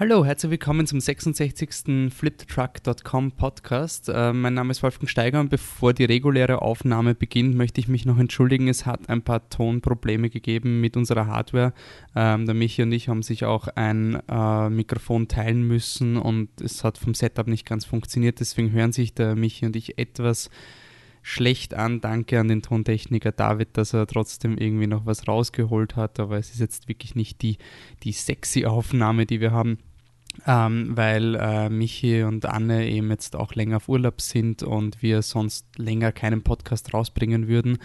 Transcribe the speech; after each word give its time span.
Hallo, 0.00 0.24
herzlich 0.24 0.52
willkommen 0.52 0.86
zum 0.86 0.98
66. 0.98 2.10
fliptruck.com 2.10 3.32
Podcast. 3.32 4.08
Äh, 4.08 4.32
mein 4.32 4.54
Name 4.54 4.70
ist 4.70 4.82
Wolfgang 4.82 5.10
Steiger 5.10 5.40
und 5.40 5.50
bevor 5.50 5.92
die 5.92 6.06
reguläre 6.06 6.62
Aufnahme 6.62 7.14
beginnt, 7.14 7.54
möchte 7.54 7.82
ich 7.82 7.88
mich 7.88 8.06
noch 8.06 8.16
entschuldigen. 8.16 8.68
Es 8.68 8.86
hat 8.86 9.10
ein 9.10 9.20
paar 9.20 9.50
Tonprobleme 9.50 10.30
gegeben 10.30 10.80
mit 10.80 10.96
unserer 10.96 11.26
Hardware. 11.26 11.74
Ähm, 12.16 12.46
der 12.46 12.54
Michi 12.54 12.82
und 12.82 12.92
ich 12.92 13.10
haben 13.10 13.22
sich 13.22 13.44
auch 13.44 13.68
ein 13.68 14.18
äh, 14.26 14.70
Mikrofon 14.70 15.28
teilen 15.28 15.68
müssen 15.68 16.16
und 16.16 16.48
es 16.62 16.82
hat 16.82 16.96
vom 16.96 17.12
Setup 17.12 17.46
nicht 17.46 17.66
ganz 17.66 17.84
funktioniert. 17.84 18.40
Deswegen 18.40 18.72
hören 18.72 18.92
sich 18.92 19.12
der 19.12 19.36
Michi 19.36 19.66
und 19.66 19.76
ich 19.76 19.98
etwas 19.98 20.48
schlecht 21.20 21.74
an. 21.74 22.00
Danke 22.00 22.40
an 22.40 22.48
den 22.48 22.62
Tontechniker 22.62 23.32
David, 23.32 23.76
dass 23.76 23.92
er 23.92 24.06
trotzdem 24.06 24.56
irgendwie 24.56 24.86
noch 24.86 25.04
was 25.04 25.28
rausgeholt 25.28 25.96
hat. 25.96 26.18
Aber 26.20 26.38
es 26.38 26.52
ist 26.52 26.60
jetzt 26.60 26.88
wirklich 26.88 27.14
nicht 27.14 27.42
die, 27.42 27.58
die 28.02 28.12
sexy 28.12 28.64
Aufnahme, 28.64 29.26
die 29.26 29.42
wir 29.42 29.50
haben 29.50 29.76
ähm, 30.46 30.96
weil 30.96 31.34
äh, 31.34 31.68
Michi 31.68 32.22
und 32.22 32.46
Anne 32.46 32.88
eben 32.88 33.10
jetzt 33.10 33.36
auch 33.36 33.54
länger 33.54 33.78
auf 33.78 33.88
Urlaub 33.88 34.20
sind 34.20 34.62
und 34.62 35.02
wir 35.02 35.22
sonst 35.22 35.66
länger 35.76 36.12
keinen 36.12 36.42
Podcast 36.42 36.94
rausbringen 36.94 37.48
würden, 37.48 37.78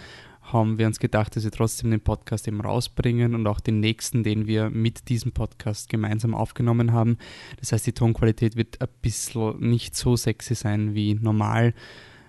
haben 0.52 0.78
wir 0.78 0.86
uns 0.86 1.00
gedacht, 1.00 1.34
dass 1.34 1.44
wir 1.44 1.50
trotzdem 1.50 1.90
den 1.90 2.00
Podcast 2.00 2.46
eben 2.46 2.60
rausbringen 2.60 3.34
und 3.34 3.46
auch 3.46 3.60
den 3.60 3.80
nächsten, 3.80 4.22
den 4.22 4.46
wir 4.46 4.70
mit 4.70 5.08
diesem 5.08 5.32
Podcast 5.32 5.88
gemeinsam 5.88 6.34
aufgenommen 6.34 6.92
haben. 6.92 7.18
Das 7.58 7.72
heißt, 7.72 7.86
die 7.86 7.92
Tonqualität 7.92 8.56
wird 8.56 8.80
ein 8.80 8.88
bisschen 9.02 9.58
nicht 9.58 9.96
so 9.96 10.16
sexy 10.16 10.54
sein 10.54 10.94
wie 10.94 11.14
normal 11.14 11.74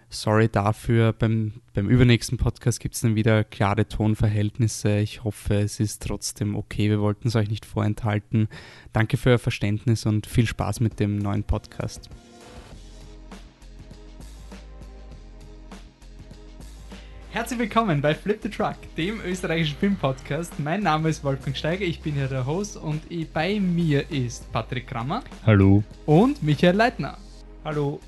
sorry 0.10 0.50
dafür. 0.50 1.14
Beim, 1.14 1.54
beim 1.74 1.90
übernächsten 1.90 2.38
Podcast 2.38 2.80
gibt 2.80 2.96
es 2.96 3.02
dann 3.02 3.16
wieder 3.16 3.44
klare 3.44 3.88
Tonverhältnisse. 3.88 5.00
Ich 5.00 5.24
hoffe, 5.24 5.56
es 5.56 5.80
ist 5.80 6.04
trotzdem 6.04 6.56
okay. 6.56 6.90
Wir 6.90 7.02
wollten 7.02 7.28
es 7.28 7.36
euch 7.36 7.50
nicht 7.50 7.66
vorenthalten. 7.66 8.48
Danke 8.94 9.18
für 9.18 9.32
euer 9.32 9.40
Verständnis 9.40 10.06
und 10.06 10.28
viel 10.28 10.48
Spaß 10.48 10.80
mit 10.80 11.00
dem 11.00 11.18
neuen 11.18 11.44
Podcast. 11.44 12.10
Herzlich 17.32 17.60
willkommen 17.60 18.02
bei 18.02 18.16
Flip 18.16 18.40
the 18.42 18.50
Truck, 18.50 18.78
dem 18.96 19.22
österreichischen 19.22 19.78
Filmpodcast. 19.78 20.60
Mein 20.60 20.82
Name 20.82 21.10
ist 21.10 21.24
Wolfgang 21.24 21.56
Steiger, 21.56 21.86
ich 21.86 22.02
bin 22.02 22.16
hier 22.16 22.28
der 22.28 22.48
Host 22.48 22.78
und 22.78 23.04
bei 23.32 23.60
mir 23.60 24.10
ist 24.10 24.52
Patrick 24.52 24.88
Krammer. 24.88 25.24
Hallo. 25.46 25.84
Und 26.08 26.42
Michael 26.42 26.76
Leitner. 26.76 27.20
Hallo. 27.64 28.00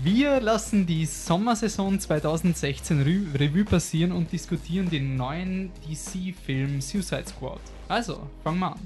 Wir 0.00 0.40
lassen 0.40 0.86
die 0.86 1.04
Sommersaison 1.04 2.00
2016 2.00 3.02
Re 3.02 3.38
Revue 3.38 3.64
passieren 3.64 4.12
und 4.12 4.32
diskutieren 4.32 4.88
den 4.88 5.16
neuen 5.16 5.70
DC-Film 5.86 6.80
Suicide 6.80 7.26
Squad. 7.26 7.60
Also, 7.88 8.26
fangen 8.42 8.60
wir 8.60 8.72
an. 8.72 8.80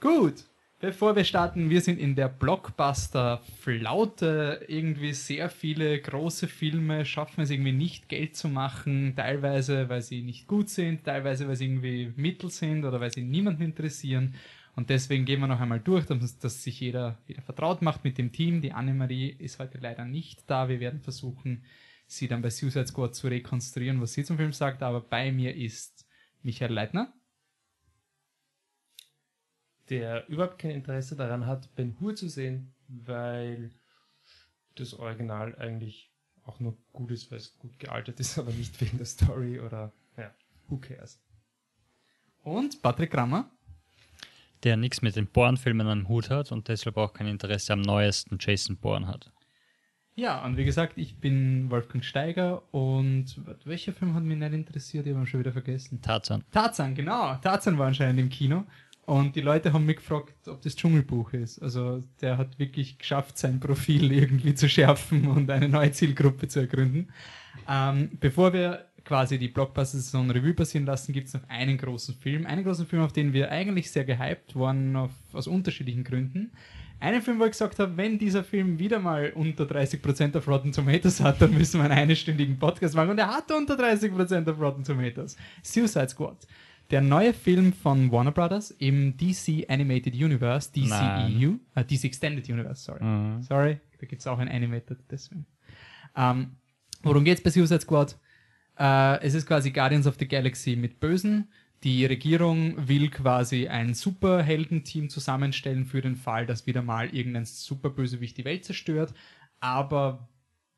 Gut, 0.00 0.44
Bevor 0.82 1.14
wir 1.14 1.22
starten, 1.22 1.70
wir 1.70 1.80
sind 1.80 2.00
in 2.00 2.16
der 2.16 2.26
Blockbuster-Flaute. 2.26 4.64
Irgendwie 4.66 5.12
sehr 5.12 5.48
viele 5.48 6.00
große 6.00 6.48
Filme 6.48 7.04
schaffen 7.04 7.42
es 7.42 7.50
irgendwie 7.50 7.70
nicht, 7.70 8.08
Geld 8.08 8.34
zu 8.34 8.48
machen. 8.48 9.14
Teilweise, 9.14 9.88
weil 9.88 10.02
sie 10.02 10.22
nicht 10.22 10.48
gut 10.48 10.68
sind, 10.68 11.04
teilweise, 11.04 11.46
weil 11.46 11.54
sie 11.54 11.66
irgendwie 11.66 12.12
mittel 12.16 12.50
sind 12.50 12.84
oder 12.84 12.98
weil 12.98 13.12
sie 13.12 13.22
niemanden 13.22 13.62
interessieren. 13.62 14.34
Und 14.74 14.90
deswegen 14.90 15.24
gehen 15.24 15.38
wir 15.38 15.46
noch 15.46 15.60
einmal 15.60 15.78
durch, 15.78 16.06
dass, 16.06 16.36
dass 16.40 16.64
sich 16.64 16.80
jeder 16.80 17.16
wieder 17.28 17.42
vertraut 17.42 17.80
macht 17.80 18.02
mit 18.02 18.18
dem 18.18 18.32
Team. 18.32 18.60
Die 18.60 18.72
Annemarie 18.72 19.36
ist 19.38 19.60
heute 19.60 19.78
leider 19.78 20.04
nicht 20.04 20.50
da. 20.50 20.68
Wir 20.68 20.80
werden 20.80 21.00
versuchen, 21.00 21.62
sie 22.08 22.26
dann 22.26 22.42
bei 22.42 22.50
Suicide 22.50 22.88
Squad 22.88 23.14
zu 23.14 23.28
rekonstruieren, 23.28 24.00
was 24.00 24.14
sie 24.14 24.24
zum 24.24 24.36
Film 24.36 24.52
sagt. 24.52 24.82
Aber 24.82 25.00
bei 25.00 25.30
mir 25.30 25.54
ist 25.54 26.08
Michael 26.42 26.72
Leitner 26.72 27.14
der 29.92 30.26
überhaupt 30.28 30.58
kein 30.58 30.70
Interesse 30.70 31.14
daran 31.16 31.46
hat, 31.46 31.74
Ben 31.76 31.94
Hur 32.00 32.16
zu 32.16 32.26
sehen, 32.26 32.72
weil 32.88 33.70
das 34.76 34.94
Original 34.94 35.54
eigentlich 35.56 36.10
auch 36.44 36.60
nur 36.60 36.78
gut 36.94 37.10
ist, 37.10 37.30
weil 37.30 37.38
es 37.38 37.58
gut 37.58 37.78
gealtert 37.78 38.18
ist, 38.18 38.38
aber 38.38 38.50
nicht 38.52 38.80
wegen 38.80 38.96
der 38.96 39.06
Story 39.06 39.60
oder 39.60 39.92
ja, 40.16 40.34
who 40.68 40.78
cares. 40.78 41.20
Und 42.42 42.80
Patrick 42.80 43.10
Grammer? 43.10 43.50
Der 44.64 44.78
nichts 44.78 45.02
mit 45.02 45.14
den 45.14 45.26
Bourne-Filmen 45.26 45.86
am 45.86 46.08
Hut 46.08 46.30
hat 46.30 46.52
und 46.52 46.68
deshalb 46.68 46.96
auch 46.96 47.12
kein 47.12 47.26
Interesse 47.26 47.74
am 47.74 47.82
neuesten 47.82 48.38
Jason 48.40 48.78
Bourne 48.78 49.06
hat. 49.06 49.30
Ja, 50.14 50.42
und 50.44 50.56
wie 50.56 50.64
gesagt, 50.64 50.96
ich 50.96 51.18
bin 51.18 51.70
Wolfgang 51.70 52.02
Steiger 52.02 52.62
und 52.72 53.40
welcher 53.64 53.92
Film 53.92 54.14
hat 54.14 54.22
mich 54.22 54.38
nicht 54.38 54.52
interessiert? 54.52 55.06
Ich 55.06 55.12
habe 55.12 55.24
ihn 55.24 55.26
schon 55.26 55.40
wieder 55.40 55.52
vergessen. 55.52 56.00
Tarzan. 56.00 56.44
Tarzan, 56.50 56.94
genau. 56.94 57.34
Tarzan 57.36 57.76
war 57.76 57.88
anscheinend 57.88 58.20
im 58.20 58.30
Kino 58.30 58.64
und 59.04 59.34
die 59.34 59.40
Leute 59.40 59.72
haben 59.72 59.84
mich 59.84 59.96
gefragt, 59.96 60.34
ob 60.46 60.62
das 60.62 60.76
Dschungelbuch 60.76 61.32
ist. 61.32 61.60
Also 61.60 62.02
der 62.20 62.38
hat 62.38 62.58
wirklich 62.58 62.98
geschafft, 62.98 63.36
sein 63.36 63.58
Profil 63.58 64.12
irgendwie 64.12 64.54
zu 64.54 64.68
schärfen 64.68 65.26
und 65.26 65.50
eine 65.50 65.68
neue 65.68 65.90
Zielgruppe 65.92 66.48
zu 66.48 66.60
ergründen. 66.60 67.10
Ähm, 67.68 68.10
bevor 68.20 68.52
wir 68.52 68.86
quasi 69.04 69.38
die 69.38 69.48
Blockbuster-Saison 69.48 70.30
Revue 70.30 70.54
passieren 70.54 70.86
lassen, 70.86 71.12
gibt 71.12 71.26
es 71.26 71.34
noch 71.34 71.48
einen 71.48 71.76
großen 71.76 72.14
Film. 72.14 72.46
Einen 72.46 72.62
großen 72.62 72.86
Film, 72.86 73.02
auf 73.02 73.12
den 73.12 73.32
wir 73.32 73.50
eigentlich 73.50 73.90
sehr 73.90 74.04
gehypt 74.04 74.54
waren, 74.54 74.94
auf, 74.94 75.10
aus 75.32 75.48
unterschiedlichen 75.48 76.04
Gründen. 76.04 76.52
Einen 77.00 77.20
Film, 77.20 77.40
wo 77.40 77.44
ich 77.44 77.50
gesagt 77.50 77.80
habe, 77.80 77.96
wenn 77.96 78.16
dieser 78.16 78.44
Film 78.44 78.78
wieder 78.78 79.00
mal 79.00 79.32
unter 79.34 79.64
30% 79.64 80.38
auf 80.38 80.46
Rotten 80.46 80.70
Tomatoes 80.70 81.20
hat, 81.20 81.42
dann 81.42 81.52
müssen 81.52 81.80
wir 81.80 81.90
einen 81.90 82.10
einstündigen 82.10 82.56
Podcast 82.60 82.94
machen. 82.94 83.10
Und 83.10 83.18
er 83.18 83.26
hat 83.26 83.50
unter 83.50 83.74
30% 83.74 84.48
auf 84.48 84.60
Rotten 84.60 84.84
Tomatoes. 84.84 85.36
Suicide 85.64 86.10
Squad 86.10 86.46
der 86.92 87.00
neue 87.00 87.32
Film 87.32 87.72
von 87.72 88.12
Warner 88.12 88.32
Brothers 88.32 88.70
im 88.70 89.16
DC 89.16 89.64
Animated 89.68 90.14
Universe, 90.14 90.70
DCEU, 90.70 91.54
äh, 91.74 91.84
DC 91.84 92.04
Extended 92.04 92.48
Universe, 92.48 92.84
sorry. 92.84 93.02
Mhm. 93.02 93.42
Sorry, 93.42 93.80
da 93.98 94.06
gibt 94.06 94.20
es 94.20 94.26
auch 94.26 94.38
ein 94.38 94.48
Animated, 94.48 94.98
deswegen. 95.10 95.46
Ähm, 96.14 96.52
worum 97.02 97.24
es 97.24 97.42
bei 97.42 97.50
Suicide 97.50 97.80
Squad? 97.80 98.18
Äh, 98.78 99.22
es 99.22 99.32
ist 99.32 99.46
quasi 99.46 99.70
Guardians 99.70 100.06
of 100.06 100.16
the 100.18 100.28
Galaxy 100.28 100.76
mit 100.76 101.00
Bösen. 101.00 101.48
Die 101.82 102.04
Regierung 102.04 102.86
will 102.86 103.08
quasi 103.08 103.68
ein 103.68 103.94
Superheldenteam 103.94 105.08
zusammenstellen 105.08 105.86
für 105.86 106.02
den 106.02 106.14
Fall, 106.14 106.44
dass 106.44 106.66
wieder 106.66 106.82
mal 106.82 107.08
irgendein 107.08 107.46
Superbösewicht 107.46 108.36
die 108.36 108.44
Welt 108.44 108.66
zerstört. 108.66 109.14
Aber 109.60 110.28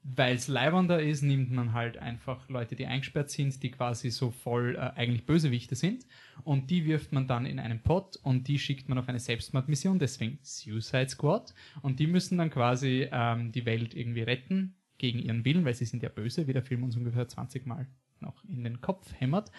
weil 0.04 0.36
es 0.36 0.48
leibender 0.48 1.02
ist, 1.02 1.22
nimmt 1.22 1.50
man 1.50 1.72
halt 1.72 1.96
einfach 1.96 2.48
Leute, 2.50 2.76
die 2.76 2.86
eingesperrt 2.86 3.30
sind, 3.30 3.62
die 3.62 3.70
quasi 3.70 4.10
so 4.10 4.30
voll 4.30 4.76
äh, 4.76 4.98
eigentlich 4.98 5.24
Bösewichte 5.24 5.74
sind. 5.74 6.06
Und 6.44 6.70
die 6.70 6.84
wirft 6.84 7.12
man 7.12 7.26
dann 7.26 7.46
in 7.46 7.58
einen 7.58 7.80
Pot 7.80 8.16
und 8.22 8.46
die 8.46 8.58
schickt 8.58 8.88
man 8.88 8.98
auf 8.98 9.08
eine 9.08 9.18
Selbstmordmission, 9.18 9.98
deswegen 9.98 10.38
Suicide 10.42 11.08
Squad. 11.08 11.54
Und 11.80 12.00
die 12.00 12.06
müssen 12.06 12.36
dann 12.36 12.50
quasi 12.50 13.08
ähm, 13.10 13.50
die 13.50 13.64
Welt 13.64 13.94
irgendwie 13.94 14.22
retten 14.22 14.74
gegen 14.98 15.18
ihren 15.18 15.44
Willen, 15.46 15.64
weil 15.64 15.74
sie 15.74 15.86
sind 15.86 16.02
ja 16.02 16.10
böse, 16.10 16.46
wie 16.46 16.52
der 16.52 16.62
Film 16.62 16.84
uns 16.84 16.96
ungefähr 16.96 17.26
20 17.26 17.64
Mal 17.64 17.86
noch 18.20 18.44
in 18.44 18.62
den 18.62 18.82
Kopf 18.82 19.10
hämmert. 19.18 19.50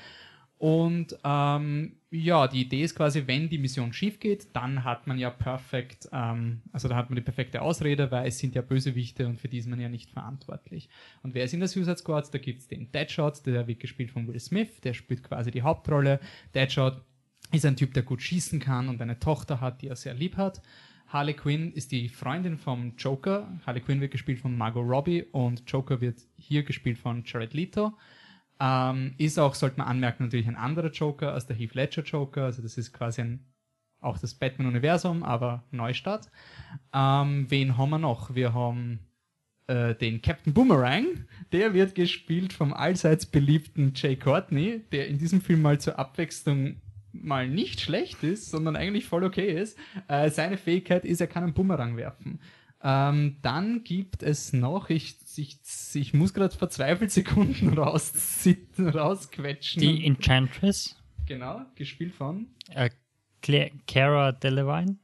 Und 0.57 1.17
ähm, 1.23 1.97
ja, 2.11 2.47
die 2.47 2.61
Idee 2.61 2.83
ist 2.83 2.95
quasi, 2.95 3.23
wenn 3.25 3.49
die 3.49 3.57
Mission 3.57 3.91
schief 3.91 4.19
geht, 4.19 4.55
dann 4.55 4.85
hat 4.85 5.05
man 5.05 5.17
ja 5.17 5.29
perfekt, 5.29 6.07
ähm, 6.13 6.61
also 6.71 6.87
da 6.87 6.95
hat 6.95 7.09
man 7.09 7.17
die 7.17 7.21
perfekte 7.21 7.61
Ausrede, 7.61 8.09
weil 8.09 8.27
es 8.27 8.37
sind 8.37 8.55
ja 8.55 8.61
Bösewichte 8.61 9.27
und 9.27 9.39
für 9.39 9.49
die 9.49 9.57
ist 9.57 9.67
man 9.67 9.81
ja 9.81 9.89
nicht 9.89 10.11
verantwortlich. 10.11 10.89
Und 11.23 11.33
wer 11.33 11.43
ist 11.43 11.53
in 11.53 11.59
der 11.59 11.67
Suicide 11.67 11.97
Squad? 11.97 12.33
Da 12.33 12.37
gibt's 12.37 12.67
den 12.67 12.89
Deadshot, 12.91 13.45
der 13.45 13.67
wird 13.67 13.81
gespielt 13.81 14.11
von 14.11 14.27
Will 14.27 14.39
Smith, 14.39 14.79
der 14.81 14.93
spielt 14.93 15.23
quasi 15.23 15.51
die 15.51 15.61
Hauptrolle. 15.61 16.21
Deadshot 16.53 17.01
ist 17.51 17.65
ein 17.65 17.75
Typ, 17.75 17.93
der 17.93 18.03
gut 18.03 18.21
schießen 18.21 18.59
kann 18.61 18.87
und 18.87 19.01
eine 19.01 19.19
Tochter 19.19 19.59
hat, 19.59 19.81
die 19.81 19.89
er 19.89 19.97
sehr 19.97 20.13
lieb 20.13 20.37
hat. 20.37 20.61
Harley 21.07 21.33
Quinn 21.33 21.71
ist 21.73 21.91
die 21.91 22.09
Freundin 22.09 22.57
vom 22.57 22.93
Joker. 22.97 23.59
Harley 23.65 23.81
Quinn 23.81 24.01
wird 24.01 24.11
gespielt 24.11 24.39
von 24.39 24.57
Margot 24.57 24.87
Robbie 24.87 25.23
und 25.31 25.63
Joker 25.69 26.01
wird 26.01 26.19
hier 26.37 26.63
gespielt 26.63 26.97
von 26.97 27.23
Jared 27.25 27.53
Leto. 27.53 27.93
Ähm, 28.59 29.13
ist 29.17 29.37
auch, 29.37 29.53
sollte 29.55 29.77
man 29.77 29.87
anmerken, 29.87 30.23
natürlich 30.23 30.47
ein 30.47 30.55
anderer 30.55 30.89
Joker 30.89 31.33
als 31.33 31.47
der 31.47 31.55
Heath 31.55 31.75
Ledger 31.75 32.03
Joker. 32.03 32.45
Also 32.45 32.61
das 32.61 32.77
ist 32.77 32.93
quasi 32.93 33.21
ein, 33.21 33.45
auch 33.99 34.17
das 34.17 34.35
Batman-Universum, 34.35 35.23
aber 35.23 35.63
Neustart. 35.71 36.29
Ähm, 36.93 37.45
wen 37.49 37.77
haben 37.77 37.89
wir 37.89 37.99
noch? 37.99 38.33
Wir 38.33 38.53
haben 38.53 38.99
äh, 39.67 39.95
den 39.95 40.21
Captain 40.21 40.53
Boomerang. 40.53 41.05
Der 41.51 41.73
wird 41.73 41.95
gespielt 41.95 42.53
vom 42.53 42.73
allseits 42.73 43.25
beliebten 43.25 43.93
Jay 43.95 44.15
Courtney, 44.15 44.81
der 44.91 45.07
in 45.07 45.17
diesem 45.17 45.41
Film 45.41 45.61
mal 45.61 45.79
zur 45.79 45.99
Abwechslung 45.99 46.77
mal 47.11 47.47
nicht 47.47 47.81
schlecht 47.81 48.23
ist, 48.23 48.51
sondern 48.51 48.75
eigentlich 48.75 49.05
voll 49.05 49.23
okay 49.23 49.59
ist. 49.59 49.77
Äh, 50.07 50.29
seine 50.29 50.57
Fähigkeit 50.57 51.05
ist, 51.05 51.21
er 51.21 51.27
kann 51.27 51.43
einen 51.43 51.53
Boomerang 51.53 51.97
werfen. 51.97 52.39
Ähm, 52.83 53.37
dann 53.41 53.83
gibt 53.83 54.21
es 54.21 54.53
noch, 54.53 54.89
ich, 54.89 55.17
ich, 55.37 55.59
ich 55.93 56.13
muss 56.13 56.33
gerade 56.33 56.55
verzweifelt 56.55 57.11
Sekunden 57.11 57.73
rauszitten, 57.77 58.89
rausquetschen. 58.89 59.81
Die 59.81 60.05
Enchantress. 60.05 60.95
Genau, 61.25 61.61
gespielt 61.75 62.13
von? 62.13 62.47
Äh, 62.69 62.89
Cara 63.87 64.31
Delevingne. 64.31 64.97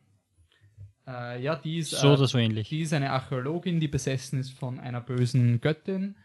Äh, 1.08 1.42
ja, 1.42 1.56
die 1.56 1.80
ist, 1.80 1.92
so 1.92 2.10
äh, 2.10 2.14
oder 2.14 2.28
so 2.28 2.38
ähnlich. 2.38 2.70
Die 2.70 2.82
ist 2.82 2.94
eine 2.94 3.12
Archäologin, 3.12 3.80
die 3.80 3.88
besessen 3.88 4.40
ist 4.40 4.52
von 4.52 4.80
einer 4.80 5.02
bösen 5.02 5.62
Göttin. 5.62 6.16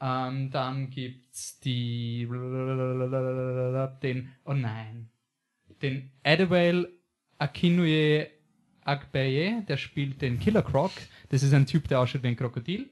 Ähm, 0.00 0.50
dann 0.50 0.90
gibt's 0.90 1.60
die 1.60 2.28
den 4.02 4.32
oh 4.44 4.52
nein 4.52 5.10
den 5.84 6.10
Adewale 6.22 6.88
Akinwumi 7.38 8.26
Agbaye, 8.84 9.62
der 9.66 9.76
spielt 9.76 10.20
den 10.20 10.38
Killer 10.38 10.62
Croc. 10.62 10.92
Das 11.30 11.42
ist 11.42 11.54
ein 11.54 11.66
Typ, 11.66 11.88
der 11.88 12.00
ausschaut 12.00 12.22
wie 12.22 12.28
ein 12.28 12.36
Krokodil. 12.36 12.90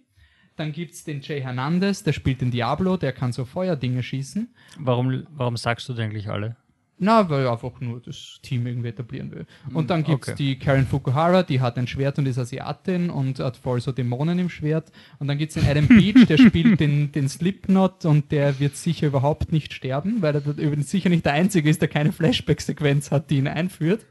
Dann 0.57 0.73
gibt's 0.73 1.05
den 1.05 1.21
Jay 1.23 1.41
Hernandez, 1.41 2.03
der 2.03 2.13
spielt 2.13 2.41
den 2.41 2.51
Diablo, 2.51 2.97
der 2.97 3.13
kann 3.13 3.33
so 3.33 3.45
Feuerdinge 3.45 4.03
schießen. 4.03 4.55
Warum, 4.79 5.27
warum 5.31 5.57
sagst 5.57 5.89
du 5.89 5.95
denn 5.95 6.11
eigentlich 6.11 6.29
alle? 6.29 6.57
Na, 7.05 7.29
weil 7.29 7.47
er 7.47 7.51
einfach 7.51 7.81
nur 7.81 8.01
das 8.01 8.39
Team 8.43 8.65
irgendwie 8.65 8.91
etablieren 8.91 9.33
will. 9.33 9.45
Und 9.75 9.91
dann 9.91 10.05
gibt's 10.05 10.29
okay. 10.29 10.37
die 10.37 10.59
Karen 10.59 10.87
Fukuhara, 10.87 11.43
die 11.43 11.61
hat 11.61 11.77
ein 11.77 11.89
Schwert 11.89 12.17
und 12.19 12.27
ist 12.27 12.39
Asiatin 12.39 13.11
und 13.11 13.41
hat 13.41 13.57
voll 13.57 13.81
so 13.81 13.91
Dämonen 13.91 14.39
im 14.39 14.49
Schwert. 14.49 14.93
Und 15.19 15.27
dann 15.27 15.37
gibt's 15.37 15.55
den 15.55 15.67
Adam 15.67 15.89
Beach, 15.89 16.27
der 16.29 16.39
spielt 16.39 16.79
den, 16.79 17.11
den 17.11 17.29
Slipknot 17.29 18.05
und 18.05 18.31
der 18.31 18.61
wird 18.61 18.77
sicher 18.77 19.09
überhaupt 19.09 19.51
nicht 19.51 19.73
sterben, 19.73 20.23
weil 20.23 20.37
er 20.37 20.47
übrigens 20.47 20.93
sicher 20.93 21.09
nicht 21.09 21.27
der 21.27 21.33
Einzige 21.33 21.69
ist, 21.69 21.81
der 21.81 21.89
keine 21.89 22.13
Flashback-Sequenz 22.13 23.11
hat, 23.11 23.31
die 23.31 23.39
ihn 23.39 23.49
einführt. 23.49 24.07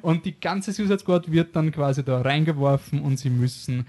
Und 0.00 0.24
die 0.24 0.40
ganze 0.40 0.72
Suicide 0.72 0.98
Squad 0.98 1.30
wird 1.30 1.54
dann 1.54 1.70
quasi 1.70 2.02
da 2.02 2.20
reingeworfen 2.20 3.00
und 3.00 3.18
sie 3.18 3.30
müssen 3.30 3.86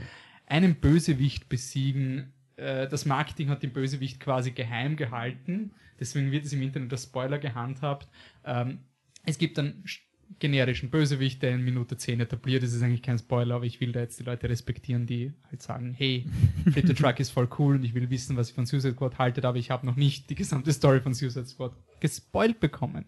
einen 0.54 0.76
Bösewicht 0.76 1.50
besiegen. 1.50 2.32
Äh, 2.58 2.88
Das 2.88 3.06
Marketing 3.06 3.50
hat 3.50 3.64
den 3.64 3.74
Bösewicht 3.74 4.20
quasi 4.20 4.52
geheim 4.52 4.96
gehalten. 4.96 5.72
Deswegen 6.00 6.32
wird 6.32 6.46
es 6.46 6.54
im 6.54 6.62
Internet 6.62 6.92
als 6.92 7.04
Spoiler 7.04 7.40
gehandhabt. 7.40 8.08
Ähm, 8.46 8.80
Es 9.26 9.38
gibt 9.38 9.58
einen 9.58 9.84
sch- 9.86 10.02
generischen 10.40 10.90
Bösewicht, 10.90 11.42
der 11.42 11.52
in 11.56 11.64
Minute 11.64 11.96
10 11.96 12.20
etabliert 12.20 12.62
ist. 12.64 12.74
Ist 12.74 12.82
eigentlich 12.84 13.02
kein 13.04 13.18
Spoiler, 13.20 13.56
aber 13.56 13.66
ich 13.66 13.80
will 13.80 13.92
da 13.92 14.00
jetzt 14.02 14.20
die 14.20 14.24
Leute 14.24 14.50
respektieren, 14.50 15.06
die 15.06 15.32
halt 15.50 15.62
sagen, 15.62 15.94
hey, 15.98 16.26
Flip 16.72 16.86
the 16.88 16.94
Truck 16.94 17.20
ist 17.24 17.30
voll 17.32 17.48
cool 17.58 17.76
und 17.76 17.84
ich 17.86 17.94
will 17.94 18.10
wissen, 18.10 18.36
was 18.36 18.50
ich 18.50 18.56
von 18.56 18.66
Suicide 18.66 18.94
Squad 18.94 19.18
haltet, 19.20 19.46
aber 19.46 19.58
ich 19.58 19.70
habe 19.72 19.86
noch 19.86 19.96
nicht 19.96 20.30
die 20.30 20.36
gesamte 20.36 20.72
Story 20.74 21.00
von 21.02 21.14
Suicide 21.14 21.46
Squad 21.46 21.74
gespoilt 22.00 22.60
bekommen. 22.60 23.06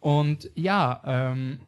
Und 0.00 0.50
ja, 0.54 1.02
ähm, 1.04 1.58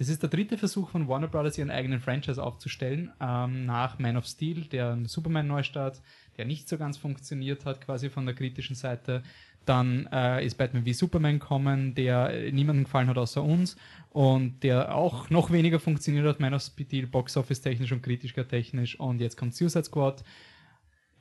das 0.00 0.08
ist 0.08 0.22
der 0.22 0.30
dritte 0.30 0.56
Versuch 0.56 0.88
von 0.88 1.08
Warner 1.08 1.28
Brothers, 1.28 1.58
ihren 1.58 1.70
eigenen 1.70 2.00
Franchise 2.00 2.42
aufzustellen, 2.42 3.12
ähm, 3.20 3.66
nach 3.66 3.98
Man 3.98 4.16
of 4.16 4.24
Steel, 4.24 4.64
der 4.64 4.98
Superman-Neustart, 5.04 6.00
der 6.38 6.46
nicht 6.46 6.70
so 6.70 6.78
ganz 6.78 6.96
funktioniert 6.96 7.66
hat, 7.66 7.82
quasi 7.82 8.08
von 8.08 8.24
der 8.24 8.34
kritischen 8.34 8.74
Seite. 8.74 9.22
Dann 9.66 10.08
äh, 10.10 10.42
ist 10.42 10.56
Batman 10.56 10.86
wie 10.86 10.94
Superman 10.94 11.38
kommen, 11.38 11.94
der 11.94 12.30
äh, 12.30 12.50
niemandem 12.50 12.84
gefallen 12.84 13.08
hat 13.08 13.18
außer 13.18 13.42
uns 13.42 13.76
und 14.08 14.62
der 14.62 14.94
auch 14.94 15.28
noch 15.28 15.50
weniger 15.50 15.78
funktioniert 15.78 16.24
hat, 16.24 16.40
Man 16.40 16.54
of 16.54 16.62
Steel, 16.62 17.06
Box 17.06 17.36
Office 17.36 17.60
technisch 17.60 17.92
und 17.92 18.02
kritiker 18.02 18.48
technisch. 18.48 18.98
Und 18.98 19.20
jetzt 19.20 19.36
kommt 19.36 19.54
Suicide 19.54 19.84
Squad, 19.84 20.24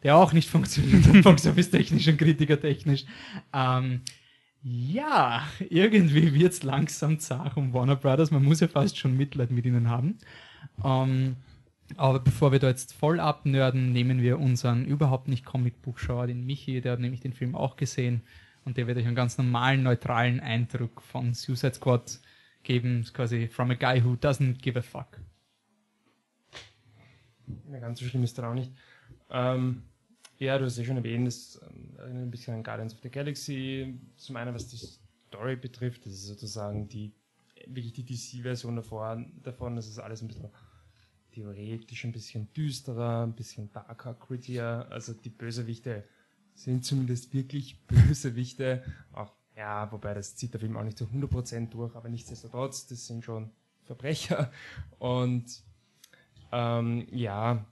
der 0.03 0.15
auch 0.15 0.31
nicht 0.31 0.49
funktioniert 0.49 1.05
hat, 1.05 1.21
Box 1.23 1.45
Office 1.45 1.69
technisch 1.69 2.07
und 2.07 2.17
kritiker 2.17 2.57
technisch. 2.57 3.03
Ähm, 3.53 4.03
ja, 4.63 5.47
irgendwie 5.69 6.33
wird's 6.33 6.63
langsam 6.63 7.19
zart 7.19 7.57
um 7.57 7.73
Warner 7.73 7.95
Brothers. 7.95 8.31
Man 8.31 8.43
muss 8.43 8.59
ja 8.59 8.67
fast 8.67 8.97
schon 8.97 9.17
Mitleid 9.17 9.51
mit 9.51 9.65
ihnen 9.65 9.89
haben. 9.89 10.17
Ähm, 10.83 11.37
aber 11.95 12.19
bevor 12.19 12.51
wir 12.51 12.59
da 12.59 12.67
jetzt 12.67 12.93
voll 12.93 13.19
abnörden, 13.19 13.91
nehmen 13.91 14.21
wir 14.21 14.39
unseren 14.39 14.85
überhaupt 14.85 15.27
nicht 15.27 15.45
Comicbuchschauer, 15.45 16.27
den 16.27 16.45
Michi, 16.45 16.81
der 16.81 16.93
hat 16.93 16.99
nämlich 16.99 17.21
den 17.21 17.33
Film 17.33 17.55
auch 17.55 17.77
gesehen 17.77 18.21
und 18.65 18.77
der 18.77 18.85
wird 18.87 18.97
euch 18.97 19.07
einen 19.07 19.15
ganz 19.15 19.37
normalen, 19.37 19.83
neutralen 19.83 20.39
Eindruck 20.39 21.01
von 21.01 21.33
Suicide 21.33 21.73
Squad 21.73 22.19
geben. 22.63 23.01
Ist 23.01 23.13
quasi 23.13 23.47
from 23.47 23.71
a 23.71 23.73
guy 23.73 24.03
who 24.03 24.13
doesn't 24.13 24.61
give 24.61 24.77
a 24.77 24.81
fuck. 24.81 25.19
Ja, 27.71 27.79
ganz 27.79 27.99
so 27.99 28.05
schlimm 28.05 28.23
ist 28.23 28.37
er 28.37 28.49
auch 28.49 28.53
nicht. 28.53 28.71
Ähm, 29.31 29.83
ja, 30.39 30.57
du 30.57 30.65
hast 30.65 30.77
ja 30.77 30.85
schon 30.85 30.97
erwähnt, 30.97 31.27
es 31.27 31.59
erinnert 31.97 32.23
ein 32.23 32.31
bisschen 32.31 32.55
an 32.55 32.63
Guardians 32.63 32.93
of 32.93 32.99
the 33.01 33.09
Galaxy. 33.09 33.99
Zum 34.15 34.37
einen, 34.37 34.55
was 34.55 34.67
die 34.67 34.77
Story 34.77 35.55
betrifft, 35.55 36.05
das 36.05 36.13
ist 36.13 36.27
sozusagen 36.27 36.87
die 36.87 37.11
wirklich 37.67 37.93
die 37.93 38.05
DC-Version 38.05 38.77
davor, 38.77 39.23
davon. 39.43 39.75
Das 39.75 39.87
ist 39.87 39.99
alles 39.99 40.21
ein 40.21 40.27
bisschen 40.27 40.49
theoretisch 41.31 42.05
ein 42.05 42.11
bisschen 42.11 42.51
düsterer, 42.53 43.23
ein 43.23 43.33
bisschen 43.33 43.71
darker, 43.71 44.13
grittier. 44.13 44.87
Also 44.89 45.13
die 45.13 45.29
Bösewichte 45.29 46.03
sind 46.55 46.85
zumindest 46.85 47.33
wirklich 47.33 47.79
Bösewichte. 47.87 48.83
Auch, 49.11 49.33
ja, 49.55 49.91
wobei 49.91 50.13
das 50.13 50.35
zieht 50.35 50.53
der 50.53 50.59
Film 50.59 50.77
auch 50.77 50.83
nicht 50.83 50.97
zu 50.97 51.05
100% 51.05 51.69
durch, 51.69 51.95
aber 51.95 52.09
nichtsdestotrotz, 52.09 52.87
das 52.87 53.07
sind 53.07 53.23
schon 53.23 53.51
Verbrecher. 53.83 54.51
Und 54.99 55.63
ähm, 56.51 57.07
ja, 57.11 57.65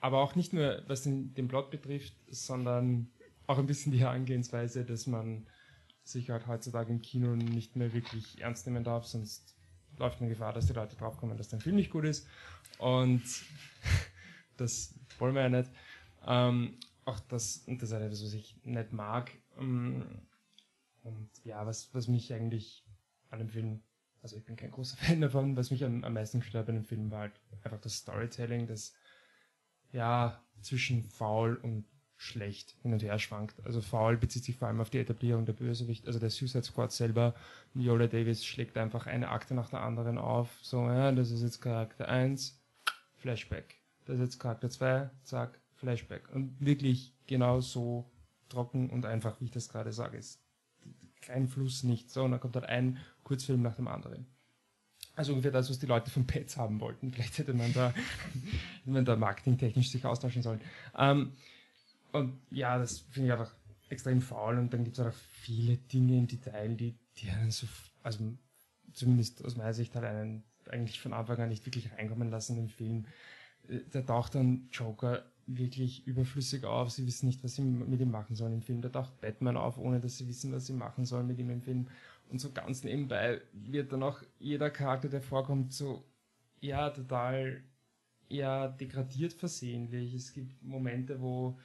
aber 0.00 0.18
auch 0.20 0.34
nicht 0.34 0.52
nur, 0.52 0.82
was 0.88 1.02
den, 1.02 1.34
den 1.34 1.48
Plot 1.48 1.70
betrifft, 1.70 2.14
sondern 2.28 3.10
auch 3.46 3.58
ein 3.58 3.66
bisschen 3.66 3.92
die 3.92 4.00
Herangehensweise, 4.00 4.84
dass 4.84 5.06
man 5.06 5.46
sich 6.04 6.30
halt 6.30 6.46
heutzutage 6.46 6.92
im 6.92 7.02
Kino 7.02 7.36
nicht 7.36 7.76
mehr 7.76 7.92
wirklich 7.92 8.40
ernst 8.40 8.66
nehmen 8.66 8.84
darf, 8.84 9.06
sonst 9.06 9.56
läuft 9.98 10.20
man 10.20 10.30
Gefahr, 10.30 10.52
dass 10.52 10.66
die 10.66 10.72
Leute 10.72 10.96
draufkommen, 10.96 11.36
dass 11.36 11.48
der 11.48 11.60
Film 11.60 11.76
nicht 11.76 11.90
gut 11.90 12.04
ist. 12.04 12.26
Und 12.78 13.22
das 14.56 14.94
wollen 15.18 15.34
wir 15.34 15.42
ja 15.42 15.48
nicht. 15.48 15.70
Ähm, 16.26 16.78
auch 17.04 17.20
das, 17.20 17.58
und 17.66 17.82
das 17.82 17.90
ist 17.90 17.94
halt 17.94 18.04
etwas, 18.04 18.24
was 18.24 18.32
ich 18.34 18.58
nicht 18.64 18.92
mag. 18.92 19.32
Ähm, 19.58 20.22
Und 21.02 21.30
ja, 21.44 21.66
was, 21.66 21.94
was 21.94 22.08
mich 22.08 22.32
eigentlich 22.32 22.84
an 23.30 23.38
dem 23.40 23.48
Film, 23.48 23.82
also 24.22 24.36
ich 24.36 24.44
bin 24.44 24.56
kein 24.56 24.70
großer 24.70 24.96
Fan 24.98 25.20
davon, 25.20 25.56
was 25.56 25.70
mich 25.70 25.84
am, 25.84 26.04
am 26.04 26.14
meisten 26.14 26.40
gestört 26.40 26.66
bei 26.66 26.72
dem 26.72 26.84
Film 26.84 27.10
war 27.10 27.20
halt 27.20 27.40
einfach 27.62 27.80
das 27.80 27.96
Storytelling, 27.96 28.66
das 28.66 28.94
ja 29.92 30.40
zwischen 30.62 31.04
faul 31.04 31.56
und 31.56 31.84
schlecht 32.16 32.76
hin 32.82 32.92
und 32.92 33.02
her 33.02 33.18
schwankt. 33.18 33.54
Also 33.64 33.80
faul 33.80 34.18
bezieht 34.18 34.44
sich 34.44 34.56
vor 34.56 34.68
allem 34.68 34.80
auf 34.80 34.90
die 34.90 34.98
Etablierung 34.98 35.46
der 35.46 35.54
Bösewicht, 35.54 36.06
also 36.06 36.18
der 36.18 36.28
Suicide 36.28 36.64
Squad 36.64 36.92
selber. 36.92 37.34
Viola 37.72 38.08
Davis 38.08 38.44
schlägt 38.44 38.76
einfach 38.76 39.06
eine 39.06 39.30
Akte 39.30 39.54
nach 39.54 39.70
der 39.70 39.80
anderen 39.80 40.18
auf. 40.18 40.50
So, 40.60 40.86
ja, 40.86 41.12
das 41.12 41.30
ist 41.30 41.42
jetzt 41.42 41.62
Charakter 41.62 42.08
1, 42.08 42.60
Flashback. 43.16 43.76
Das 44.04 44.16
ist 44.16 44.22
jetzt 44.22 44.38
Charakter 44.38 44.68
2, 44.68 45.08
zack, 45.22 45.58
Flashback. 45.76 46.28
Und 46.34 46.54
wirklich 46.60 47.14
genau 47.26 47.60
so 47.60 48.10
trocken 48.50 48.90
und 48.90 49.06
einfach, 49.06 49.40
wie 49.40 49.46
ich 49.46 49.50
das 49.50 49.70
gerade 49.70 49.92
sage, 49.92 50.18
ist 50.18 50.42
kein 51.22 51.48
Fluss, 51.48 51.84
nicht 51.84 52.10
so. 52.10 52.24
Und 52.24 52.32
dann 52.32 52.40
kommt 52.40 52.54
halt 52.54 52.66
ein 52.66 52.98
Kurzfilm 53.24 53.62
nach 53.62 53.76
dem 53.76 53.88
anderen. 53.88 54.26
Also 55.20 55.32
ungefähr 55.32 55.50
das, 55.50 55.68
was 55.68 55.78
die 55.78 55.84
Leute 55.84 56.10
von 56.10 56.26
Pets 56.26 56.56
haben 56.56 56.80
wollten. 56.80 57.12
Vielleicht 57.12 57.36
hätte 57.36 57.52
man 57.52 57.70
da, 57.74 57.90
hätte 57.90 58.90
man 58.90 59.04
da 59.04 59.16
marketingtechnisch 59.16 59.90
sich 59.90 60.06
austauschen 60.06 60.40
sollen. 60.40 60.62
Ähm, 60.96 61.32
und 62.12 62.38
ja, 62.50 62.78
das 62.78 63.00
finde 63.10 63.26
ich 63.26 63.32
einfach 63.34 63.54
extrem 63.90 64.22
faul. 64.22 64.56
Und 64.56 64.72
dann 64.72 64.82
gibt 64.82 64.98
es 64.98 65.04
auch 65.04 65.12
viele 65.12 65.76
Dinge 65.76 66.16
im 66.16 66.26
Detail, 66.26 66.74
die, 66.74 66.94
die 67.18 67.28
einen 67.28 67.50
so, 67.50 67.66
also 68.02 68.32
zumindest 68.94 69.44
aus 69.44 69.58
meiner 69.58 69.74
Sicht 69.74 69.94
halt 69.94 70.06
einen 70.06 70.42
eigentlich 70.70 70.98
von 71.02 71.12
Anfang 71.12 71.36
an 71.36 71.50
nicht 71.50 71.66
wirklich 71.66 71.92
reinkommen 71.92 72.30
lassen 72.30 72.56
in 72.56 72.68
den 72.68 72.70
Film. 72.70 73.04
Äh, 73.68 73.80
Da 73.92 74.00
taucht 74.00 74.36
dann 74.36 74.70
Joker 74.72 75.22
wirklich 75.46 76.06
überflüssig 76.06 76.64
auf. 76.64 76.92
Sie 76.92 77.06
wissen 77.06 77.26
nicht, 77.26 77.44
was 77.44 77.56
sie 77.56 77.62
mit 77.62 78.00
ihm 78.00 78.10
machen 78.10 78.36
sollen 78.36 78.54
im 78.54 78.62
Film. 78.62 78.80
Da 78.80 78.88
taucht 78.88 79.20
Batman 79.20 79.58
auf, 79.58 79.76
ohne 79.76 80.00
dass 80.00 80.16
sie 80.16 80.28
wissen, 80.28 80.50
was 80.50 80.64
sie 80.64 80.72
machen 80.72 81.04
sollen 81.04 81.26
mit 81.26 81.38
ihm 81.38 81.50
im 81.50 81.60
Film. 81.60 81.88
Und 82.30 82.40
so 82.40 82.52
ganz 82.52 82.84
nebenbei 82.84 83.40
wird 83.52 83.92
dann 83.92 84.02
auch 84.02 84.22
jeder 84.38 84.70
Charakter, 84.70 85.08
der 85.08 85.20
vorkommt, 85.20 85.72
so, 85.72 86.04
ja, 86.60 86.90
total, 86.90 87.62
ja, 88.28 88.68
degradiert 88.68 89.32
versehentlich. 89.32 90.14
Es 90.14 90.32
gibt 90.32 90.62
Momente, 90.62 91.20
wo, 91.20 91.58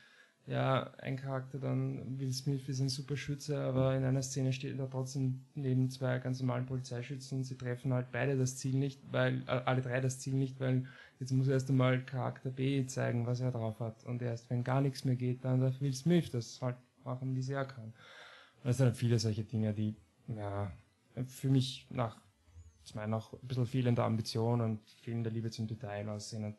ja, 0.48 0.92
ein 0.98 1.18
Charakter 1.18 1.60
dann, 1.60 2.20
Will 2.20 2.34
Smith 2.34 2.68
ist 2.68 2.80
ein 2.80 2.90
super 2.90 3.16
Schütze, 3.16 3.60
aber 3.60 3.96
in 3.96 4.04
einer 4.04 4.22
Szene 4.22 4.54
steht 4.54 4.78
er 4.78 4.90
trotzdem 4.90 5.46
neben 5.54 5.90
zwei 5.90 6.18
ganz 6.20 6.40
normalen 6.40 6.66
Polizeischützen 6.66 7.40
und 7.40 7.44
sie 7.44 7.58
treffen 7.58 7.94
halt 7.94 8.12
beide 8.12 8.38
das 8.38 8.58
Ziel 8.58 8.76
nicht, 8.76 9.02
weil, 9.12 9.44
äh, 9.48 9.62
alle 9.66 9.82
drei 9.82 10.02
das 10.02 10.20
Ziel 10.20 10.34
nicht, 10.34 10.60
weil 10.60 10.86
jetzt 11.20 11.32
muss 11.32 11.48
erst 11.48 11.70
einmal 11.70 12.04
Charakter 12.06 12.50
B 12.50 12.86
zeigen, 12.88 13.26
was 13.26 13.40
er 13.40 13.52
drauf 13.52 13.80
hat. 13.80 14.04
Und 14.06 14.22
erst 14.22 14.50
wenn 14.50 14.64
gar 14.64 14.82
nichts 14.82 15.04
mehr 15.06 15.16
geht, 15.16 15.44
dann 15.46 15.62
darf 15.62 15.82
Will 15.82 15.94
Smith 15.94 16.32
das 16.32 16.62
halt 16.62 16.78
machen, 17.04 17.36
wie 17.36 17.52
er 17.52 17.66
kann. 17.66 17.94
Sind 18.64 18.86
halt 18.86 18.98
viele 18.98 19.20
solche 19.20 19.44
Dinge, 19.44 19.74
die, 19.74 19.96
ja, 20.28 20.72
für 21.28 21.50
mich 21.50 21.88
nach, 21.90 22.18
ich 22.86 22.96
meine, 22.96 23.16
auch 23.16 23.34
ein 23.34 23.48
bisschen 23.48 23.66
fehlender 23.66 24.04
Ambition 24.04 24.62
und 24.62 24.90
fehlender 25.02 25.32
Liebe 25.32 25.52
zum 25.52 25.68
Detail 25.68 26.10
aussehen. 26.10 26.46
Und 26.46 26.58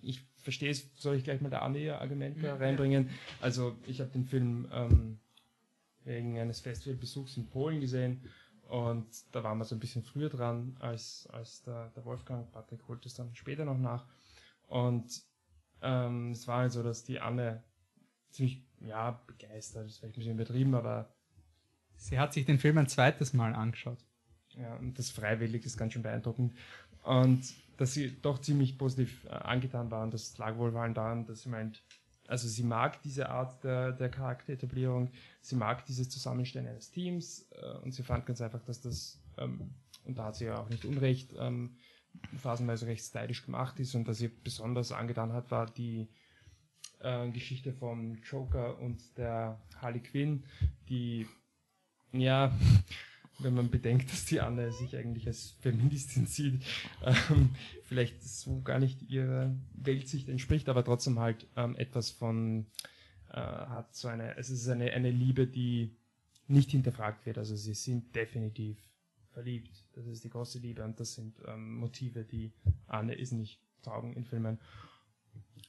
ich- 0.00 0.24
verstehe 0.36 0.70
es, 0.70 0.88
soll 0.96 1.16
ich 1.16 1.24
gleich 1.24 1.40
mal 1.40 1.50
da 1.50 1.60
andere 1.60 1.98
Argumente 1.98 2.60
reinbringen? 2.60 3.10
Also, 3.40 3.76
ich 3.86 4.00
habe 4.00 4.10
den 4.10 4.24
Film 4.24 4.68
ähm, 4.72 5.18
wegen 6.04 6.38
eines 6.38 6.60
Festivalbesuchs 6.60 7.36
in 7.36 7.48
Polen 7.48 7.80
gesehen 7.80 8.22
und 8.68 9.06
da 9.32 9.42
waren 9.42 9.58
wir 9.58 9.64
so 9.64 9.74
ein 9.74 9.80
bisschen 9.80 10.02
früher 10.04 10.28
dran 10.28 10.76
als, 10.80 11.26
als 11.32 11.62
der, 11.62 11.90
der 11.90 12.04
Wolfgang. 12.04 12.50
Patrick 12.52 12.86
holt 12.88 13.04
es 13.06 13.14
dann 13.14 13.34
später 13.34 13.64
noch 13.64 13.78
nach. 13.78 14.06
Und 14.68 15.22
ähm, 15.82 16.30
es 16.32 16.46
war 16.46 16.58
halt 16.58 16.72
so, 16.72 16.82
dass 16.82 17.04
die 17.04 17.20
Anne 17.20 17.62
ziemlich, 18.30 18.62
ja, 18.80 19.20
begeistert, 19.26 19.86
ist 19.86 19.98
vielleicht 19.98 20.16
ein 20.16 20.20
bisschen 20.20 20.34
übertrieben, 20.34 20.74
aber 20.74 21.12
Sie 21.96 22.18
hat 22.18 22.32
sich 22.32 22.44
den 22.44 22.58
Film 22.58 22.78
ein 22.78 22.88
zweites 22.88 23.32
Mal 23.32 23.54
angeschaut. 23.54 23.98
ja, 24.56 24.76
und 24.76 24.98
das 24.98 25.10
freiwillig 25.10 25.64
ist 25.64 25.76
ganz 25.76 25.92
schön 25.92 26.02
beeindruckend. 26.02 26.54
Und 27.02 27.54
dass 27.76 27.94
sie 27.94 28.20
doch 28.20 28.40
ziemlich 28.40 28.78
positiv 28.78 29.24
äh, 29.26 29.28
angetan 29.28 29.90
waren, 29.90 30.10
das 30.10 30.36
lag 30.38 30.56
wohl 30.56 30.72
vor 30.72 30.82
allem 30.82 30.94
daran, 30.94 31.26
dass 31.26 31.42
sie 31.42 31.48
meint, 31.48 31.82
also 32.26 32.48
sie 32.48 32.64
mag 32.64 33.00
diese 33.02 33.28
Art 33.28 33.62
der, 33.62 33.92
der 33.92 34.08
Charakteretablierung, 34.08 35.10
sie 35.40 35.56
mag 35.56 35.84
dieses 35.86 36.08
Zusammenstellen 36.08 36.66
eines 36.68 36.90
Teams 36.90 37.48
äh, 37.52 37.78
und 37.78 37.92
sie 37.92 38.02
fand 38.02 38.26
ganz 38.26 38.40
einfach, 38.40 38.62
dass 38.62 38.80
das, 38.80 39.20
ähm, 39.38 39.74
und 40.04 40.18
da 40.18 40.24
hat 40.24 40.36
sie 40.36 40.46
ja 40.46 40.58
auch 40.58 40.68
nicht 40.68 40.84
unrecht, 40.84 41.34
ähm, 41.38 41.76
phasenweise 42.38 42.86
recht 42.86 43.04
stylisch 43.04 43.44
gemacht 43.44 43.78
ist 43.78 43.94
und 43.94 44.08
dass 44.08 44.20
ihr 44.20 44.30
besonders 44.42 44.90
angetan 44.90 45.32
hat, 45.32 45.50
war 45.50 45.66
die 45.66 46.08
äh, 47.00 47.28
Geschichte 47.30 47.72
vom 47.72 48.16
Joker 48.22 48.78
und 48.80 49.16
der 49.18 49.60
Harley 49.80 50.00
Quinn, 50.00 50.44
die 50.88 51.26
ja 52.20 52.52
wenn 53.38 53.54
man 53.54 53.70
bedenkt, 53.70 54.10
dass 54.10 54.24
die 54.24 54.40
Anne 54.40 54.72
sich 54.72 54.96
eigentlich 54.96 55.26
als 55.26 55.56
Feministin 55.60 56.26
sieht, 56.26 56.64
ähm, 57.04 57.50
vielleicht 57.84 58.22
so 58.22 58.62
gar 58.62 58.78
nicht 58.78 59.02
ihrer 59.02 59.54
Weltsicht 59.74 60.28
entspricht, 60.28 60.68
aber 60.68 60.84
trotzdem 60.84 61.18
halt 61.18 61.46
ähm, 61.56 61.76
etwas 61.76 62.10
von 62.10 62.66
äh, 63.30 63.36
hat 63.36 63.94
so 63.94 64.08
eine, 64.08 64.36
es 64.36 64.50
ist 64.50 64.68
eine, 64.68 64.92
eine 64.92 65.10
Liebe, 65.10 65.46
die 65.46 65.94
nicht 66.48 66.70
hinterfragt 66.70 67.26
wird. 67.26 67.38
Also 67.38 67.56
sie 67.56 67.74
sind 67.74 68.14
definitiv 68.14 68.78
verliebt. 69.32 69.84
Das 69.94 70.06
ist 70.06 70.24
die 70.24 70.30
große 70.30 70.58
Liebe 70.58 70.82
und 70.84 70.98
das 70.98 71.14
sind 71.14 71.36
ähm, 71.46 71.76
Motive, 71.76 72.24
die 72.24 72.52
Anne 72.86 73.14
ist 73.14 73.32
nicht 73.32 73.60
taugen 73.82 74.14
in 74.14 74.24
Filmen. 74.24 74.58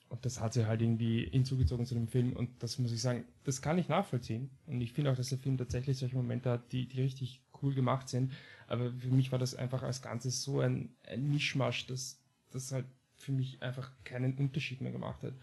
Und 0.10 0.26
das 0.26 0.40
hat 0.40 0.54
sie 0.54 0.66
halt 0.66 0.82
irgendwie 0.82 1.28
hinzugezogen 1.30 1.86
zu 1.86 1.94
dem 1.94 2.08
Film 2.08 2.34
und 2.34 2.64
das 2.64 2.80
muss 2.80 2.94
ich 2.94 3.02
sagen, 3.02 3.26
das 3.44 3.62
kann 3.62 3.78
ich 3.78 3.90
nachvollziehen. 3.90 4.50
Und 4.66 4.80
ich 4.80 4.94
finde 4.94 5.12
auch, 5.12 5.18
dass 5.18 5.30
der 5.30 5.38
Film 5.38 5.58
tatsächlich 5.58 5.98
solche 5.98 6.16
Momente 6.16 6.50
hat, 6.50 6.72
die, 6.72 6.88
die 6.88 7.02
richtig 7.02 7.42
cool 7.62 7.74
gemacht 7.74 8.08
sind. 8.08 8.32
Aber 8.68 8.92
für 8.94 9.10
mich 9.10 9.32
war 9.32 9.40
das 9.40 9.56
einfach 9.56 9.84
als 9.84 10.02
Ganzes 10.02 10.44
so 10.44 10.62
ein, 10.62 10.96
ein 11.06 11.30
Mischmasch, 11.30 11.88
dass 11.88 12.20
das 12.52 12.72
halt 12.72 12.86
für 13.18 13.32
mich 13.32 13.62
einfach 13.62 13.92
keinen 14.06 14.36
Unterschied 14.38 14.82
mehr 14.82 14.92
gemacht 14.92 15.24
hat. 15.24 15.34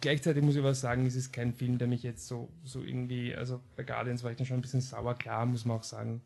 Gleichzeitig 0.00 0.42
muss 0.42 0.54
ich 0.54 0.60
aber 0.60 0.74
sagen, 0.74 1.06
es 1.06 1.16
ist 1.16 1.32
kein 1.32 1.54
Film, 1.54 1.78
der 1.78 1.88
mich 1.88 2.02
jetzt 2.02 2.26
so, 2.26 2.50
so 2.64 2.82
irgendwie, 2.82 3.34
also 3.34 3.60
bei 3.76 3.84
Guardians 3.84 4.22
war 4.22 4.30
ich 4.30 4.36
dann 4.36 4.46
schon 4.46 4.58
ein 4.58 4.62
bisschen 4.62 4.80
sauer, 4.80 5.14
klar, 5.14 5.46
muss 5.46 5.64
man 5.64 5.78
auch 5.78 5.82
sagen. 5.82 6.20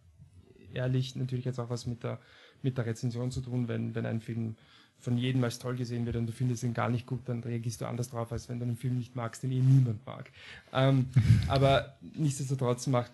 Ehrlich, 0.72 1.14
natürlich 1.14 1.44
jetzt 1.44 1.60
auch 1.60 1.70
was 1.70 1.86
mit 1.86 2.02
der, 2.02 2.20
mit 2.62 2.76
der 2.76 2.86
Rezension 2.86 3.30
zu 3.30 3.40
tun, 3.40 3.68
wenn, 3.68 3.94
wenn 3.94 4.06
ein 4.06 4.20
Film 4.20 4.56
von 4.98 5.18
jedem 5.18 5.44
als 5.44 5.58
toll 5.58 5.76
gesehen 5.76 6.06
wird 6.06 6.16
und 6.16 6.26
du 6.26 6.32
findest 6.32 6.62
ihn 6.62 6.74
gar 6.74 6.88
nicht 6.88 7.06
gut, 7.06 7.28
dann 7.28 7.42
reagierst 7.42 7.80
du 7.80 7.86
anders 7.86 8.10
drauf, 8.10 8.32
als 8.32 8.48
wenn 8.48 8.58
du 8.58 8.64
einen 8.64 8.76
Film 8.76 8.96
nicht 8.96 9.14
magst, 9.14 9.42
den 9.42 9.52
eh 9.52 9.60
niemand 9.60 10.04
mag. 10.06 10.30
Ähm, 10.72 11.10
aber 11.48 11.96
nichtsdestotrotz 12.00 12.86
macht 12.86 13.12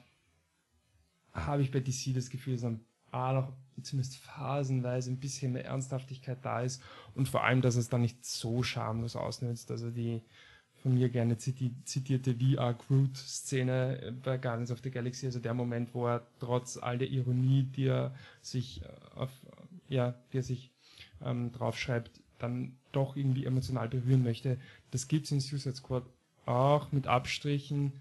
habe 1.32 1.62
ich 1.62 1.70
bei 1.70 1.80
DC 1.80 2.14
das 2.14 2.30
Gefühl, 2.30 2.56
dass 2.56 2.70
A 3.10 3.32
noch 3.32 3.52
zumindest 3.82 4.16
phasenweise 4.16 5.10
ein 5.10 5.20
bisschen 5.20 5.52
mehr 5.52 5.64
Ernsthaftigkeit 5.64 6.38
da 6.42 6.60
ist 6.60 6.82
und 7.14 7.28
vor 7.28 7.44
allem, 7.44 7.60
dass 7.60 7.76
es 7.76 7.88
dann 7.88 8.00
nicht 8.00 8.24
so 8.24 8.62
schamlos 8.62 9.16
ausnutzt. 9.16 9.70
Also 9.70 9.90
die 9.90 10.22
von 10.82 10.94
mir 10.94 11.10
gerne 11.10 11.36
zitierte 11.38 12.34
VR 12.34 12.74
Groot-Szene 12.74 14.14
bei 14.22 14.36
Guardians 14.36 14.72
of 14.72 14.80
the 14.82 14.90
Galaxy, 14.90 15.26
also 15.26 15.38
der 15.38 15.54
Moment, 15.54 15.94
wo 15.94 16.08
er 16.08 16.26
trotz 16.40 16.76
all 16.76 16.98
der 16.98 17.08
Ironie, 17.08 17.62
die 17.62 17.86
er 17.86 18.14
sich 18.40 18.82
äh, 18.82 18.88
auf, 19.14 19.30
ja, 19.88 20.14
die 20.32 20.38
er 20.38 20.42
sich 20.42 20.72
ähm, 21.24 21.52
draufschreibt, 21.52 22.10
dann 22.38 22.76
doch 22.92 23.16
irgendwie 23.16 23.46
emotional 23.46 23.88
berühren 23.88 24.22
möchte. 24.22 24.58
Das 24.90 25.08
gibt 25.08 25.26
es 25.26 25.32
in 25.32 25.40
Suicide 25.40 25.76
Squad 25.76 26.04
auch 26.44 26.92
mit 26.92 27.06
Abstrichen. 27.06 27.92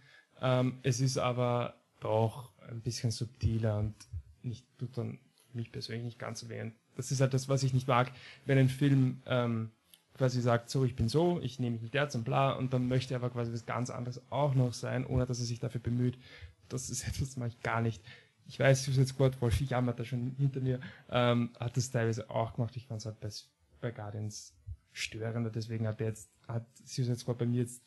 Ähm, 0.41 0.79
es 0.83 0.99
ist 0.99 1.17
aber 1.17 1.75
doch 1.99 2.51
ein 2.69 2.81
bisschen 2.81 3.11
subtiler 3.11 3.79
und 3.79 3.95
nicht, 4.43 4.65
tut 4.79 4.97
dann 4.97 5.19
mich 5.53 5.71
persönlich 5.71 6.05
nicht 6.05 6.19
ganz 6.19 6.39
so 6.39 6.49
weh. 6.49 6.71
Das 6.95 7.11
ist 7.11 7.21
halt 7.21 7.33
das, 7.33 7.49
was 7.49 7.63
ich 7.63 7.73
nicht 7.73 7.87
mag, 7.87 8.11
wenn 8.45 8.57
ein 8.57 8.69
Film 8.69 9.21
ähm, 9.25 9.71
quasi 10.17 10.41
sagt, 10.41 10.69
so, 10.69 10.83
ich 10.83 10.95
bin 10.95 11.09
so, 11.09 11.39
ich 11.41 11.59
nehme 11.59 11.75
mich 11.75 11.83
mit 11.83 11.93
Herz 11.93 12.15
und 12.15 12.23
bla, 12.23 12.51
und 12.53 12.73
dann 12.73 12.87
möchte 12.87 13.13
er 13.13 13.19
aber 13.19 13.29
quasi 13.29 13.51
was 13.53 13.65
ganz 13.65 13.89
anderes 13.89 14.21
auch 14.29 14.53
noch 14.55 14.73
sein, 14.73 15.05
ohne 15.05 15.25
dass 15.25 15.39
er 15.39 15.45
sich 15.45 15.59
dafür 15.59 15.81
bemüht. 15.81 16.17
Das 16.69 16.89
ist 16.89 17.03
etwas, 17.07 17.29
das 17.29 17.37
mache 17.37 17.49
ich 17.49 17.61
gar 17.61 17.81
nicht. 17.81 18.03
Ich 18.51 18.60
weiß, 18.60 18.84
Suicide 18.84 19.08
Squad, 19.08 19.41
Wolf 19.41 19.62
jammert 19.62 19.98
da 19.98 20.03
schon 20.03 20.36
hinter 20.36 20.60
mir, 20.60 20.81
ähm, 21.10 21.51
hat 21.58 21.77
das 21.77 21.89
teilweise 21.89 22.29
auch 22.29 22.53
gemacht. 22.53 22.75
Ich 22.75 22.86
fand 22.86 23.00
es 23.00 23.05
halt 23.05 23.17
bei, 23.22 23.29
bei 23.79 23.91
Guardians 23.91 24.53
störender, 24.91 25.50
deswegen 25.50 25.88
hat 25.88 26.01
der 26.01 26.08
jetzt, 26.08 26.29
hat 26.50 26.65
Suicide 26.84 27.15
Squad 27.15 27.38
bei 27.38 27.46
mir 27.46 27.62
jetzt 27.62 27.81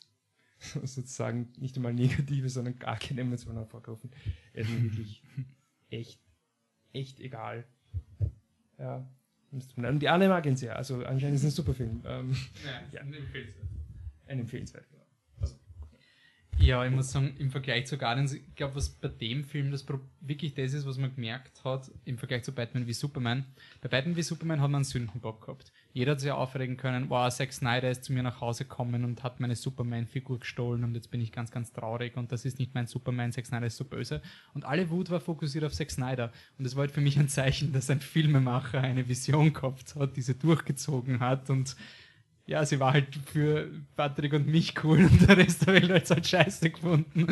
sozusagen 0.83 1.53
nicht 1.59 1.75
einmal 1.75 1.93
negative, 1.93 2.49
sondern 2.49 2.79
gar 2.79 2.97
keine 2.97 3.21
Emotionen 3.21 3.59
hervorgerufen. 3.59 4.09
Er 4.53 4.63
ist 4.63 4.71
mir 4.71 4.81
wirklich 4.81 5.23
echt, 5.91 6.19
echt 6.93 7.19
egal. 7.19 7.65
Ja. 8.79 9.07
Und 9.51 10.01
die 10.01 10.09
Anne 10.09 10.29
mag 10.29 10.47
ihn 10.47 10.57
sehr, 10.57 10.75
also 10.75 11.05
anscheinend 11.05 11.35
ist 11.35 11.43
es 11.43 11.51
ein 11.51 11.55
super 11.55 11.75
Film. 11.75 12.01
Ähm, 12.07 12.35
ja, 12.65 12.81
ja. 12.91 13.01
ein 13.01 13.13
empfehlenswert. 13.13 13.67
Ein 14.25 14.39
empfehlenswert. 14.39 14.85
Ja, 16.65 16.83
ich 16.83 16.91
muss 16.91 17.11
sagen, 17.11 17.35
im 17.37 17.51
Vergleich 17.51 17.85
zu 17.85 17.95
Guardians, 17.95 18.33
ich 18.33 18.55
glaube, 18.55 18.75
was 18.75 18.89
bei 18.89 19.07
dem 19.07 19.43
Film 19.43 19.69
das 19.69 19.85
wirklich 20.19 20.55
das 20.55 20.73
ist, 20.73 20.87
was 20.87 20.97
man 20.97 21.13
gemerkt 21.13 21.63
hat, 21.63 21.91
im 22.05 22.17
Vergleich 22.17 22.41
zu 22.41 22.53
Batman 22.53 22.87
wie 22.87 22.93
Superman. 22.93 23.45
Bei 23.81 23.89
Batman 23.89 24.15
wie 24.15 24.23
Superman 24.23 24.59
hat 24.61 24.71
man 24.71 24.79
einen 24.79 24.83
Sündenbock 24.83 25.45
gehabt. 25.45 25.71
Jeder 25.93 26.13
hat 26.13 26.21
sich 26.21 26.31
aufregen 26.31 26.75
können, 26.75 27.07
wow, 27.11 27.31
Zack 27.31 27.53
Snyder 27.53 27.91
ist 27.91 28.03
zu 28.03 28.13
mir 28.13 28.23
nach 28.23 28.41
Hause 28.41 28.63
gekommen 28.63 29.05
und 29.05 29.21
hat 29.21 29.39
meine 29.39 29.55
Superman-Figur 29.55 30.39
gestohlen 30.39 30.83
und 30.83 30.95
jetzt 30.95 31.11
bin 31.11 31.21
ich 31.21 31.31
ganz, 31.31 31.51
ganz 31.51 31.71
traurig 31.71 32.17
und 32.17 32.31
das 32.31 32.45
ist 32.45 32.57
nicht 32.57 32.73
mein 32.73 32.87
Superman, 32.87 33.31
Zack 33.31 33.45
Snyder 33.45 33.67
ist 33.67 33.77
so 33.77 33.85
böse. 33.85 34.23
Und 34.55 34.65
alle 34.65 34.89
Wut 34.89 35.11
war 35.11 35.19
fokussiert 35.19 35.65
auf 35.65 35.73
Zack 35.73 35.91
Snyder. 35.91 36.31
Und 36.57 36.65
das 36.65 36.75
war 36.75 36.81
halt 36.81 36.91
für 36.91 37.01
mich 37.01 37.19
ein 37.19 37.29
Zeichen, 37.29 37.73
dass 37.73 37.91
ein 37.91 38.01
Filmemacher 38.01 38.81
eine 38.81 39.07
Vision 39.07 39.53
gehabt 39.53 39.95
hat, 39.95 40.17
diese 40.17 40.33
durchgezogen 40.33 41.19
hat 41.19 41.51
und 41.51 41.75
ja, 42.47 42.63
sie 42.65 42.79
war 42.79 42.93
halt 42.93 43.07
für 43.25 43.71
Patrick 43.95 44.33
und 44.33 44.47
mich 44.47 44.83
cool 44.83 45.05
und 45.05 45.27
der 45.27 45.37
Rest 45.37 45.65
der 45.65 45.73
Welt 45.73 45.91
hat 45.91 46.03
es 46.03 46.11
halt 46.11 46.27
scheiße 46.27 46.69
gefunden. 46.69 47.27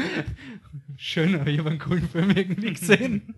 Schön, 0.98 1.36
aber 1.36 1.50
ich 1.50 1.60
habe 1.60 1.70
einen 1.70 1.80
coolen 1.80 2.08
Film 2.08 2.32
irgendwie 2.32 2.74
gesehen. 2.74 3.36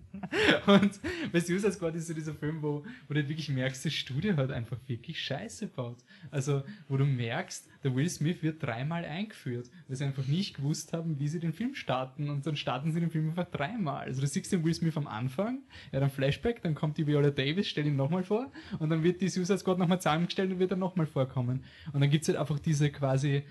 Und 0.66 0.98
bei 1.32 1.40
Suicide 1.40 1.72
Squad 1.72 1.94
ist 1.94 2.06
so 2.06 2.14
dieser 2.14 2.34
Film, 2.34 2.62
wo, 2.62 2.84
wo 3.08 3.14
du 3.14 3.28
wirklich 3.28 3.48
merkst, 3.50 3.84
das 3.84 3.92
Studio 3.92 4.36
hat 4.36 4.50
einfach 4.50 4.78
wirklich 4.86 5.22
scheiße 5.22 5.68
gebaut. 5.68 5.98
Also, 6.30 6.64
wo 6.88 6.96
du 6.96 7.04
merkst, 7.04 7.68
der 7.86 7.94
Will 7.94 8.08
Smith 8.08 8.42
wird 8.42 8.62
dreimal 8.62 9.04
eingeführt, 9.04 9.70
weil 9.86 9.96
sie 9.96 10.04
einfach 10.04 10.26
nicht 10.26 10.56
gewusst 10.56 10.92
haben, 10.92 11.18
wie 11.20 11.28
sie 11.28 11.38
den 11.38 11.52
Film 11.52 11.74
starten 11.74 12.28
und 12.28 12.46
dann 12.46 12.56
starten 12.56 12.90
sie 12.92 13.00
den 13.00 13.10
Film 13.10 13.28
einfach 13.30 13.50
dreimal. 13.50 14.06
Also 14.06 14.20
du 14.20 14.26
siehst 14.26 14.52
den 14.52 14.64
Will 14.64 14.74
Smith 14.74 14.96
am 14.96 15.06
Anfang, 15.06 15.60
er 15.92 15.98
hat 15.98 16.02
einen 16.02 16.10
Flashback, 16.10 16.62
dann 16.62 16.74
kommt 16.74 16.98
die 16.98 17.06
Viola 17.06 17.30
Davis, 17.30 17.68
stell 17.68 17.86
ihn 17.86 17.96
nochmal 17.96 18.24
vor 18.24 18.50
und 18.80 18.90
dann 18.90 19.02
wird 19.02 19.20
die 19.20 19.28
Suicide 19.28 19.58
Squad 19.58 19.78
nochmal 19.78 20.00
zusammengestellt 20.00 20.50
und 20.50 20.58
wird 20.58 20.72
dann 20.72 20.80
nochmal 20.80 21.06
vorkommen. 21.06 21.64
Und 21.92 22.00
dann 22.00 22.10
gibt 22.10 22.22
es 22.22 22.28
halt 22.28 22.38
einfach 22.38 22.58
diese 22.58 22.90
quasi, 22.90 23.44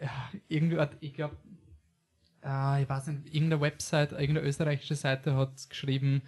äh, 0.00 0.08
irgendwie, 0.48 0.78
ich 1.00 1.12
glaube, 1.12 1.36
äh, 2.42 2.82
ich 2.82 2.88
weiß 2.88 3.08
nicht, 3.08 3.34
irgendeine 3.34 3.60
Website, 3.60 4.12
irgendeine 4.12 4.40
österreichische 4.40 4.94
Seite 4.94 5.36
hat 5.36 5.68
geschrieben, 5.68 6.22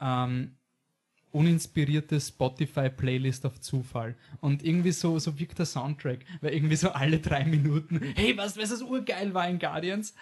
ähm, 0.00 0.56
uninspirierte 1.34 2.20
Spotify-Playlist 2.20 3.44
auf 3.44 3.60
Zufall. 3.60 4.14
Und 4.40 4.64
irgendwie 4.64 4.92
so, 4.92 5.18
so 5.18 5.38
wirkt 5.38 5.58
der 5.58 5.66
Soundtrack, 5.66 6.20
weil 6.40 6.54
irgendwie 6.54 6.76
so 6.76 6.90
alle 6.90 7.18
drei 7.18 7.44
Minuten, 7.44 8.00
hey, 8.14 8.36
was, 8.36 8.56
was 8.56 8.70
das 8.70 8.82
urgeil 8.82 9.34
war 9.34 9.48
in 9.48 9.58
Guardians? 9.58 10.14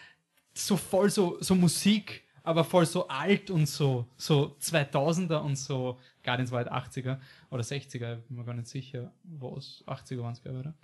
So 0.55 0.77
voll 0.77 1.11
so, 1.11 1.37
so 1.41 1.55
Musik, 1.55 2.23
aber 2.43 2.65
voll 2.65 2.87
so 2.87 3.09
alt 3.09 3.51
und 3.51 3.67
so, 3.67 4.07
so 4.17 4.57
2000er 4.61 5.39
und 5.39 5.57
so. 5.57 5.99
Guardians 6.25 6.51
war 6.51 6.65
halt 6.65 6.73
80er 6.73 7.19
oder 7.51 7.63
60er, 7.63 8.17
bin 8.17 8.37
mir 8.39 8.45
gar 8.45 8.55
nicht 8.55 8.69
sicher, 8.69 9.13
was. 9.25 9.85
80er 9.87 10.23
waren 10.23 10.33
es, 10.33 10.43
glaube 10.43 10.59
ich, 10.59 10.67
oder? 10.67 10.75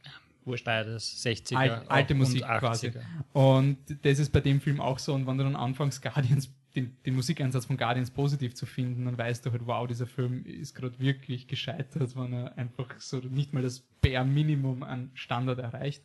Wurscht 0.45 0.65
beides, 0.65 1.25
60er. 1.25 1.57
Alt, 1.57 1.91
alte 1.91 2.15
Musik 2.15 2.43
und 2.43 2.59
quasi. 2.59 2.93
Und 3.33 3.79
das 4.03 4.19
ist 4.19 4.33
bei 4.33 4.41
dem 4.41 4.61
Film 4.61 4.81
auch 4.81 4.99
so. 4.99 5.15
Und 5.15 5.27
wenn 5.27 5.37
du 5.39 5.45
dann 5.45 5.57
anfangs 5.57 6.01
Guardians 6.01 6.51
den, 6.79 6.97
den, 7.05 7.15
Musikeinsatz 7.15 7.67
von 7.67 7.77
Guardians 7.77 8.11
positiv 8.11 8.55
zu 8.55 8.67
finden, 8.67 9.05
dann 9.05 9.19
weißt 9.19 9.45
du 9.45 9.51
halt, 9.51 9.67
wow, 9.67 9.87
dieser 9.87 10.07
Film 10.07 10.45
ist 10.45 10.75
gerade 10.75 10.99
wirklich 10.99 11.47
gescheitert, 11.47 12.17
wenn 12.17 12.33
er 12.33 12.57
einfach 12.57 12.99
so 12.99 13.19
nicht 13.19 13.53
mal 13.53 13.63
das 13.63 13.81
Bare 14.01 14.25
Minimum 14.25 14.83
an 14.83 15.11
Standard 15.15 15.59
erreicht. 15.59 16.03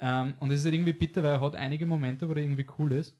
Ähm, 0.00 0.34
und 0.40 0.50
es 0.50 0.60
ist 0.60 0.64
halt 0.64 0.74
irgendwie 0.74 0.92
bitter, 0.92 1.22
weil 1.22 1.32
er 1.32 1.40
hat 1.40 1.54
einige 1.54 1.86
Momente, 1.86 2.28
wo 2.28 2.32
er 2.32 2.38
irgendwie 2.38 2.66
cool 2.78 2.92
ist. 2.92 3.16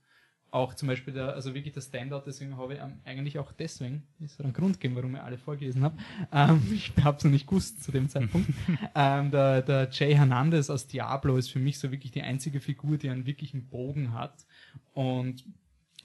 Auch 0.53 0.75
zum 0.75 0.89
Beispiel 0.89 1.15
der, 1.15 1.35
also 1.35 1.55
wirklich 1.55 1.75
der 1.75 1.81
Standout, 1.81 2.23
deswegen 2.27 2.57
habe 2.57 2.75
ich 2.75 2.81
eigentlich 3.05 3.39
auch 3.39 3.53
deswegen, 3.53 4.03
ist 4.19 4.41
ein 4.41 4.53
Grund 4.53 4.81
gegeben, 4.81 4.97
warum 4.97 5.15
ich 5.15 5.21
alle 5.21 5.39
vorgelesen 5.39 5.85
habe. 5.85 5.97
Ähm, 6.33 6.61
ich 6.75 6.93
habe 7.05 7.19
es 7.19 7.25
noch 7.25 7.31
nicht 7.31 7.47
gewusst 7.47 7.85
zu 7.85 7.93
dem 7.93 8.09
Zeitpunkt. 8.09 8.51
ähm, 8.97 9.31
der, 9.31 9.63
der 9.63 9.89
Jay 9.93 10.15
Hernandez 10.15 10.69
aus 10.69 10.89
Diablo 10.89 11.37
ist 11.37 11.51
für 11.51 11.61
mich 11.61 11.79
so 11.79 11.93
wirklich 11.93 12.11
die 12.11 12.23
einzige 12.23 12.61
Figur, 12.61 12.99
die 12.99 13.11
einen 13.11 13.27
wirklichen 13.27 13.69
Bogen 13.69 14.13
hat 14.13 14.45
und 14.93 15.45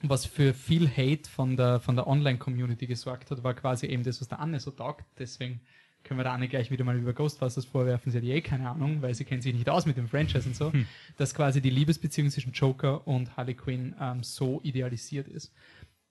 was 0.02 0.26
für 0.26 0.52
viel 0.52 0.88
Hate 0.88 1.28
von 1.28 1.56
der, 1.56 1.80
von 1.80 1.96
der 1.96 2.06
Online-Community 2.06 2.86
gesorgt 2.86 3.30
hat, 3.30 3.42
war 3.42 3.54
quasi 3.54 3.86
eben 3.86 4.02
das, 4.02 4.20
was 4.20 4.28
der 4.28 4.40
Anne 4.40 4.60
so 4.60 4.70
taugt. 4.70 5.04
Deswegen 5.18 5.60
können 6.04 6.20
wir 6.20 6.24
der 6.24 6.32
Anne 6.32 6.48
gleich 6.48 6.70
wieder 6.70 6.84
mal 6.84 6.96
über 6.96 7.12
Ghostbusters 7.12 7.64
vorwerfen. 7.64 8.12
Sie 8.12 8.18
hat 8.18 8.24
eh 8.24 8.40
keine 8.40 8.70
Ahnung, 8.70 9.02
weil 9.02 9.14
sie 9.14 9.24
kennt 9.24 9.42
sich 9.42 9.54
nicht 9.54 9.68
aus 9.68 9.86
mit 9.86 9.96
dem 9.96 10.08
Franchise 10.08 10.46
und 10.48 10.54
so, 10.54 10.72
hm. 10.72 10.86
dass 11.16 11.34
quasi 11.34 11.60
die 11.60 11.70
Liebesbeziehung 11.70 12.30
zwischen 12.30 12.52
Joker 12.52 13.06
und 13.06 13.36
Harley 13.36 13.54
Quinn 13.54 13.94
ähm, 14.00 14.22
so 14.22 14.60
idealisiert 14.62 15.28
ist. 15.28 15.52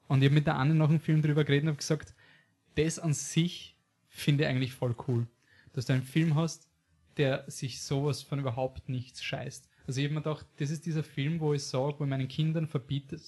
Und 0.07 0.21
ich 0.21 0.25
habe 0.25 0.35
mit 0.35 0.47
der 0.47 0.55
Anne 0.55 0.75
noch 0.75 0.89
einen 0.89 0.99
Film 0.99 1.21
drüber 1.21 1.43
geredet 1.43 1.63
und 1.63 1.69
habe 1.69 1.77
gesagt, 1.77 2.13
das 2.75 2.99
an 2.99 3.13
sich 3.13 3.77
finde 4.09 4.43
ich 4.43 4.49
eigentlich 4.49 4.73
voll 4.73 4.95
cool. 5.07 5.27
Dass 5.73 5.85
du 5.85 5.93
einen 5.93 6.03
Film 6.03 6.35
hast, 6.35 6.69
der 7.17 7.45
sich 7.47 7.81
sowas 7.81 8.21
von 8.21 8.39
überhaupt 8.39 8.89
nichts 8.89 9.23
scheißt. 9.23 9.69
Also 9.87 9.99
ich 9.99 10.05
habe 10.05 10.15
mir 10.15 10.21
gedacht, 10.21 10.45
das 10.57 10.71
ist 10.71 10.85
dieser 10.85 11.03
Film, 11.03 11.39
wo 11.39 11.53
ich 11.53 11.63
sage, 11.63 11.95
wo 11.99 12.05
meinen 12.05 12.27
Kindern 12.27 12.67
verbiete, 12.67 13.19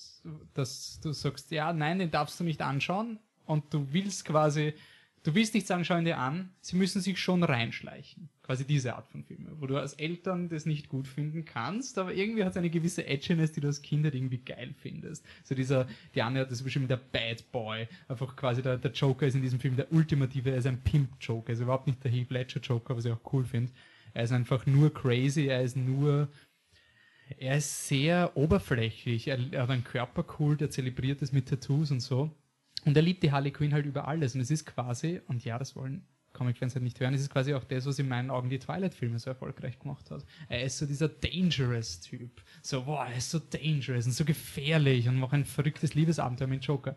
dass 0.53 0.99
du 1.01 1.11
sagst, 1.11 1.51
ja, 1.51 1.71
nein, 1.73 1.99
den 1.99 2.11
darfst 2.11 2.39
du 2.39 2.43
nicht 2.43 2.61
anschauen 2.61 3.19
und 3.45 3.73
du 3.73 3.87
willst 3.91 4.25
quasi, 4.25 4.73
du 5.23 5.35
willst 5.35 5.53
nicht 5.53 5.67
sagen, 5.67 5.85
schau 5.85 5.99
dir 6.01 6.17
an, 6.17 6.51
sie 6.61 6.75
müssen 6.75 7.01
sich 7.01 7.19
schon 7.19 7.43
reinschleichen. 7.43 8.29
Quasi 8.41 8.65
diese 8.65 8.95
Art 8.95 9.09
von 9.09 9.23
Filme, 9.23 9.51
wo 9.59 9.67
du 9.67 9.77
als 9.77 9.93
Eltern 9.93 10.47
das 10.49 10.65
nicht 10.65 10.87
gut 10.87 11.07
finden 11.07 11.43
kannst, 11.45 11.97
aber 11.97 12.13
irgendwie 12.13 12.43
hat 12.43 12.51
es 12.51 12.57
eine 12.57 12.69
gewisse 12.69 13.05
Edginess, 13.05 13.51
die 13.51 13.59
du 13.59 13.67
als 13.67 13.81
Kind 13.81 14.05
halt 14.05 14.15
irgendwie 14.15 14.37
geil 14.37 14.73
findest. 14.77 15.25
So 15.43 15.53
dieser, 15.53 15.85
die 16.15 16.21
Anne 16.21 16.39
hat 16.39 16.51
das 16.51 16.63
bestimmt 16.63 16.89
der 16.89 16.97
Bad 16.97 17.51
Boy, 17.51 17.87
einfach 18.07 18.35
quasi 18.35 18.61
der, 18.61 18.77
der 18.77 18.91
Joker 18.91 19.27
ist 19.27 19.35
in 19.35 19.41
diesem 19.41 19.59
Film 19.59 19.75
der 19.75 19.91
ultimative, 19.91 20.51
er 20.51 20.57
ist 20.57 20.67
ein 20.67 20.81
Pimp-Joker, 20.81 21.53
ist 21.53 21.59
überhaupt 21.59 21.87
nicht 21.87 22.03
der 22.03 22.11
Heath 22.11 22.31
Ledger-Joker, 22.31 22.95
was 22.95 23.05
ich 23.05 23.11
auch 23.11 23.33
cool 23.33 23.43
finde. 23.45 23.71
Er 24.13 24.23
ist 24.23 24.31
einfach 24.31 24.65
nur 24.65 24.93
crazy, 24.93 25.47
er 25.47 25.61
ist 25.61 25.75
nur 25.75 26.29
er 27.37 27.57
ist 27.57 27.87
sehr 27.87 28.35
oberflächlich. 28.35 29.27
Er, 29.27 29.37
hat 29.37 29.69
einen 29.69 29.83
Körperkult, 29.83 30.61
er 30.61 30.69
zelebriert 30.69 31.21
es 31.21 31.31
mit 31.31 31.47
Tattoos 31.47 31.91
und 31.91 31.99
so. 31.99 32.31
Und 32.85 32.95
er 32.95 33.03
liebt 33.03 33.23
die 33.23 33.31
Harley 33.31 33.51
Quinn 33.51 33.73
halt 33.73 33.85
über 33.85 34.07
alles. 34.07 34.35
Und 34.35 34.41
es 34.41 34.51
ist 34.51 34.65
quasi, 34.65 35.21
und 35.27 35.43
ja, 35.43 35.59
das 35.59 35.75
wollen 35.75 36.05
Comic-Fans 36.37 36.75
halt 36.75 36.83
nicht 36.83 36.99
hören, 36.99 37.13
es 37.13 37.21
ist 37.21 37.31
quasi 37.31 37.53
auch 37.53 37.63
das, 37.63 37.85
was 37.85 37.99
in 37.99 38.07
meinen 38.07 38.29
Augen 38.29 38.49
die 38.49 38.59
Twilight-Filme 38.59 39.17
so 39.19 39.29
erfolgreich 39.29 39.79
gemacht 39.79 40.09
hat. 40.11 40.23
Er 40.47 40.63
ist 40.63 40.77
so 40.77 40.85
dieser 40.85 41.09
Dangerous-Typ. 41.09 42.41
So, 42.61 42.83
boah, 42.83 43.07
er 43.07 43.17
ist 43.17 43.31
so 43.31 43.39
dangerous 43.39 44.05
und 44.05 44.11
so 44.11 44.23
gefährlich 44.23 45.07
und 45.09 45.17
macht 45.19 45.33
ein 45.33 45.45
verrücktes 45.45 45.95
Liebesabenteuer 45.95 46.47
mit 46.47 46.63
Joker. 46.63 46.95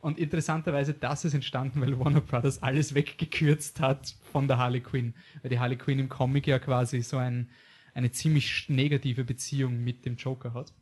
Und 0.00 0.18
interessanterweise, 0.18 0.94
das 0.94 1.24
ist 1.24 1.32
entstanden, 1.32 1.80
weil 1.80 1.98
Warner 1.98 2.20
Brothers 2.20 2.62
alles 2.62 2.94
weggekürzt 2.94 3.80
hat 3.80 4.14
von 4.32 4.48
der 4.48 4.58
Harley 4.58 4.80
Quinn. 4.80 5.14
Weil 5.42 5.50
die 5.50 5.58
Harley 5.58 5.76
Quinn 5.76 5.98
im 5.98 6.08
Comic 6.08 6.46
ja 6.46 6.58
quasi 6.58 7.02
so 7.02 7.16
ein, 7.16 7.48
eine 7.94 8.10
ziemlich 8.10 8.68
negative 8.68 9.24
Beziehung 9.24 9.82
mit 9.82 10.04
dem 10.04 10.16
Joker 10.16 10.54
hat. 10.54 10.72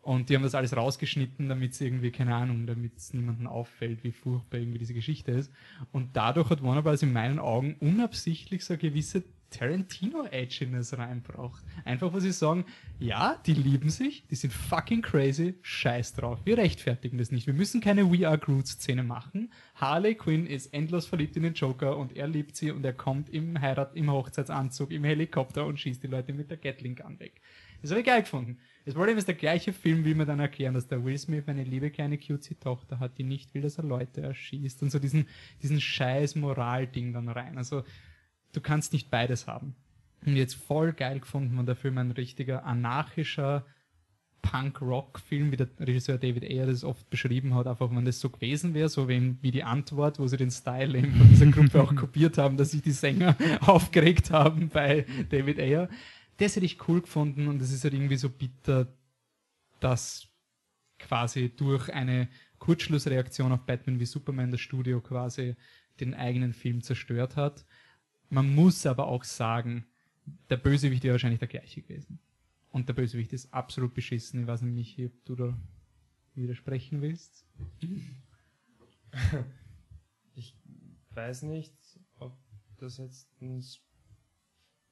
Und 0.00 0.30
die 0.30 0.34
haben 0.34 0.42
das 0.42 0.54
alles 0.54 0.74
rausgeschnitten, 0.74 1.48
damit 1.48 1.72
es 1.72 1.80
irgendwie, 1.80 2.10
keine 2.10 2.34
Ahnung, 2.34 2.66
damit 2.66 2.96
es 2.96 3.12
niemandem 3.12 3.46
auffällt, 3.46 4.04
wie 4.04 4.12
furchtbar 4.12 4.58
irgendwie 4.58 4.78
diese 4.78 4.94
Geschichte 4.94 5.32
ist. 5.32 5.52
Und 5.92 6.16
dadurch 6.16 6.48
hat 6.48 6.62
Warner 6.62 6.82
Bros. 6.82 7.02
in 7.02 7.12
meinen 7.12 7.38
Augen 7.38 7.76
unabsichtlich 7.80 8.64
so 8.64 8.74
eine 8.74 8.80
gewisse 8.80 9.24
Tarantino-Edginess 9.50 10.96
reinbraucht. 10.98 11.62
Einfach, 11.84 12.12
wo 12.12 12.20
sie 12.20 12.32
sagen, 12.32 12.64
ja, 12.98 13.40
die 13.46 13.54
lieben 13.54 13.90
sich, 13.90 14.26
die 14.26 14.34
sind 14.34 14.52
fucking 14.52 15.02
crazy, 15.02 15.54
scheiß 15.62 16.14
drauf. 16.14 16.40
Wir 16.44 16.58
rechtfertigen 16.58 17.18
das 17.18 17.30
nicht. 17.30 17.46
Wir 17.46 17.54
müssen 17.54 17.80
keine 17.80 18.10
We 18.10 18.28
Are 18.28 18.38
Groot-Szene 18.38 19.02
machen. 19.02 19.52
Harley 19.74 20.14
Quinn 20.14 20.46
ist 20.46 20.72
endlos 20.74 21.06
verliebt 21.06 21.36
in 21.36 21.44
den 21.44 21.54
Joker 21.54 21.96
und 21.96 22.16
er 22.16 22.28
liebt 22.28 22.56
sie 22.56 22.70
und 22.70 22.84
er 22.84 22.92
kommt 22.92 23.30
im 23.30 23.60
Heirat, 23.60 23.94
im 23.96 24.10
Hochzeitsanzug, 24.10 24.90
im 24.90 25.04
Helikopter 25.04 25.66
und 25.66 25.78
schießt 25.80 26.02
die 26.02 26.08
Leute 26.08 26.32
mit 26.32 26.50
der 26.50 26.58
Gatling 26.58 26.96
Gun 26.96 27.18
weg. 27.20 27.40
Das 27.80 27.92
habe 27.92 28.00
ich 28.00 28.06
geil 28.06 28.22
gefunden. 28.22 28.58
Das 28.84 28.94
Problem 28.94 29.18
ist, 29.18 29.28
der 29.28 29.34
gleiche 29.34 29.72
Film 29.72 30.04
will 30.04 30.14
mir 30.14 30.26
dann 30.26 30.40
erklären, 30.40 30.74
dass 30.74 30.88
der 30.88 31.04
Will 31.04 31.16
Smith 31.18 31.44
eine 31.46 31.62
liebe 31.62 31.90
kleine 31.90 32.18
cutesy 32.18 32.56
Tochter 32.56 32.98
hat, 32.98 33.18
die 33.18 33.22
nicht 33.22 33.54
will, 33.54 33.62
dass 33.62 33.78
er 33.78 33.84
Leute 33.84 34.22
erschießt 34.22 34.82
und 34.82 34.90
so 34.90 34.98
diesen, 34.98 35.26
diesen 35.62 35.80
scheiß 35.80 36.34
Moral-Ding 36.34 37.12
dann 37.12 37.28
rein. 37.28 37.56
Also, 37.56 37.84
du 38.52 38.60
kannst 38.60 38.92
nicht 38.92 39.10
beides 39.10 39.46
haben. 39.46 39.74
Und 40.26 40.36
jetzt 40.36 40.54
voll 40.54 40.92
geil 40.92 41.20
gefunden, 41.20 41.56
wenn 41.56 41.66
der 41.66 41.76
Film 41.76 41.98
ein 41.98 42.10
richtiger 42.10 42.64
anarchischer 42.64 43.64
Punk-Rock-Film, 44.42 45.52
wie 45.52 45.56
der 45.56 45.68
Regisseur 45.78 46.18
David 46.18 46.44
Ayer 46.44 46.66
das 46.66 46.84
oft 46.84 47.08
beschrieben 47.10 47.54
hat, 47.54 47.66
einfach 47.66 47.90
wenn 47.90 48.04
das 48.04 48.20
so 48.20 48.30
gewesen 48.30 48.74
wäre, 48.74 48.88
so 48.88 49.08
wie, 49.08 49.36
wie 49.42 49.50
die 49.50 49.64
Antwort, 49.64 50.18
wo 50.18 50.26
sie 50.26 50.36
den 50.36 50.50
Style 50.50 50.96
eben 50.96 51.14
von 51.14 51.28
dieser 51.30 51.46
Gruppe 51.46 51.82
auch 51.82 51.94
kopiert 51.94 52.38
haben, 52.38 52.56
dass 52.56 52.70
sich 52.70 52.82
die 52.82 52.92
Sänger 52.92 53.36
aufgeregt 53.60 54.30
haben 54.30 54.68
bei 54.68 55.06
David 55.28 55.58
Ayer. 55.58 55.88
Das 56.38 56.56
hätte 56.56 56.66
ich 56.66 56.88
cool 56.88 57.00
gefunden 57.00 57.48
und 57.48 57.60
es 57.60 57.72
ist 57.72 57.84
halt 57.84 57.94
irgendwie 57.94 58.16
so 58.16 58.30
bitter, 58.30 58.86
dass 59.80 60.28
quasi 60.98 61.50
durch 61.54 61.92
eine 61.92 62.28
Kurzschlussreaktion 62.58 63.52
auf 63.52 63.66
Batman 63.66 64.00
wie 64.00 64.06
Superman 64.06 64.50
das 64.50 64.60
Studio 64.60 65.00
quasi 65.00 65.56
den 66.00 66.14
eigenen 66.14 66.52
Film 66.52 66.82
zerstört 66.82 67.36
hat. 67.36 67.64
Man 68.30 68.54
muss 68.54 68.84
aber 68.86 69.06
auch 69.06 69.24
sagen, 69.24 69.86
der 70.50 70.56
Bösewicht 70.56 71.02
wäre 71.04 71.14
wahrscheinlich 71.14 71.38
der 71.38 71.48
gleiche 71.48 71.82
gewesen. 71.82 72.18
Und 72.70 72.88
der 72.88 72.94
Bösewicht 72.94 73.32
ist 73.32 73.52
absolut 73.52 73.94
beschissen. 73.94 74.42
Ich 74.42 74.46
weiß 74.46 74.62
nicht, 74.62 74.98
ob 74.98 75.24
du 75.24 75.34
da 75.34 75.58
widersprechen 76.34 77.00
willst. 77.02 77.44
Ich 80.34 80.54
weiß 81.14 81.42
nicht, 81.42 81.74
ob 82.20 82.36
das 82.76 82.98
jetzt 82.98 83.28
ein 83.40 83.64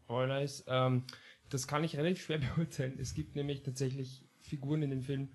Spoiler 0.07 0.43
ist. 0.43 0.65
Ähm, 0.67 1.05
das 1.51 1.69
kann 1.69 1.85
ich 1.85 1.97
relativ 1.97 2.25
schwer 2.25 2.39
beurteilen. 2.57 2.99
Es 2.99 3.15
gibt 3.15 3.37
nämlich 3.37 3.63
tatsächlich 3.63 4.25
Figuren 4.41 4.83
in 4.83 4.91
dem 4.91 5.03
Film, 5.03 5.29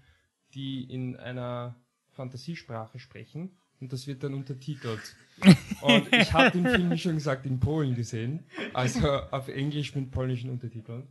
die 0.53 0.83
in 0.83 1.15
einer 1.15 1.79
Fantasiesprache 2.09 2.99
sprechen 2.99 3.57
und 3.79 3.93
das 3.93 4.07
wird 4.07 4.23
dann 4.23 4.33
untertitelt. 4.33 5.15
Und 5.81 6.13
ich 6.13 6.33
habe 6.33 6.51
den 6.51 6.65
Film, 6.75 6.91
wie 6.91 6.97
schon 6.97 7.15
gesagt, 7.15 7.45
in 7.45 7.59
Polen 7.59 7.95
gesehen, 7.95 8.43
also 8.73 9.07
auf 9.31 9.47
Englisch 9.47 9.95
mit 9.95 10.11
polnischen 10.11 10.49
Untertiteln. 10.49 11.07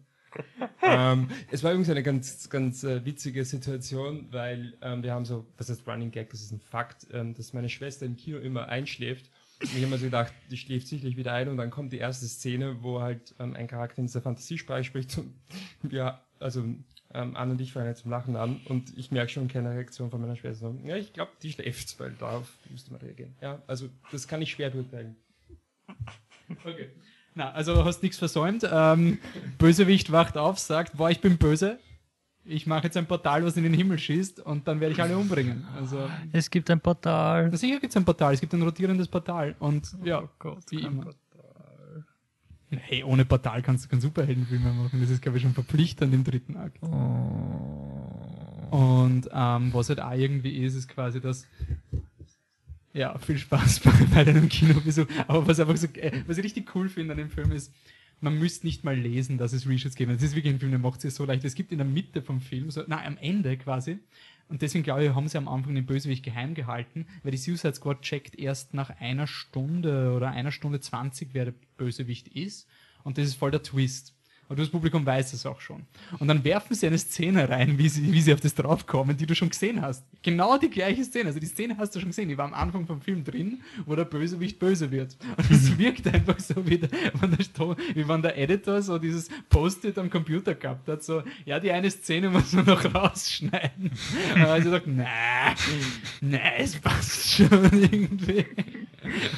ähm, 0.83 1.29
es 1.51 1.63
war 1.65 1.73
übrigens 1.73 1.91
eine 1.91 2.03
ganz, 2.03 2.49
ganz 2.49 2.85
äh, 2.85 3.05
witzige 3.05 3.45
Situation, 3.45 4.29
weil 4.31 4.75
ähm, 4.81 5.03
wir 5.03 5.13
haben 5.13 5.25
so, 5.25 5.47
das 5.57 5.71
heißt 5.71 5.87
Running 5.89 6.13
Gag, 6.13 6.31
das 6.31 6.41
ist 6.41 6.53
ein 6.53 6.61
Fakt, 6.61 7.07
ähm, 7.13 7.35
dass 7.35 7.53
meine 7.53 7.69
Schwester 7.69 8.07
im 8.07 8.17
Kino 8.17 8.39
immer 8.39 8.69
einschläft. 8.69 9.29
Und 9.61 9.75
ich 9.75 9.83
habe 9.83 9.89
mir 9.89 9.99
so 9.99 10.05
gedacht, 10.05 10.33
die 10.51 10.57
schläft 10.57 10.87
sicherlich 10.87 11.17
wieder 11.17 11.33
ein 11.35 11.49
und 11.49 11.57
dann 11.57 11.71
kommt 11.71 11.93
die 11.93 11.99
erste 11.99 12.27
Szene, 12.27 12.79
wo 12.81 13.01
halt 13.01 13.35
ähm, 13.39 13.55
ein 13.57 13.67
Charakter 13.67 13.99
in 13.99 14.07
dieser 14.07 14.23
Fantasiesprache 14.23 14.85
spricht 14.85 15.19
und 15.19 15.35
ja, 15.91 16.23
also 16.39 16.65
ähm, 17.13 17.37
Anne 17.37 17.53
und 17.53 17.61
ich 17.61 17.73
fangen 17.73 17.87
jetzt 17.87 18.03
zum 18.03 18.11
Lachen 18.11 18.37
an 18.37 18.61
und 18.67 18.97
ich 18.97 19.11
merke 19.11 19.31
schon 19.33 19.49
keine 19.49 19.71
Reaktion 19.71 20.11
von 20.11 20.21
meiner 20.21 20.37
Schwester. 20.37 20.73
Ja, 20.85 20.97
ich 20.97 21.13
glaube, 21.13 21.33
die 21.43 21.53
schläft, 21.53 21.99
weil 21.99 22.13
darauf 22.13 22.49
müsste 22.71 22.93
man 22.93 23.01
reagieren. 23.01 23.35
Ja, 23.41 23.61
also 23.67 23.89
das 24.13 24.29
kann 24.29 24.43
ich 24.43 24.51
schwer 24.53 24.71
beurteilen. 24.71 25.17
Okay. 26.65 26.91
Na, 27.35 27.53
also 27.53 27.85
hast 27.85 28.03
nichts 28.03 28.19
versäumt. 28.19 28.69
Ähm, 28.71 29.19
Bösewicht 29.59 30.11
wacht 30.11 30.37
auf, 30.37 30.59
sagt, 30.59 30.97
boah, 30.97 31.11
ich 31.11 31.21
bin 31.21 31.39
böse. 31.39 31.79
Ich 32.45 32.67
mache 32.67 32.85
jetzt 32.85 32.97
ein 32.97 33.07
Portal, 33.07 33.45
was 33.45 33.57
in 33.57 33.63
den 33.63 33.75
Himmel 33.75 33.99
schießt 33.99 34.41
und 34.41 34.67
dann 34.67 34.81
werde 34.81 34.95
ich 34.95 35.03
alle 35.03 35.17
umbringen. 35.17 35.67
Also, 35.77 36.09
Es 36.33 36.51
gibt 36.51 36.71
ein 36.71 36.81
Portal. 36.81 37.55
sicher 37.57 37.79
gibt 37.79 37.93
es 37.93 37.97
ein 37.97 38.05
Portal, 38.05 38.35
es 38.35 38.41
gibt 38.41 38.53
ein 38.55 38.63
rotierendes 38.63 39.09
Portal. 39.09 39.55
Und 39.59 39.95
ja, 40.03 40.29
wie 40.71 40.81
immer. 40.83 41.13
Hey, 42.71 43.03
ohne 43.03 43.25
Portal 43.25 43.63
kannst 43.63 43.85
du 43.85 43.89
keinen 43.89 44.01
Superheldenfilm 44.01 44.63
mehr 44.63 44.73
machen. 44.73 45.01
Das 45.01 45.11
ist, 45.11 45.21
glaube 45.23 45.39
ich, 45.39 45.43
schon 45.43 45.55
verpflichtend 45.55 46.15
im 46.15 46.23
dritten 46.23 46.57
Akt. 46.57 46.81
Und 48.71 49.29
ähm, 49.33 49.75
was 49.75 49.89
halt 49.89 50.01
auch 50.01 50.13
irgendwie 50.13 50.57
ist, 50.59 50.77
ist 50.77 50.89
quasi 50.89 51.21
das. 51.21 51.49
Ja, 52.93 53.19
viel 53.19 53.39
Spaß 53.39 53.81
bei, 53.85 53.93
bei 54.15 54.25
deinem 54.25 54.49
Kinobesuch. 54.49 55.07
Aber 55.27 55.47
was 55.47 55.59
einfach 55.59 55.77
so, 55.77 55.89
äh, 55.95 56.23
was 56.27 56.39
ich 56.39 56.45
richtig 56.45 56.75
cool 56.75 56.89
finde 56.89 57.13
an 57.13 57.19
dem 57.19 57.31
Film 57.31 57.51
ist, 57.53 57.73
man 58.21 58.39
müsste 58.39 58.67
nicht 58.67 58.85
mal 58.85 58.97
lesen, 58.97 59.39
dass 59.39 59.53
es 59.53 59.69
Reshoots 59.69 59.97
gibt. 59.97 60.13
Das 60.13 60.23
ist 60.23 60.37
wirklich 60.37 60.53
ein 60.53 60.61
Film, 60.61 60.73
der 60.73 60.81
macht 60.81 61.05
es 61.05 61.17
so 61.17 61.25
leicht. 61.25 61.45
Es 61.45 61.55
gibt 61.55 61.73
in 61.73 61.79
der 61.79 61.87
Mitte 61.87 62.23
vom 62.23 62.41
Film, 62.41 62.71
so, 62.71 62.83
nein, 62.87 63.07
am 63.07 63.17
Ende 63.17 63.57
quasi. 63.57 63.99
Und 64.51 64.63
deswegen 64.63 64.83
glaube 64.83 65.05
ich, 65.05 65.15
haben 65.15 65.29
sie 65.29 65.39
am 65.39 65.47
Anfang 65.47 65.77
den 65.77 65.87
Bösewicht 65.87 66.25
geheim 66.25 66.55
gehalten, 66.55 67.07
weil 67.23 67.31
die 67.31 67.39
Suicide 67.39 67.75
Squad 67.75 68.03
checkt 68.03 68.37
erst 68.37 68.75
nach 68.75 68.91
einer 68.99 69.29
Stunde 69.29 70.13
oder 70.13 70.33
einer 70.33 70.51
Stunde 70.51 70.81
zwanzig, 70.81 71.29
wer 71.33 71.45
der 71.47 71.55
Bösewicht 71.77 72.27
ist. 72.27 72.69
Und 73.05 73.17
das 73.17 73.29
ist 73.29 73.37
voll 73.37 73.53
der 73.53 73.63
Twist. 73.63 74.13
Und 74.51 74.59
das 74.59 74.69
Publikum 74.69 75.07
weiß 75.07 75.33
es 75.33 75.47
auch 75.47 75.61
schon. 75.61 75.87
Und 76.19 76.27
dann 76.27 76.43
werfen 76.43 76.75
sie 76.75 76.89
eine 76.89 76.99
Szene 76.99 77.49
rein, 77.49 77.79
wie 77.79 77.89
sie, 77.89 78.13
wie 78.13 78.21
sie 78.21 78.35
auf 78.35 78.41
das 78.41 78.53
draufkommen, 78.53 79.17
die 79.17 79.25
du 79.25 79.37
schon 79.37 79.49
gesehen 79.49 79.81
hast. 79.81 80.05
Genau 80.25 80.59
die 80.59 80.69
gleiche 80.69 81.05
Szene. 81.05 81.27
Also 81.29 81.39
die 81.39 81.47
Szene 81.47 81.77
hast 81.79 81.95
du 81.95 82.01
schon 82.01 82.09
gesehen. 82.09 82.29
Die 82.29 82.37
war 82.37 82.47
am 82.47 82.55
Anfang 82.55 82.85
vom 82.85 83.01
Film 83.01 83.23
drin, 83.23 83.61
wo 83.87 83.95
der 83.95 84.07
Bösewicht 84.07 84.59
böse 84.59 84.91
wird. 84.91 85.17
Und 85.37 85.49
es 85.53 85.79
wirkt 85.79 86.09
einfach 86.09 86.41
so, 86.41 86.67
wie, 86.67 86.79
der, 86.79 86.91
wenn 87.21 87.31
der, 87.31 87.77
wie 87.95 88.09
wenn 88.09 88.23
der 88.23 88.37
Editor 88.37 88.83
so 88.83 88.99
dieses 88.99 89.29
Post-it 89.51 89.97
am 89.99 90.11
Computer 90.11 90.57
gehabt 90.57 90.89
hat. 90.89 91.05
So, 91.05 91.23
ja, 91.45 91.61
die 91.61 91.71
eine 91.71 91.89
Szene 91.89 92.29
muss 92.29 92.53
man 92.53 92.67
noch 92.67 92.93
rausschneiden. 92.93 93.93
Also 94.35 94.71
sagt, 94.71 94.89
na, 94.89 95.07
na, 96.21 96.57
es 96.59 96.77
passt 96.77 97.35
schon 97.35 97.71
irgendwie. 97.73 98.47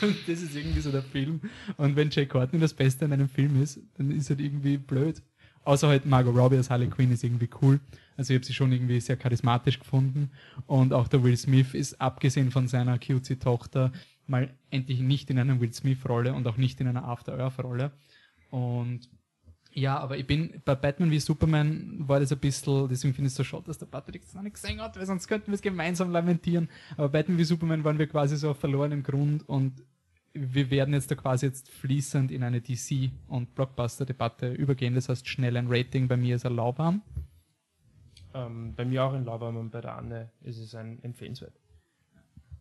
Und 0.00 0.16
das 0.26 0.40
ist 0.40 0.56
irgendwie 0.56 0.80
so 0.80 0.90
der 0.90 1.02
Film. 1.02 1.38
Und 1.76 1.96
wenn 1.96 2.08
Jay 2.08 2.24
Courtney 2.24 2.58
das 2.58 2.72
Beste 2.72 3.04
an 3.04 3.12
einem 3.12 3.28
Film 3.28 3.62
ist, 3.62 3.78
dann 3.98 4.10
ist 4.10 4.30
halt 4.30 4.40
irgendwie 4.40 4.78
blöd. 4.78 5.01
Außer 5.64 5.88
halt 5.88 6.06
Margot 6.06 6.36
Robbie 6.36 6.56
als 6.56 6.70
Harley 6.70 6.88
Quinn 6.88 7.12
ist 7.12 7.22
irgendwie 7.22 7.48
cool. 7.62 7.80
Also 8.16 8.32
ich 8.32 8.38
habe 8.38 8.44
sie 8.44 8.52
schon 8.52 8.72
irgendwie 8.72 9.00
sehr 9.00 9.16
charismatisch 9.16 9.78
gefunden. 9.78 10.30
Und 10.66 10.92
auch 10.92 11.08
der 11.08 11.22
Will 11.22 11.36
Smith 11.36 11.74
ist, 11.74 12.00
abgesehen 12.00 12.50
von 12.50 12.68
seiner 12.68 12.98
cutesy 12.98 13.38
Tochter, 13.38 13.92
mal 14.26 14.52
endlich 14.70 15.00
nicht 15.00 15.30
in 15.30 15.38
einer 15.38 15.60
Will 15.60 15.72
Smith-Rolle 15.72 16.34
und 16.34 16.46
auch 16.46 16.56
nicht 16.56 16.80
in 16.80 16.88
einer 16.88 17.04
After 17.04 17.38
Earth-Rolle. 17.38 17.92
Und 18.50 19.08
ja, 19.74 19.98
aber 19.98 20.18
ich 20.18 20.26
bin 20.26 20.60
bei 20.64 20.74
Batman 20.74 21.10
wie 21.10 21.18
Superman 21.18 22.06
war 22.06 22.20
das 22.20 22.30
ein 22.32 22.38
bisschen, 22.38 22.88
deswegen 22.88 23.14
finde 23.14 23.28
ich 23.28 23.32
es 23.32 23.36
so 23.36 23.44
schade, 23.44 23.64
dass 23.66 23.78
der 23.78 23.86
Patrick 23.86 24.22
das 24.22 24.34
noch 24.34 24.42
nicht 24.42 24.54
gesehen 24.54 24.82
hat, 24.82 24.96
weil 24.96 25.06
sonst 25.06 25.28
könnten 25.28 25.46
wir 25.46 25.54
es 25.54 25.62
gemeinsam 25.62 26.10
lamentieren. 26.10 26.68
Aber 26.96 27.08
Batman 27.08 27.38
wie 27.38 27.44
Superman 27.44 27.82
waren 27.82 27.98
wir 27.98 28.06
quasi 28.06 28.36
so 28.36 28.50
auf 28.50 28.58
verlorenem 28.58 29.02
Grund 29.02 29.48
und 29.48 29.82
wir 30.34 30.70
werden 30.70 30.94
jetzt 30.94 31.10
da 31.10 31.14
quasi 31.14 31.46
jetzt 31.46 31.68
fließend 31.70 32.30
in 32.30 32.42
eine 32.42 32.60
DC- 32.60 33.10
und 33.28 33.54
Blockbuster-Debatte 33.54 34.52
übergehen. 34.52 34.94
Das 34.94 35.08
heißt, 35.08 35.28
schnell 35.28 35.56
ein 35.56 35.66
Rating 35.68 36.08
bei 36.08 36.16
mir 36.16 36.36
ist 36.36 36.44
er 36.44 36.50
lauwarm. 36.50 37.02
Ähm, 38.34 38.74
bei 38.74 38.84
mir 38.84 39.04
auch 39.04 39.14
in 39.14 39.24
lauwarm 39.24 39.56
und 39.56 39.70
bei 39.70 39.80
der 39.80 39.96
Anne 39.96 40.30
ist 40.42 40.58
es 40.58 40.74
ein 40.74 41.02
empfehlenswert. 41.02 41.54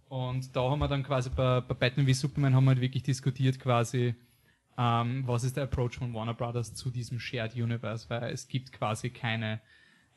Und 0.10 0.54
da 0.56 0.70
haben 0.70 0.80
wir 0.80 0.90
dann 0.90 1.04
quasi 1.04 1.30
bei, 1.30 1.62
bei 1.62 1.74
Batman 1.74 2.06
wie 2.06 2.14
Superman 2.14 2.54
haben 2.54 2.66
wir 2.66 2.72
halt 2.72 2.82
wirklich 2.82 3.04
diskutiert 3.04 3.60
quasi, 3.60 4.14
ähm, 4.78 5.24
was 5.26 5.46
ist 5.46 5.56
der 5.56 5.64
Approach 5.64 5.96
von 5.96 6.14
Warner 6.14 6.34
Brothers 6.34 6.74
zu 6.74 6.90
diesem 6.90 7.20
Shared 7.20 7.56
Universe, 7.56 8.10
weil 8.10 8.34
es 8.34 8.50
gibt 8.50 8.74
quasi 8.74 9.10
keine 9.10 9.62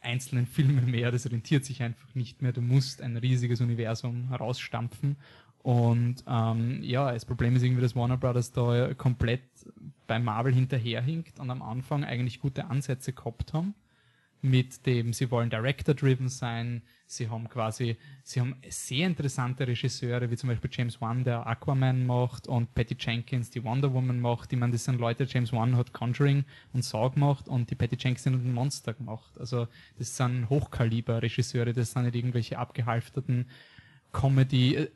einzelnen 0.01 0.47
Filme 0.49 0.83
mehr, 0.83 1.13
das 1.13 1.31
rentiert 1.31 1.65
sich 1.65 1.83
einfach 1.83 2.13
nicht 2.17 2.43
mehr. 2.43 2.53
Du 2.53 2.61
musst 2.61 3.03
ein 3.03 3.17
riesiges 3.17 3.61
Universum 3.61 4.29
herausstampfen. 4.29 5.17
Und 5.65 6.17
ähm, 6.29 6.83
ja, 6.83 7.11
das 7.11 7.25
Problem 7.25 7.57
ist 7.57 7.63
irgendwie, 7.63 7.81
dass 7.81 7.97
Warner 7.97 8.19
Brothers 8.19 8.53
da 8.53 8.93
komplett 8.93 9.41
bei 10.07 10.19
Marvel 10.19 10.53
hinterherhinkt 10.53 11.41
und 11.41 11.51
am 11.51 11.63
Anfang 11.63 12.05
eigentlich 12.05 12.39
gute 12.39 12.67
Ansätze 12.67 13.15
gehabt 13.15 13.55
haben 13.55 13.75
mit 14.43 14.85
dem, 14.85 15.15
sie 15.15 15.31
wollen 15.31 15.49
Director-driven 15.49 16.29
sein, 16.29 16.83
sie 17.07 17.31
haben 17.31 17.49
quasi, 17.49 17.97
sie 18.23 18.43
haben 18.43 18.57
sehr 18.69 19.07
interessante 19.07 19.67
Regisseure, 19.67 20.31
wie 20.31 20.37
zum 20.37 20.51
Beispiel 20.51 20.69
James 20.71 21.01
Wan, 21.01 21.25
der 21.25 21.47
Aquaman 21.47 22.05
macht 22.05 22.47
und 22.47 22.75
Patty 22.75 22.95
Jenkins, 23.01 23.49
die 23.49 23.65
Wonder 23.65 23.95
Woman 23.95 24.21
macht. 24.21 24.53
Ich 24.53 24.59
meine, 24.59 24.73
das 24.73 24.85
sind 24.85 25.01
Leute, 25.01 25.25
James 25.25 25.51
Wan 25.55 25.79
hat 25.79 25.95
Conjuring 25.95 26.45
und 26.75 26.85
Saw 26.85 27.09
gemacht 27.09 27.49
und 27.49 27.71
die 27.71 27.75
Patty 27.75 27.97
Jenkins 27.99 28.27
hat 28.27 28.45
Monster 28.45 28.93
gemacht. 28.93 29.33
Also 29.39 29.67
das 29.99 30.15
sind 30.15 30.51
Hochkaliber-Regisseure, 30.51 31.73
das 31.73 31.93
sind 31.93 32.03
nicht 32.03 32.17
irgendwelche 32.17 32.59
abgehalfterten 32.59 33.47
Comedy, 34.13 34.89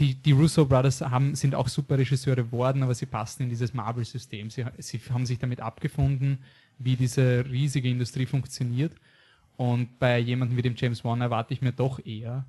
die, 0.00 0.14
die 0.14 0.32
Russo 0.32 0.64
Brothers 0.64 1.00
haben, 1.00 1.34
sind 1.34 1.54
auch 1.54 1.68
super 1.68 1.96
Regisseure 1.98 2.44
geworden, 2.44 2.82
aber 2.82 2.94
sie 2.94 3.06
passen 3.06 3.44
in 3.44 3.48
dieses 3.48 3.74
Marvel-System. 3.74 4.50
Sie, 4.50 4.64
sie 4.78 5.00
haben 5.10 5.24
sich 5.24 5.38
damit 5.38 5.60
abgefunden, 5.60 6.38
wie 6.78 6.96
diese 6.96 7.44
riesige 7.48 7.88
Industrie 7.88 8.26
funktioniert. 8.26 8.92
Und 9.56 9.98
bei 10.00 10.18
jemandem 10.18 10.56
wie 10.56 10.62
dem 10.62 10.74
James 10.76 11.04
Wan 11.04 11.20
erwarte 11.20 11.54
ich 11.54 11.62
mir 11.62 11.70
doch 11.70 12.04
eher, 12.04 12.44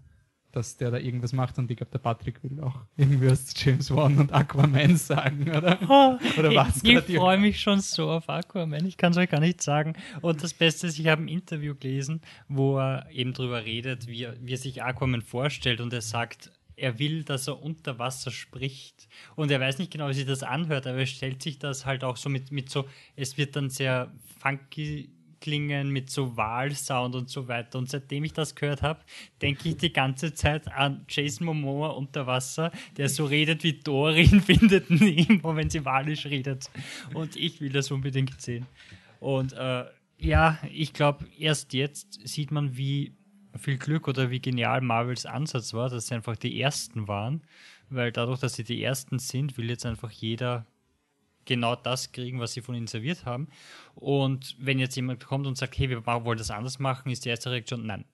dass 0.51 0.77
der 0.77 0.89
da 0.89 0.97
irgendwas 0.97 1.33
macht. 1.33 1.59
Und 1.59 1.69
ich 1.69 1.77
glaube, 1.77 1.91
der 1.91 1.99
Patrick 1.99 2.41
will 2.43 2.59
auch 2.61 2.79
irgendwie 2.97 3.29
was 3.29 3.45
zu 3.45 3.69
James 3.69 3.91
Wan 3.93 4.17
und 4.17 4.33
Aquaman 4.33 4.97
sagen, 4.97 5.49
oder? 5.49 5.77
Oh, 5.87 6.17
oder 6.39 6.55
was? 6.55 6.83
Ich, 6.83 6.93
ich 6.95 7.15
freue 7.17 7.37
mich 7.37 7.59
schon 7.59 7.79
so 7.81 8.09
auf 8.09 8.27
Aquaman. 8.27 8.87
Ich 8.87 8.97
kann 8.97 9.11
es 9.11 9.17
euch 9.17 9.29
gar 9.29 9.41
nicht 9.41 9.61
sagen. 9.61 9.93
Und 10.21 10.41
das 10.41 10.53
Beste 10.53 10.87
ist, 10.87 10.97
ich 10.97 11.07
habe 11.07 11.21
ein 11.21 11.27
Interview 11.27 11.75
gelesen, 11.75 12.21
wo 12.47 12.79
er 12.79 13.07
eben 13.11 13.33
darüber 13.33 13.63
redet, 13.63 14.07
wie 14.07 14.23
er, 14.23 14.35
wie 14.41 14.53
er 14.53 14.57
sich 14.57 14.81
Aquaman 14.81 15.21
vorstellt. 15.21 15.79
Und 15.79 15.93
er 15.93 16.01
sagt, 16.01 16.49
er 16.77 16.99
will, 16.99 17.23
dass 17.23 17.47
er 17.47 17.61
unter 17.61 17.99
Wasser 17.99 18.31
spricht. 18.31 19.07
Und 19.35 19.51
er 19.51 19.59
weiß 19.59 19.79
nicht 19.79 19.91
genau, 19.91 20.09
wie 20.09 20.13
sich 20.13 20.25
das 20.25 20.43
anhört, 20.43 20.87
aber 20.87 20.99
er 20.99 21.05
stellt 21.05 21.41
sich 21.41 21.59
das 21.59 21.85
halt 21.85 22.03
auch 22.03 22.17
so 22.17 22.29
mit, 22.29 22.51
mit 22.51 22.69
so, 22.69 22.85
es 23.15 23.37
wird 23.37 23.55
dann 23.55 23.69
sehr 23.69 24.11
funky 24.39 25.09
klingen 25.45 25.91
mit 25.91 26.09
so 26.09 26.35
Wahlsound 26.37 27.13
und 27.13 27.29
so 27.29 27.47
weiter. 27.47 27.77
Und 27.77 27.87
seitdem 27.87 28.23
ich 28.23 28.33
das 28.33 28.55
gehört 28.55 28.81
habe, 28.81 29.01
denke 29.43 29.69
ich 29.69 29.77
die 29.77 29.93
ganze 29.93 30.33
Zeit 30.33 30.67
an 30.67 31.05
Jason 31.07 31.45
Momoa 31.45 31.89
unter 31.89 32.25
Wasser, 32.25 32.71
der 32.97 33.09
so 33.09 33.25
redet 33.25 33.63
wie 33.63 33.73
Dorin 33.73 34.41
findet 34.45 34.89
Nemo, 34.89 35.55
wenn 35.55 35.69
sie 35.69 35.85
walisch 35.85 36.25
redet. 36.25 36.71
Und 37.13 37.35
ich 37.35 37.61
will 37.61 37.71
das 37.71 37.91
unbedingt 37.91 38.41
sehen. 38.41 38.65
Und 39.19 39.53
äh, 39.53 39.85
ja, 40.17 40.57
ich 40.71 40.93
glaube, 40.93 41.25
erst 41.37 41.73
jetzt 41.73 42.27
sieht 42.27 42.49
man, 42.49 42.75
wie 42.75 43.13
viel 43.57 43.77
Glück 43.77 44.07
oder 44.07 44.29
wie 44.29 44.39
genial 44.39 44.81
Marvels 44.81 45.25
Ansatz 45.25 45.73
war, 45.73 45.89
dass 45.89 46.07
sie 46.07 46.15
einfach 46.15 46.35
die 46.35 46.59
Ersten 46.61 47.07
waren, 47.07 47.43
weil 47.89 48.11
dadurch, 48.11 48.39
dass 48.39 48.55
sie 48.55 48.63
die 48.63 48.83
Ersten 48.83 49.19
sind, 49.19 49.57
will 49.57 49.69
jetzt 49.69 49.85
einfach 49.85 50.11
jeder 50.11 50.65
genau 51.45 51.75
das 51.75 52.11
kriegen, 52.11 52.39
was 52.39 52.53
sie 52.53 52.61
von 52.61 52.75
ihnen 52.75 52.87
serviert 52.87 53.25
haben. 53.25 53.47
Und 53.93 54.55
wenn 54.59 54.79
jetzt 54.79 54.95
jemand 54.95 55.23
kommt 55.23 55.47
und 55.47 55.57
sagt, 55.57 55.77
hey, 55.77 55.89
wir 55.89 56.05
wollen 56.05 56.37
das 56.37 56.51
anders 56.51 56.79
machen, 56.79 57.11
ist 57.11 57.25
die 57.25 57.29
erste 57.29 57.51
Reaktion 57.51 57.85
nein. 57.85 58.05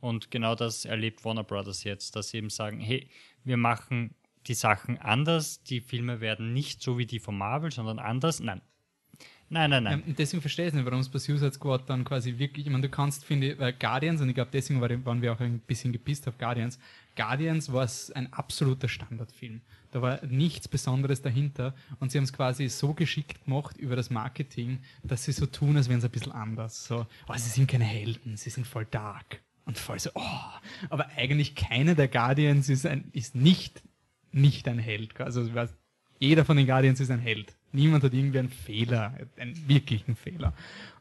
Und 0.00 0.30
genau 0.30 0.54
das 0.54 0.84
erlebt 0.84 1.24
Warner 1.24 1.44
Brothers 1.44 1.84
jetzt, 1.84 2.14
dass 2.14 2.30
sie 2.30 2.38
eben 2.38 2.50
sagen, 2.50 2.80
hey, 2.80 3.08
wir 3.44 3.56
machen 3.56 4.14
die 4.46 4.54
Sachen 4.54 4.98
anders, 4.98 5.62
die 5.62 5.80
Filme 5.80 6.20
werden 6.20 6.52
nicht 6.52 6.82
so 6.82 6.98
wie 6.98 7.06
die 7.06 7.18
von 7.18 7.36
Marvel, 7.36 7.70
sondern 7.72 7.98
anders. 7.98 8.40
Nein, 8.40 8.62
Nein, 9.50 9.70
nein, 9.70 9.82
nein. 9.82 10.02
Ja, 10.06 10.14
deswegen 10.18 10.42
verstehe 10.42 10.68
ich 10.68 10.74
nicht, 10.74 10.84
warum 10.84 11.00
es 11.00 11.08
bei 11.08 11.18
Suicide 11.18 11.52
Squad 11.52 11.88
dann 11.88 12.04
quasi 12.04 12.38
wirklich, 12.38 12.66
ich 12.66 12.72
meine, 12.72 12.82
du 12.82 12.90
kannst, 12.90 13.24
finde 13.24 13.52
ich, 13.52 13.58
weil 13.58 13.72
Guardians, 13.72 14.20
und 14.20 14.28
ich 14.28 14.34
glaube, 14.34 14.50
deswegen 14.52 14.80
waren 14.80 15.22
wir 15.22 15.32
auch 15.32 15.40
ein 15.40 15.60
bisschen 15.60 15.92
gepisst 15.92 16.28
auf 16.28 16.36
Guardians, 16.36 16.78
Guardians 17.16 17.72
war 17.72 17.88
ein 18.14 18.32
absoluter 18.32 18.88
Standardfilm. 18.88 19.60
Da 19.90 20.02
war 20.02 20.24
nichts 20.26 20.68
Besonderes 20.68 21.22
dahinter 21.22 21.74
und 21.98 22.12
sie 22.12 22.18
haben 22.18 22.24
es 22.24 22.32
quasi 22.32 22.68
so 22.68 22.92
geschickt 22.92 23.44
gemacht 23.44 23.78
über 23.78 23.96
das 23.96 24.10
Marketing, 24.10 24.80
dass 25.02 25.24
sie 25.24 25.32
so 25.32 25.46
tun, 25.46 25.76
als 25.78 25.88
wären 25.88 26.00
sie 26.00 26.08
ein 26.08 26.12
bisschen 26.12 26.32
anders. 26.32 26.84
So, 26.84 27.06
oh, 27.26 27.34
sie 27.34 27.48
sind 27.48 27.70
keine 27.70 27.84
Helden, 27.84 28.36
sie 28.36 28.50
sind 28.50 28.66
voll 28.66 28.84
dark. 28.84 29.40
Und 29.64 29.78
voll 29.78 29.98
so, 29.98 30.10
oh. 30.14 30.20
Aber 30.90 31.08
eigentlich 31.16 31.54
keiner 31.54 31.94
der 31.94 32.08
Guardians 32.08 32.68
ist, 32.68 32.86
ein, 32.86 33.08
ist 33.12 33.34
nicht, 33.34 33.82
nicht 34.30 34.68
ein 34.68 34.78
Held. 34.78 35.20
Also 35.20 35.54
jeder 36.18 36.44
von 36.44 36.56
den 36.56 36.66
Guardians 36.66 37.00
ist 37.00 37.10
ein 37.10 37.20
Held. 37.20 37.54
Niemand 37.72 38.04
hat 38.04 38.14
irgendwie 38.14 38.38
einen 38.38 38.48
Fehler, 38.48 39.14
einen 39.36 39.68
wirklichen 39.68 40.16
Fehler. 40.16 40.52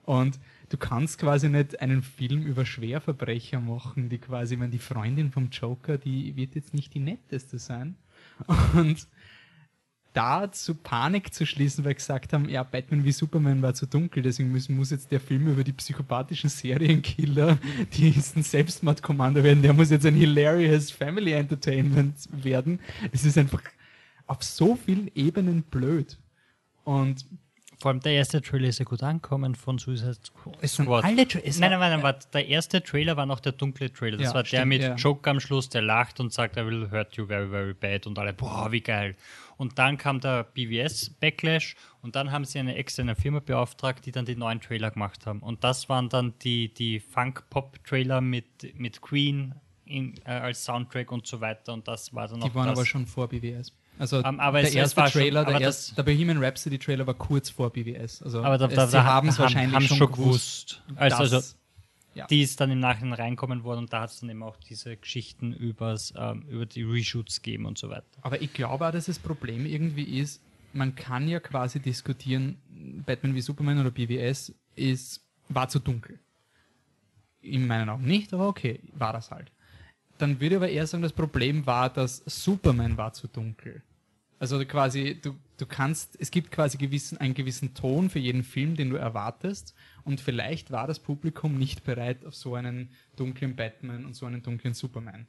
Und 0.03 0.39
du 0.69 0.77
kannst 0.77 1.19
quasi 1.19 1.49
nicht 1.49 1.81
einen 1.81 2.03
Film 2.03 2.43
über 2.43 2.65
Schwerverbrecher 2.65 3.59
machen, 3.59 4.09
die 4.09 4.17
quasi, 4.19 4.59
wenn 4.59 4.71
die 4.71 4.79
Freundin 4.79 5.31
vom 5.31 5.49
Joker, 5.49 5.97
die 5.97 6.35
wird 6.35 6.55
jetzt 6.55 6.73
nicht 6.73 6.93
die 6.93 6.99
netteste 6.99 7.59
sein. 7.59 7.95
Und 8.73 9.07
da 10.13 10.51
zu 10.51 10.73
Panik 10.73 11.31
zu 11.31 11.45
schließen, 11.45 11.85
weil 11.85 11.93
gesagt 11.93 12.33
haben, 12.33 12.49
ja, 12.49 12.63
Batman 12.63 13.03
wie 13.03 13.11
Superman 13.11 13.61
war 13.61 13.75
zu 13.75 13.85
dunkel, 13.85 14.23
deswegen 14.23 14.51
muss, 14.51 14.67
muss 14.67 14.89
jetzt 14.89 15.11
der 15.11 15.19
Film 15.19 15.47
über 15.47 15.63
die 15.63 15.73
psychopathischen 15.73 16.49
Serienkiller, 16.49 17.59
die 17.93 18.07
ein 18.07 18.41
Selbstmordkommando 18.41 19.43
werden, 19.43 19.61
der 19.61 19.73
muss 19.73 19.91
jetzt 19.91 20.07
ein 20.07 20.15
hilarious 20.15 20.89
Family 20.89 21.33
Entertainment 21.33 22.15
werden. 22.31 22.79
Es 23.11 23.25
ist 23.25 23.37
einfach 23.37 23.61
auf 24.27 24.43
so 24.43 24.75
vielen 24.75 25.09
Ebenen 25.15 25.63
blöd. 25.63 26.17
Und 26.83 27.25
vor 27.79 27.91
allem 27.91 27.99
der 27.99 28.13
erste 28.13 28.41
Trailer 28.41 28.69
ist 28.69 28.79
ja 28.79 28.85
gut 28.85 29.03
angekommen 29.03 29.53
von 29.53 29.77
Suicide 29.77 30.15
Squad. 30.15 30.57
Es 30.61 30.75
sind 30.75 30.89
alle 30.89 31.27
Tra 31.27 31.39
nein, 31.39 31.59
nein, 31.59 31.79
nein, 31.79 32.03
warte. 32.03 32.27
Der 32.33 32.47
erste 32.47 32.81
Trailer 32.81 33.15
war 33.17 33.27
noch 33.27 33.39
der 33.39 33.51
dunkle 33.51 33.93
Trailer. 33.93 34.17
Das 34.17 34.29
ja, 34.29 34.33
war 34.33 34.43
der 34.43 34.65
mit 34.65 34.81
ja. 34.81 34.95
Joker 34.95 35.31
am 35.31 35.39
Schluss, 35.39 35.69
der 35.69 35.83
lacht 35.83 36.19
und 36.19 36.33
sagt, 36.33 36.57
I 36.57 36.65
will 36.65 36.89
hurt 36.89 37.15
you 37.17 37.27
very, 37.27 37.47
very 37.47 37.75
bad. 37.75 38.07
Und 38.07 38.17
alle, 38.17 38.33
boah, 38.33 38.71
wie 38.71 38.81
geil. 38.81 39.15
Und 39.57 39.77
dann 39.77 39.97
kam 39.97 40.19
der 40.19 40.43
BVS-Backlash 40.43 41.75
und 42.01 42.15
dann 42.15 42.31
haben 42.31 42.45
sie 42.45 42.57
eine 42.57 42.75
externe 42.75 43.15
Firma 43.15 43.39
beauftragt, 43.39 44.05
die 44.07 44.11
dann 44.11 44.25
die 44.25 44.35
neuen 44.35 44.59
Trailer 44.59 44.89
gemacht 44.89 45.27
haben. 45.27 45.39
Und 45.39 45.63
das 45.63 45.87
waren 45.87 46.09
dann 46.09 46.33
die, 46.39 46.73
die 46.73 46.99
Funk-Pop-Trailer 46.99 48.21
mit, 48.21 48.75
mit 48.79 49.01
Queen 49.01 49.53
in, 49.85 50.15
äh, 50.25 50.31
als 50.31 50.65
Soundtrack 50.65 51.11
und 51.11 51.27
so 51.27 51.41
weiter. 51.41 51.73
Und 51.73 51.87
das 51.87 52.13
war 52.13 52.27
dann 52.27 52.41
Die 52.41 52.55
waren 52.55 52.69
aber 52.69 52.85
schon 52.87 53.05
vor 53.05 53.27
BVS. 53.27 53.71
Also 53.99 54.23
um, 54.23 54.39
aber 54.39 54.61
der 54.61 54.73
erste 54.73 55.03
Trailer, 55.05 55.43
schon, 55.43 55.53
der, 55.53 55.61
erste, 55.61 55.95
der 55.95 56.03
Bohemian 56.03 56.43
Rhapsody 56.43 56.77
Trailer 56.77 57.07
war 57.07 57.13
kurz 57.13 57.49
vor 57.49 57.71
BWS. 57.71 58.21
Also 58.21 58.43
aber 58.43 58.57
da, 58.57 58.67
da, 58.67 58.87
sie 58.87 59.03
haben 59.03 59.29
es 59.29 59.39
wahrscheinlich 59.39 59.75
haben 59.75 59.87
schon 59.87 60.11
gewusst. 60.11 60.81
Also, 60.95 61.17
also 61.17 61.55
ja. 62.13 62.27
die 62.27 62.41
ist 62.41 62.59
dann 62.59 62.71
im 62.71 62.79
Nachhinein 62.79 63.13
reinkommen 63.13 63.63
worden 63.63 63.79
und 63.79 63.93
da 63.93 64.01
hat 64.01 64.11
es 64.11 64.19
dann 64.19 64.29
eben 64.29 64.43
auch 64.43 64.57
diese 64.57 64.97
Geschichten 64.97 65.53
übers, 65.53 66.13
ähm, 66.17 66.43
über 66.49 66.65
die 66.65 66.83
Reshoots 66.83 67.41
gegeben 67.41 67.65
und 67.65 67.77
so 67.77 67.89
weiter. 67.89 68.05
Aber 68.21 68.41
ich 68.41 68.53
glaube 68.53 68.87
auch, 68.87 68.91
dass 68.91 69.05
das 69.05 69.19
Problem 69.19 69.65
irgendwie 69.65 70.19
ist, 70.19 70.41
man 70.73 70.95
kann 70.95 71.27
ja 71.27 71.39
quasi 71.39 71.79
diskutieren, 71.79 72.57
Batman 73.05 73.33
wie 73.33 73.41
Superman 73.41 73.79
oder 73.79 73.91
BWS 73.91 74.53
ist, 74.75 75.21
war 75.49 75.69
zu 75.69 75.79
dunkel. 75.79 76.19
In 77.41 77.65
meinen 77.65 77.89
Augen 77.89 78.05
nicht, 78.05 78.33
aber 78.33 78.47
okay, 78.47 78.81
war 78.93 79.13
das 79.13 79.31
halt 79.31 79.51
dann 80.17 80.39
würde 80.39 80.55
ich 80.55 80.57
aber 80.57 80.69
eher 80.69 80.87
sagen, 80.87 81.03
das 81.03 81.13
Problem 81.13 81.65
war, 81.65 81.89
dass 81.89 82.23
Superman 82.25 82.97
war 82.97 83.13
zu 83.13 83.27
dunkel. 83.27 83.83
Also 84.39 84.63
quasi, 84.65 85.19
du, 85.21 85.35
du 85.57 85.65
kannst, 85.65 86.15
es 86.19 86.31
gibt 86.31 86.51
quasi 86.51 86.77
gewissen, 86.77 87.17
einen 87.17 87.33
gewissen 87.33 87.73
Ton 87.73 88.09
für 88.09 88.19
jeden 88.19 88.43
Film, 88.43 88.75
den 88.75 88.89
du 88.89 88.95
erwartest. 88.95 89.73
Und 90.03 90.21
vielleicht 90.21 90.71
war 90.71 90.87
das 90.87 90.99
Publikum 90.99 91.57
nicht 91.57 91.83
bereit 91.83 92.25
auf 92.25 92.35
so 92.35 92.55
einen 92.55 92.91
dunklen 93.15 93.55
Batman 93.55 94.05
und 94.05 94.15
so 94.15 94.25
einen 94.25 94.43
dunklen 94.43 94.73
Superman. 94.73 95.27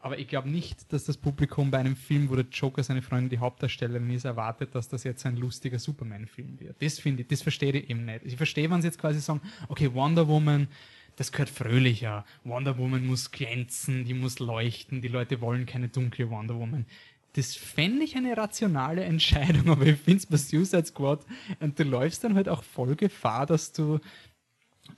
Aber 0.00 0.18
ich 0.18 0.28
glaube 0.28 0.48
nicht, 0.48 0.92
dass 0.92 1.04
das 1.04 1.16
Publikum 1.16 1.70
bei 1.70 1.78
einem 1.78 1.96
Film, 1.96 2.30
wo 2.30 2.36
der 2.36 2.46
Joker 2.50 2.82
seine 2.84 3.02
Freundin 3.02 3.30
die 3.30 3.38
Hauptdarstellerin 3.38 4.10
ist, 4.10 4.24
erwartet, 4.24 4.74
dass 4.74 4.88
das 4.88 5.02
jetzt 5.02 5.26
ein 5.26 5.36
lustiger 5.36 5.78
Superman-Film 5.78 6.60
wird. 6.60 6.80
Das 6.80 7.00
finde 7.00 7.22
ich, 7.22 7.28
das 7.28 7.42
verstehe 7.42 7.72
ich 7.72 7.90
eben 7.90 8.04
nicht. 8.04 8.20
Ich 8.24 8.36
verstehe, 8.36 8.70
wenn 8.70 8.80
sie 8.80 8.88
jetzt 8.88 9.00
quasi 9.00 9.20
sagen, 9.20 9.40
okay, 9.68 9.92
Wonder 9.92 10.28
Woman, 10.28 10.68
das 11.16 11.32
gehört 11.32 11.50
fröhlicher. 11.50 12.24
Wonder 12.44 12.78
Woman 12.78 13.04
muss 13.04 13.32
glänzen, 13.32 14.04
die 14.04 14.14
muss 14.14 14.38
leuchten, 14.38 15.02
die 15.02 15.08
Leute 15.08 15.40
wollen 15.40 15.66
keine 15.66 15.88
dunkle 15.88 16.30
Wonder 16.30 16.54
Woman. 16.54 16.86
Das 17.34 17.54
fände 17.54 18.04
ich 18.04 18.16
eine 18.16 18.36
rationale 18.36 19.04
Entscheidung, 19.04 19.68
aber 19.68 19.86
ich 19.86 19.98
finde 19.98 20.18
es 20.18 20.26
bei 20.26 20.36
Suicide 20.36 20.86
Squad 20.86 21.24
und 21.60 21.78
du 21.78 21.84
läufst 21.84 22.24
dann 22.24 22.34
halt 22.34 22.48
auch 22.48 22.62
voll 22.62 22.96
Gefahr, 22.96 23.46
dass 23.46 23.72
du 23.72 24.00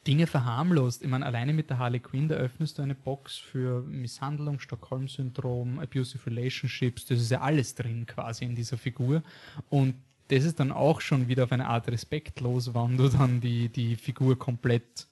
Dinge 0.07 0.27
verharmlost. 0.27 1.03
Ich 1.03 1.09
meine, 1.09 1.27
alleine 1.27 1.53
mit 1.53 1.69
der 1.69 1.79
Harley 1.79 2.01
Quinn, 2.01 2.29
da 2.29 2.37
öffnest 2.37 2.79
du 2.79 2.83
eine 2.83 2.95
Box 2.95 3.37
für 3.37 3.83
Misshandlung, 3.83 4.61
Stockholm-Syndrom, 4.61 5.79
Abusive 5.79 6.27
Relationships, 6.27 7.07
das 7.07 7.21
ist 7.21 7.31
ja 7.31 7.41
alles 7.41 7.75
drin 7.75 8.07
quasi 8.07 8.45
in 8.45 8.55
dieser 8.55 8.79
Figur. 8.79 9.23
Und 9.69 9.95
das 10.29 10.45
ist 10.45 10.61
dann 10.61 10.71
auch 10.71 11.01
schon 11.01 11.29
wieder 11.29 11.45
auf 11.45 11.53
eine 11.53 11.67
Art 11.67 11.89
respektlos, 11.89 12.73
wann 12.73 12.97
du 12.97 13.09
dann 13.09 13.41
die, 13.41 13.69
die 13.69 13.97
Figur 13.97 14.39
komplett 14.39 15.10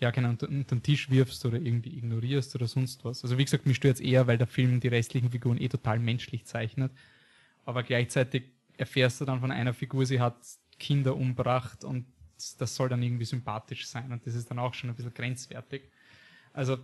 ja, 0.00 0.10
genau, 0.10 0.30
unter, 0.30 0.48
unter 0.48 0.76
den 0.76 0.82
Tisch 0.82 1.10
wirfst 1.10 1.44
oder 1.44 1.58
irgendwie 1.58 1.96
ignorierst 1.96 2.54
oder 2.54 2.66
sonst 2.66 3.04
was. 3.04 3.22
Also 3.22 3.36
wie 3.36 3.44
gesagt, 3.44 3.66
mich 3.66 3.76
stört 3.76 3.96
es 3.96 4.00
eher, 4.00 4.26
weil 4.26 4.38
der 4.38 4.46
Film 4.46 4.80
die 4.80 4.88
restlichen 4.88 5.30
Figuren 5.30 5.60
eh 5.60 5.68
total 5.68 5.98
menschlich 5.98 6.46
zeichnet. 6.46 6.90
Aber 7.66 7.82
gleichzeitig 7.82 8.44
erfährst 8.78 9.20
du 9.20 9.26
dann 9.26 9.40
von 9.40 9.52
einer 9.52 9.74
Figur, 9.74 10.06
sie 10.06 10.20
hat 10.20 10.36
Kinder 10.78 11.14
umbracht 11.14 11.84
und 11.84 12.06
das 12.58 12.74
soll 12.74 12.88
dann 12.88 13.02
irgendwie 13.02 13.26
sympathisch 13.26 13.86
sein 13.86 14.10
und 14.10 14.26
das 14.26 14.34
ist 14.34 14.50
dann 14.50 14.58
auch 14.58 14.72
schon 14.72 14.88
ein 14.88 14.96
bisschen 14.96 15.12
grenzwertig. 15.12 15.82
Also 16.54 16.78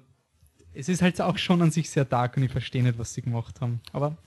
es 0.75 0.91
ist 0.91 1.01
halt 1.01 1.19
auch 1.23 1.39
schon 1.39 1.63
an 1.63 1.71
sich 1.71 1.89
sehr 1.89 2.05
dark 2.05 2.37
und 2.37 2.43
ich 2.43 2.53
verstehe 2.53 2.83
nicht, 2.83 2.99
was 2.99 3.15
sie 3.15 3.23
gemacht 3.23 3.63
haben. 3.63 3.81
Aber 3.93 4.19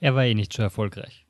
er 0.00 0.14
war 0.14 0.24
eh 0.24 0.34
nicht 0.34 0.52
so 0.52 0.62
erfolgreich. 0.62 1.24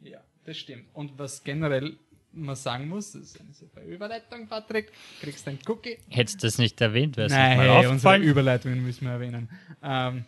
Ja, 0.00 0.20
das 0.44 0.56
stimmt. 0.56 0.86
Und 0.94 1.18
was 1.18 1.44
generell 1.44 1.98
man 2.34 2.56
sagen 2.56 2.88
muss, 2.88 3.12
das 3.12 3.22
ist 3.22 3.40
eine 3.40 3.52
super 3.52 3.82
Überleitung, 3.82 4.46
Patrick, 4.46 4.92
kriegst 5.20 5.46
ein 5.48 5.58
Cookie. 5.68 5.98
Hättest 6.08 6.42
du 6.42 6.46
das 6.46 6.58
nicht 6.58 6.80
erwähnt, 6.80 7.16
wäre 7.16 7.26
es 7.26 7.32
Nein, 7.32 7.56
mal 7.56 7.68
hey, 7.68 7.86
unsere 7.86 8.18
Überleitungen 8.18 8.82
müssen 8.82 9.04
wir 9.04 9.12
erwähnen. 9.12 9.48
Ähm, 9.82 10.24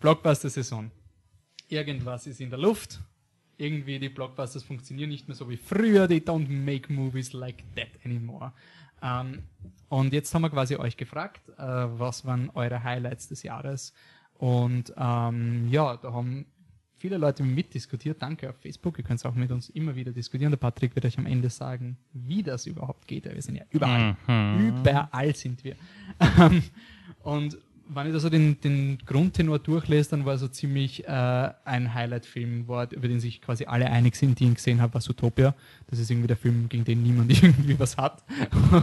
Blockbuster-Saison. 0.00 0.90
Irgendwas 1.68 2.26
ist 2.26 2.40
in 2.40 2.50
der 2.50 2.58
Luft. 2.58 3.00
Irgendwie 3.56 3.98
die 3.98 4.08
Blockbusters 4.08 4.62
funktionieren 4.62 5.10
nicht 5.10 5.26
mehr 5.26 5.34
so 5.34 5.50
wie 5.50 5.56
früher. 5.56 6.08
They 6.08 6.18
don't 6.18 6.48
make 6.48 6.92
movies 6.92 7.32
like 7.32 7.64
that 7.74 7.88
anymore. 8.04 8.52
Ähm, 9.02 9.42
und 9.88 10.12
jetzt 10.12 10.32
haben 10.34 10.42
wir 10.42 10.50
quasi 10.50 10.76
euch 10.76 10.96
gefragt, 10.96 11.48
äh, 11.58 11.62
was 11.62 12.24
waren 12.24 12.50
eure 12.54 12.84
Highlights 12.84 13.28
des 13.28 13.42
Jahres? 13.42 13.92
Und 14.34 14.92
ähm, 14.96 15.68
ja, 15.70 15.96
da 15.96 16.12
haben 16.12 16.46
viele 16.98 17.16
Leute 17.16 17.42
mitdiskutiert. 17.42 18.20
Danke 18.20 18.50
auf 18.50 18.56
Facebook. 18.56 18.98
Ihr 18.98 19.04
könnt 19.04 19.20
es 19.20 19.26
auch 19.26 19.34
mit 19.34 19.50
uns 19.50 19.70
immer 19.70 19.94
wieder 19.94 20.12
diskutieren. 20.12 20.50
Der 20.50 20.58
Patrick 20.58 20.94
wird 20.94 21.04
euch 21.04 21.18
am 21.18 21.26
Ende 21.26 21.50
sagen, 21.50 21.96
wie 22.12 22.42
das 22.42 22.66
überhaupt 22.66 23.06
geht. 23.06 23.24
Wir 23.24 23.40
sind 23.40 23.56
ja 23.56 23.64
überall. 23.70 24.16
Mhm. 24.26 24.68
Überall 24.68 25.34
sind 25.34 25.64
wir. 25.64 25.76
Und 27.22 27.58
wenn 27.88 28.06
ich 28.06 28.12
da 28.12 28.20
so 28.20 28.28
den, 28.28 28.60
den 28.60 28.98
Grundtenor 29.06 29.58
durchlese, 29.58 30.10
dann 30.10 30.24
war 30.24 30.36
so 30.36 30.48
ziemlich 30.48 31.06
äh, 31.06 31.50
ein 31.64 31.94
Highlight-Film, 31.94 32.62
über 32.62 32.86
den 32.86 33.20
sich 33.20 33.40
quasi 33.40 33.64
alle 33.64 33.90
einig 33.90 34.14
sind, 34.14 34.38
die 34.38 34.44
ihn 34.44 34.54
gesehen 34.54 34.82
haben, 34.82 34.92
war 34.92 35.00
Zootopia. 35.00 35.54
Das 35.86 35.98
ist 35.98 36.10
irgendwie 36.10 36.26
der 36.26 36.36
Film, 36.36 36.68
gegen 36.68 36.84
den 36.84 37.02
niemand 37.02 37.30
irgendwie 37.42 37.78
was 37.78 37.96
hat. 37.96 38.22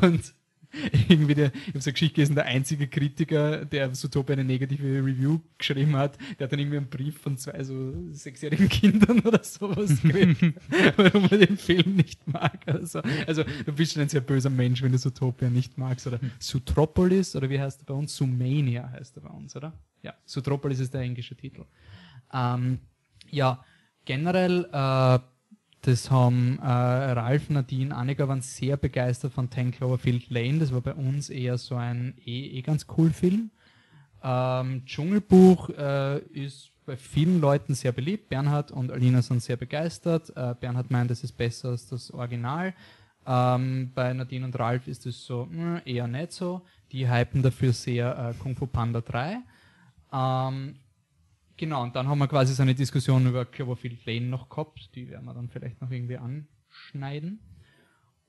Und 0.02 0.34
irgendwie 1.10 1.36
der, 1.36 1.52
ich 1.54 1.68
habe 1.70 1.82
so 1.82 1.90
eine 1.90 1.94
Geschichte 1.94 2.16
gelesen, 2.16 2.36
der 2.36 2.46
einzige 2.46 2.88
Kritiker, 2.88 3.66
der 3.66 3.94
Zootopia 3.94 4.34
eine 4.34 4.44
negative 4.44 5.06
Review 5.06 5.40
geschrieben 5.58 5.96
hat, 5.96 6.18
der 6.38 6.46
hat 6.46 6.52
dann 6.52 6.60
irgendwie 6.60 6.78
einen 6.78 6.90
Brief 6.90 7.20
von 7.20 7.38
zwei 7.38 7.64
so 7.64 7.94
sechsjährigen 8.12 8.70
Kindern 8.70 9.20
oder 9.22 9.44
sowas 9.44 10.02
gekriegt, 10.02 10.60
warum 10.98 11.28
er 11.30 11.38
den 11.38 11.58
Film 11.58 11.96
nicht 11.96 12.28
mag. 12.28 12.60
Also, 12.66 13.02
also 13.28 13.44
du 13.66 13.74
bist 13.74 13.94
schon 13.94 14.02
ein 14.02 14.10
sehr 14.10 14.22
böser 14.22 14.50
Mensch, 14.50 14.82
wenn 14.82 14.92
du 14.92 15.00
Zootopia 15.00 15.50
nicht 15.50 15.78
magst. 15.78 16.08
Oder 16.08 16.20
Zootropolis, 16.40 17.36
oder 17.36 17.50
wie 17.50 17.60
heißt 17.60 17.82
er 17.82 17.86
bei 17.86 17.94
uns? 17.94 18.16
Zoomania 18.16 18.90
heißt 18.92 19.18
er 19.18 19.24
bei 19.24 19.30
uns, 19.30 19.56
oder? 19.56 19.74
Ja, 20.02 20.14
Zootropolis 20.26 20.80
ist 20.80 20.94
der 20.94 21.02
englische 21.02 21.36
Titel. 21.36 21.66
Ähm, 22.34 22.80
ja, 23.30 23.64
generell 24.06 24.70
äh, 24.72 25.20
das 25.86 26.10
haben 26.10 26.58
äh, 26.60 26.66
Ralf, 26.66 27.50
Nadine, 27.50 27.96
Annika 27.96 28.28
waren 28.28 28.42
sehr 28.42 28.76
begeistert 28.76 29.34
von 29.34 29.52
Ten 29.52 29.72
Cloverfield 29.72 30.32
Lane. 30.32 30.58
Das 30.58 30.74
war 30.74 30.82
bei 30.82 30.94
uns 30.94 31.30
eher 31.30 31.60
so 31.60 31.76
ein 31.76 32.16
eh, 32.26 32.58
eh 32.58 32.62
ganz 32.62 32.88
cool 32.98 33.12
Film. 33.12 33.52
Ähm, 34.24 34.84
Dschungelbuch 34.86 35.70
äh, 35.70 36.20
ist 36.30 36.72
bei 36.88 36.98
vielen 36.98 37.40
Leuten 37.40 37.76
sehr 37.76 37.92
beliebt. 37.92 38.30
Bernhard 38.30 38.72
und 38.72 38.92
Alina 38.92 39.22
sind 39.22 39.44
sehr 39.44 39.58
begeistert. 39.58 40.36
Äh, 40.36 40.56
Bernhard 40.60 40.90
meint, 40.90 41.12
es 41.12 41.24
ist 41.24 41.34
besser 41.34 41.70
als 41.70 41.88
das 41.88 42.10
Original. 42.12 42.74
Ähm, 43.28 43.92
bei 43.94 44.12
Nadine 44.14 44.46
und 44.46 44.58
Ralf 44.58 44.88
ist 44.88 45.06
es 45.06 45.24
so 45.24 45.46
mh, 45.46 45.76
hm, 45.76 45.82
eher 45.86 46.08
nicht 46.08 46.32
so. 46.32 46.62
Die 46.92 47.08
hypen 47.08 47.44
dafür 47.44 47.74
sehr 47.74 48.18
äh, 48.18 48.34
Kung 48.42 48.56
Fu 48.56 48.66
Panda 48.66 49.02
3. 49.02 49.38
Ähm, 50.12 50.76
Genau, 51.58 51.84
und 51.84 51.96
dann 51.96 52.08
haben 52.08 52.20
wir 52.20 52.28
quasi 52.28 52.54
so 52.54 52.64
eine 52.64 52.76
Diskussion 52.76 53.28
über 53.28 53.46
Cloverfield 53.46 54.06
Lane 54.06 54.26
noch 54.26 54.50
gehabt, 54.50 54.94
die 54.96 55.10
werden 55.10 55.26
wir 55.26 55.34
dann 55.34 55.50
vielleicht 55.50 55.82
noch 55.82 55.90
irgendwie 55.90 56.18
anschneiden. 56.18 57.40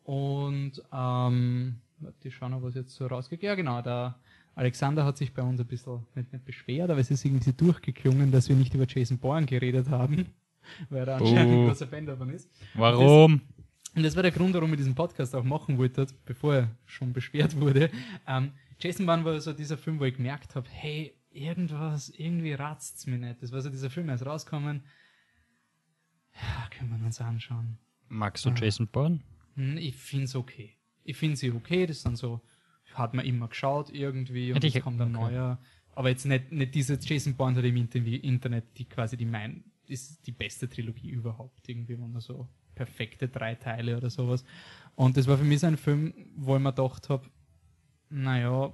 Und 0.04 0.80
ähm, 0.92 1.80
die 2.22 2.30
schauen 2.30 2.52
wir, 2.52 2.62
was 2.62 2.74
jetzt 2.76 2.94
so 2.94 3.06
rausgeht. 3.06 3.42
Ja 3.42 3.56
genau, 3.56 3.82
der 3.82 4.16
Alexander 4.54 5.04
hat 5.04 5.16
sich 5.16 5.34
bei 5.34 5.42
uns 5.42 5.60
ein 5.60 5.66
bisschen 5.66 6.06
nicht, 6.14 6.32
nicht 6.32 6.44
beschwert, 6.44 6.90
aber 6.90 7.00
es 7.00 7.10
ist 7.10 7.24
irgendwie 7.24 7.52
durchgeklungen, 7.52 8.30
dass 8.30 8.48
wir 8.48 8.56
nicht 8.56 8.72
über 8.74 8.86
Jason 8.88 9.18
Bourne 9.18 9.46
geredet 9.46 9.90
haben, 9.90 10.26
weil 10.90 11.08
er 11.08 11.16
anscheinend 11.16 11.52
oh. 11.52 11.60
ein 11.62 11.66
großer 11.68 11.88
Fan 11.88 12.06
davon 12.06 12.30
ist. 12.30 12.48
Warum? 12.74 13.32
Und 13.32 13.40
das, 13.40 13.96
und 13.96 14.02
das 14.04 14.16
war 14.16 14.22
der 14.22 14.32
Grund, 14.32 14.54
warum 14.54 14.70
ich 14.72 14.78
diesen 14.78 14.94
Podcast 14.94 15.34
auch 15.34 15.44
machen 15.44 15.78
wollte, 15.78 16.06
bevor 16.24 16.54
er 16.54 16.70
schon 16.84 17.12
beschwert 17.12 17.58
wurde. 17.58 17.90
Ähm, 18.28 18.52
Jason 18.78 19.06
Bourne 19.06 19.24
war 19.24 19.40
so 19.40 19.52
dieser 19.52 19.76
Film, 19.76 19.98
wo 19.98 20.04
ich 20.04 20.14
gemerkt 20.14 20.54
habe, 20.54 20.68
hey, 20.70 21.15
irgendwas, 21.36 22.08
irgendwie 22.08 22.52
ratzt 22.52 22.98
es 22.98 23.06
mir 23.06 23.18
nicht. 23.18 23.42
Das 23.42 23.52
war 23.52 23.60
so 23.60 23.70
dieser 23.70 23.90
Film, 23.90 24.08
ist 24.08 24.24
rausgekommen. 24.24 24.82
Ja, 26.34 26.68
können 26.70 26.90
wir 26.98 27.04
uns 27.04 27.20
anschauen. 27.20 27.78
Magst 28.08 28.44
du 28.44 28.50
Jason 28.50 28.86
Bourne? 28.88 29.20
Hm, 29.54 29.78
ich 29.78 29.96
finde 29.96 30.24
es 30.24 30.34
okay. 30.34 30.76
Ich 31.04 31.16
finde 31.16 31.36
sie 31.36 31.50
okay, 31.52 31.86
das 31.86 31.98
ist 31.98 32.06
dann 32.06 32.16
so, 32.16 32.40
hat 32.92 33.14
man 33.14 33.24
immer 33.24 33.48
geschaut 33.48 33.90
irgendwie 33.90 34.52
und 34.52 34.64
es 34.64 34.82
kommt 34.82 35.00
ein 35.00 35.14
okay. 35.14 35.32
neuer. 35.32 35.58
Aber 35.94 36.10
jetzt 36.10 36.26
nicht, 36.26 36.52
nicht 36.52 36.74
diese 36.74 36.98
Jason 37.00 37.34
Bourne 37.36 37.56
hat 37.56 37.64
im 37.64 37.76
Internet, 37.76 38.64
die 38.76 38.84
quasi 38.84 39.16
die 39.16 39.24
mein, 39.24 39.64
ist 39.86 40.26
die 40.26 40.32
beste 40.32 40.68
Trilogie 40.68 41.10
überhaupt 41.10 41.68
irgendwie, 41.68 41.98
wenn 41.98 42.12
man 42.12 42.20
so 42.20 42.48
perfekte 42.74 43.28
drei 43.28 43.54
Teile 43.54 43.96
oder 43.96 44.10
sowas. 44.10 44.44
Und 44.94 45.16
das 45.16 45.26
war 45.26 45.38
für 45.38 45.44
mich 45.44 45.60
so 45.60 45.66
ein 45.66 45.76
Film, 45.76 46.12
wo 46.36 46.56
ich 46.56 46.62
mir 46.62 46.72
gedacht 46.72 47.08
habe, 47.08 47.28
naja, 48.10 48.72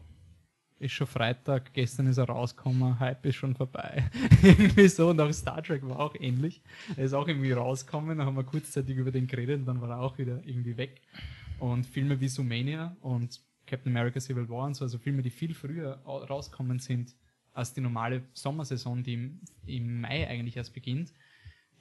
ist 0.82 0.92
schon 0.92 1.06
Freitag, 1.06 1.72
gestern 1.72 2.08
ist 2.08 2.18
er 2.18 2.24
rausgekommen, 2.24 2.98
Hype 2.98 3.24
ist 3.26 3.36
schon 3.36 3.54
vorbei. 3.54 4.10
irgendwie 4.42 4.88
so, 4.88 5.10
und 5.10 5.20
auch 5.20 5.32
Star 5.32 5.62
Trek 5.62 5.86
war 5.88 6.00
auch 6.00 6.14
ähnlich. 6.18 6.60
Er 6.96 7.04
ist 7.04 7.14
auch 7.14 7.28
irgendwie 7.28 7.52
rausgekommen, 7.52 8.18
dann 8.18 8.26
haben 8.26 8.36
wir 8.36 8.44
kurzzeitig 8.44 8.96
über 8.96 9.12
den 9.12 9.26
geredet 9.26 9.60
und 9.60 9.66
dann 9.66 9.80
war 9.80 9.90
er 9.90 10.00
auch 10.00 10.18
wieder 10.18 10.40
irgendwie 10.44 10.76
weg. 10.76 11.00
Und 11.58 11.86
Filme 11.86 12.20
wie 12.20 12.28
Sumania 12.28 12.96
und 13.00 13.40
Captain 13.66 13.92
America 13.92 14.18
Civil 14.18 14.48
War 14.48 14.66
und 14.66 14.74
so, 14.74 14.84
also 14.84 14.98
Filme, 14.98 15.22
die 15.22 15.30
viel 15.30 15.54
früher 15.54 15.98
rauskommen 16.04 16.80
sind 16.80 17.14
als 17.52 17.72
die 17.72 17.80
normale 17.80 18.22
Sommersaison, 18.32 19.02
die 19.02 19.14
im, 19.14 19.40
im 19.66 20.00
Mai 20.00 20.26
eigentlich 20.26 20.56
erst 20.56 20.74
beginnt, 20.74 21.12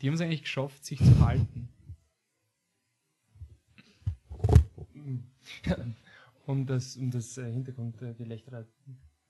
die 0.02 0.08
haben 0.08 0.14
es 0.14 0.22
eigentlich 0.22 0.44
geschafft, 0.44 0.86
sich 0.86 1.00
zu 1.00 1.20
halten. 1.26 1.70
um 6.46 6.66
das, 6.66 6.96
um 6.98 7.12
das 7.12 7.38
äh, 7.38 7.52
Hintergrundgelächter 7.52 8.66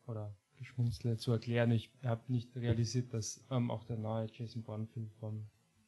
oder 0.08 0.36
Geschmunzle 0.58 1.18
zu 1.18 1.32
erklären, 1.32 1.72
ich 1.72 1.92
habe 2.04 2.22
nicht 2.32 2.56
realisiert, 2.56 3.14
dass 3.14 3.44
ähm, 3.50 3.72
auch 3.72 3.84
der 3.84 3.98
neue 3.98 4.28
Jason 4.32 4.64
Bourne-Film 4.64 5.10
von 5.20 5.48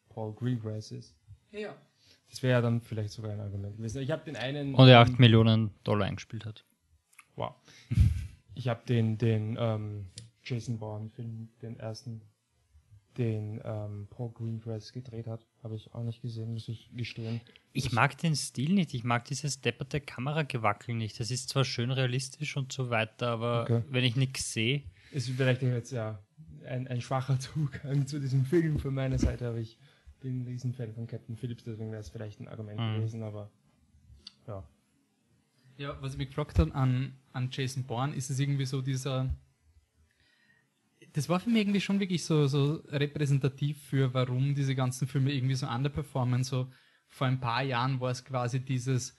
Paul 0.09 0.33
Greengrass 0.33 0.91
ist. 0.91 1.15
Ja. 1.51 1.75
Das 2.29 2.41
wäre 2.41 2.53
ja 2.53 2.61
dann 2.61 2.81
vielleicht 2.81 3.11
sogar 3.11 3.31
ein 3.31 3.39
Argument 3.39 3.77
gewesen. 3.77 4.01
Ich 4.01 4.11
habe 4.11 4.23
den 4.25 4.35
einen. 4.35 4.73
Und 4.73 4.87
er 4.87 4.99
8 4.99 5.11
ähm, 5.11 5.15
Millionen 5.19 5.71
Dollar 5.83 6.07
eingespielt 6.07 6.45
hat. 6.45 6.65
Wow. 7.35 7.53
ich 8.55 8.67
habe 8.67 8.83
den, 8.87 9.17
den 9.17 9.57
ähm, 9.59 10.07
Jason 10.43 10.79
Bourne-Film, 10.79 11.49
den 11.61 11.79
ersten 11.79 12.21
den 13.17 13.61
ähm, 13.63 14.07
Paul 14.09 14.31
Greengrass 14.31 14.91
gedreht 14.91 15.27
hat. 15.27 15.45
Habe 15.63 15.75
ich 15.75 15.93
auch 15.93 16.03
nicht 16.03 16.21
gesehen, 16.21 16.53
muss 16.53 16.67
ich 16.67 16.89
gestehen. 16.93 17.39
Ich 17.71 17.93
mag 17.93 18.17
den 18.17 18.35
Stil 18.35 18.73
nicht. 18.73 18.93
Ich 18.93 19.05
mag 19.05 19.23
dieses 19.25 19.61
depperte 19.61 20.01
Kameragewackel 20.01 20.93
nicht. 20.93 21.19
Das 21.21 21.31
ist 21.31 21.47
zwar 21.47 21.63
schön 21.63 21.89
realistisch 21.89 22.57
und 22.57 22.73
so 22.73 22.89
weiter, 22.89 23.29
aber 23.29 23.63
okay. 23.63 23.83
wenn 23.89 24.03
ich 24.03 24.17
nichts 24.17 24.51
sehe. 24.51 24.83
Ist 25.11 25.29
vielleicht 25.29 25.61
jetzt 25.61 25.91
ja 25.91 26.19
ein, 26.67 26.87
ein 26.87 26.99
schwacher 26.99 27.39
Zugang 27.39 28.05
zu 28.07 28.19
diesem 28.19 28.45
Film 28.45 28.77
von 28.77 28.93
meiner 28.93 29.17
Seite, 29.17 29.47
aber 29.47 29.57
ich 29.57 29.77
bin 30.19 30.41
ein 30.41 30.47
Riesenfan 30.47 30.93
von 30.93 31.07
Captain 31.07 31.37
Phillips, 31.37 31.63
deswegen 31.63 31.91
wäre 31.91 32.01
es 32.01 32.09
vielleicht 32.09 32.39
ein 32.39 32.47
Argument 32.47 32.79
mhm. 32.79 32.95
gewesen, 32.95 33.23
aber 33.23 33.49
ja. 34.47 34.67
Ja, 35.77 36.01
was 36.01 36.13
ich 36.13 36.17
mich 36.17 36.27
gefragt 36.27 36.59
habe 36.59 36.73
an, 36.75 37.13
an 37.31 37.49
Jason 37.51 37.83
Bourne, 37.83 38.15
ist 38.15 38.29
es 38.29 38.39
irgendwie 38.39 38.65
so 38.65 38.81
dieser 38.81 39.33
das 41.13 41.29
war 41.29 41.39
für 41.39 41.49
mich 41.49 41.61
irgendwie 41.61 41.81
schon 41.81 41.99
wirklich 41.99 42.23
so, 42.25 42.47
so 42.47 42.83
repräsentativ 42.89 43.77
für, 43.83 44.13
warum 44.13 44.55
diese 44.55 44.75
ganzen 44.75 45.07
Filme 45.07 45.31
irgendwie 45.31 45.55
so 45.55 45.67
underperformen. 45.67 46.43
So 46.43 46.67
vor 47.07 47.27
ein 47.27 47.39
paar 47.39 47.61
Jahren 47.61 47.99
war 47.99 48.09
es 48.09 48.25
quasi 48.25 48.59
dieses, 48.59 49.15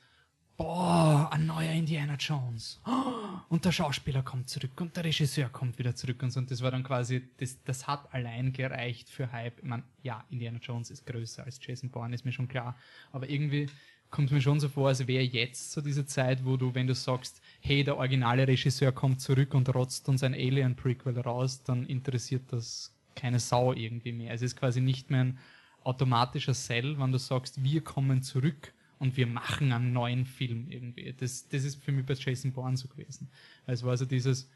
boah, 0.56 1.30
ein 1.32 1.46
neuer 1.46 1.70
Indiana 1.70 2.16
Jones. 2.16 2.80
und 3.48 3.64
der 3.64 3.70
Schauspieler 3.70 4.24
kommt 4.24 4.48
zurück 4.48 4.80
und 4.80 4.96
der 4.96 5.04
Regisseur 5.04 5.48
kommt 5.48 5.78
wieder 5.78 5.94
zurück 5.94 6.20
und 6.24 6.32
so. 6.32 6.40
Und 6.40 6.50
das 6.50 6.62
war 6.62 6.72
dann 6.72 6.82
quasi, 6.82 7.28
das, 7.36 7.62
das 7.62 7.86
hat 7.86 8.12
allein 8.12 8.52
gereicht 8.52 9.08
für 9.08 9.30
Hype. 9.30 9.58
Ich 9.58 9.64
meine, 9.64 9.84
ja, 10.02 10.24
Indiana 10.30 10.58
Jones 10.58 10.90
ist 10.90 11.06
größer 11.06 11.44
als 11.44 11.60
Jason 11.62 11.90
Bourne, 11.90 12.14
ist 12.14 12.24
mir 12.24 12.32
schon 12.32 12.48
klar. 12.48 12.76
Aber 13.12 13.30
irgendwie 13.30 13.68
kommt 14.14 14.30
mir 14.30 14.40
schon 14.40 14.60
so 14.60 14.68
vor, 14.68 14.86
als 14.86 15.08
wäre 15.08 15.24
jetzt 15.24 15.72
so 15.72 15.80
diese 15.80 16.06
Zeit, 16.06 16.44
wo 16.44 16.56
du, 16.56 16.72
wenn 16.72 16.86
du 16.86 16.94
sagst, 16.94 17.42
hey, 17.60 17.82
der 17.82 17.96
originale 17.96 18.46
Regisseur 18.46 18.92
kommt 18.92 19.20
zurück 19.20 19.54
und 19.54 19.74
rotzt 19.74 20.08
uns 20.08 20.22
ein 20.22 20.34
Alien-Prequel 20.34 21.18
raus, 21.18 21.64
dann 21.64 21.84
interessiert 21.84 22.44
das 22.52 22.94
keine 23.16 23.40
Sau 23.40 23.72
irgendwie 23.72 24.12
mehr. 24.12 24.32
Es 24.32 24.40
ist 24.40 24.54
quasi 24.54 24.80
nicht 24.80 25.10
mehr 25.10 25.24
ein 25.24 25.38
automatischer 25.82 26.54
Sell, 26.54 26.96
wenn 27.00 27.10
du 27.10 27.18
sagst, 27.18 27.64
wir 27.64 27.80
kommen 27.80 28.22
zurück 28.22 28.72
und 29.00 29.16
wir 29.16 29.26
machen 29.26 29.72
einen 29.72 29.92
neuen 29.92 30.26
Film 30.26 30.70
irgendwie. 30.70 31.12
Das, 31.18 31.48
das 31.48 31.64
ist 31.64 31.82
für 31.82 31.90
mich 31.90 32.06
bei 32.06 32.14
Jason 32.14 32.52
Bourne 32.52 32.76
so 32.76 32.86
gewesen. 32.86 33.28
Es 33.66 33.82
war 33.82 33.96
so 33.96 34.04
dieses, 34.04 34.48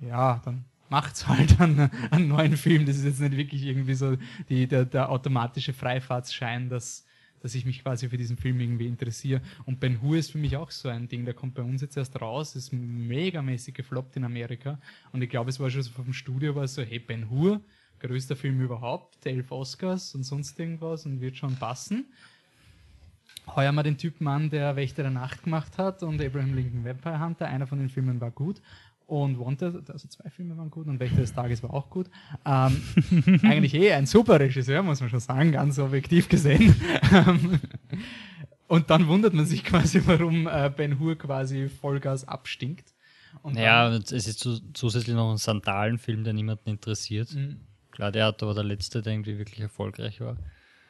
ja, 0.00 0.40
dann 0.44 0.64
macht's 0.90 1.26
halt 1.26 1.60
einen, 1.60 1.90
einen 2.12 2.28
neuen 2.28 2.56
Film. 2.56 2.86
Das 2.86 2.96
ist 2.96 3.04
jetzt 3.04 3.18
nicht 3.18 3.36
wirklich 3.36 3.64
irgendwie 3.64 3.94
so 3.94 4.16
die, 4.48 4.68
der, 4.68 4.84
der 4.84 5.10
automatische 5.10 5.72
Freifahrtsschein, 5.72 6.68
dass, 6.68 7.04
dass 7.46 7.54
ich 7.54 7.64
mich 7.64 7.84
quasi 7.84 8.08
für 8.08 8.16
diesen 8.16 8.36
Film 8.36 8.58
irgendwie 8.58 8.88
interessiere. 8.88 9.40
Und 9.66 9.78
Ben 9.78 10.02
Hur 10.02 10.16
ist 10.16 10.32
für 10.32 10.38
mich 10.38 10.56
auch 10.56 10.72
so 10.72 10.88
ein 10.88 11.06
Ding, 11.06 11.24
der 11.24 11.32
kommt 11.32 11.54
bei 11.54 11.62
uns 11.62 11.80
jetzt 11.80 11.96
erst 11.96 12.20
raus, 12.20 12.56
ist 12.56 12.72
megamäßig 12.72 13.72
gefloppt 13.72 14.16
in 14.16 14.24
Amerika. 14.24 14.80
Und 15.12 15.22
ich 15.22 15.30
glaube, 15.30 15.50
es 15.50 15.60
war 15.60 15.70
schon 15.70 15.82
so 15.82 15.92
vom 15.92 16.12
Studio 16.12 16.56
war 16.56 16.66
so, 16.66 16.82
hey, 16.82 16.98
Ben 16.98 17.30
Hur, 17.30 17.60
größter 18.00 18.34
Film 18.34 18.60
überhaupt, 18.60 19.24
elf 19.24 19.52
Oscars 19.52 20.12
und 20.16 20.24
sonst 20.24 20.58
irgendwas 20.58 21.06
und 21.06 21.20
wird 21.20 21.36
schon 21.36 21.54
passen. 21.54 22.06
Heuer 23.54 23.70
mal 23.70 23.84
den 23.84 23.96
Typen 23.96 24.26
an, 24.26 24.50
der 24.50 24.74
Wächter 24.74 25.02
der 25.02 25.12
Nacht 25.12 25.44
gemacht 25.44 25.78
hat 25.78 26.02
und 26.02 26.20
Abraham 26.20 26.56
Lincoln 26.56 26.84
Vampire 26.84 27.20
Hunter. 27.20 27.46
Einer 27.46 27.68
von 27.68 27.78
den 27.78 27.90
Filmen 27.90 28.20
war 28.20 28.32
gut. 28.32 28.60
Und 29.06 29.38
Wanted, 29.38 29.88
also 29.88 30.08
zwei 30.08 30.30
Filme 30.30 30.56
waren 30.56 30.68
gut 30.68 30.88
und 30.88 30.98
Wächter 30.98 31.18
des 31.18 31.32
Tages 31.32 31.62
war 31.62 31.72
auch 31.72 31.90
gut. 31.90 32.10
Ähm, 32.44 32.82
eigentlich 33.42 33.74
eh 33.74 33.92
ein 33.92 34.06
super 34.06 34.40
Regisseur, 34.40 34.82
muss 34.82 35.00
man 35.00 35.10
schon 35.10 35.20
sagen, 35.20 35.52
ganz 35.52 35.78
objektiv 35.78 36.28
gesehen. 36.28 36.74
Ähm, 37.12 37.60
und 38.66 38.90
dann 38.90 39.06
wundert 39.06 39.32
man 39.32 39.46
sich 39.46 39.62
quasi, 39.62 40.02
warum 40.06 40.48
äh, 40.48 40.70
Ben 40.74 40.98
Hur 40.98 41.16
quasi 41.16 41.68
Vollgas 41.68 42.26
abstinkt. 42.26 42.94
Und 43.42 43.56
ja, 43.56 43.94
es 43.94 44.10
ist 44.12 44.48
zusätzlich 44.74 45.14
noch 45.14 45.30
ein 45.30 45.36
Sandalenfilm, 45.36 46.24
der 46.24 46.32
niemanden 46.32 46.70
interessiert. 46.70 47.32
Mhm. 47.32 47.60
Klar, 47.92 48.10
der 48.10 48.26
hat 48.26 48.42
aber 48.42 48.54
der 48.54 48.64
letzte, 48.64 49.02
der 49.02 49.12
irgendwie 49.12 49.38
wirklich 49.38 49.60
erfolgreich 49.60 50.20
war. 50.20 50.36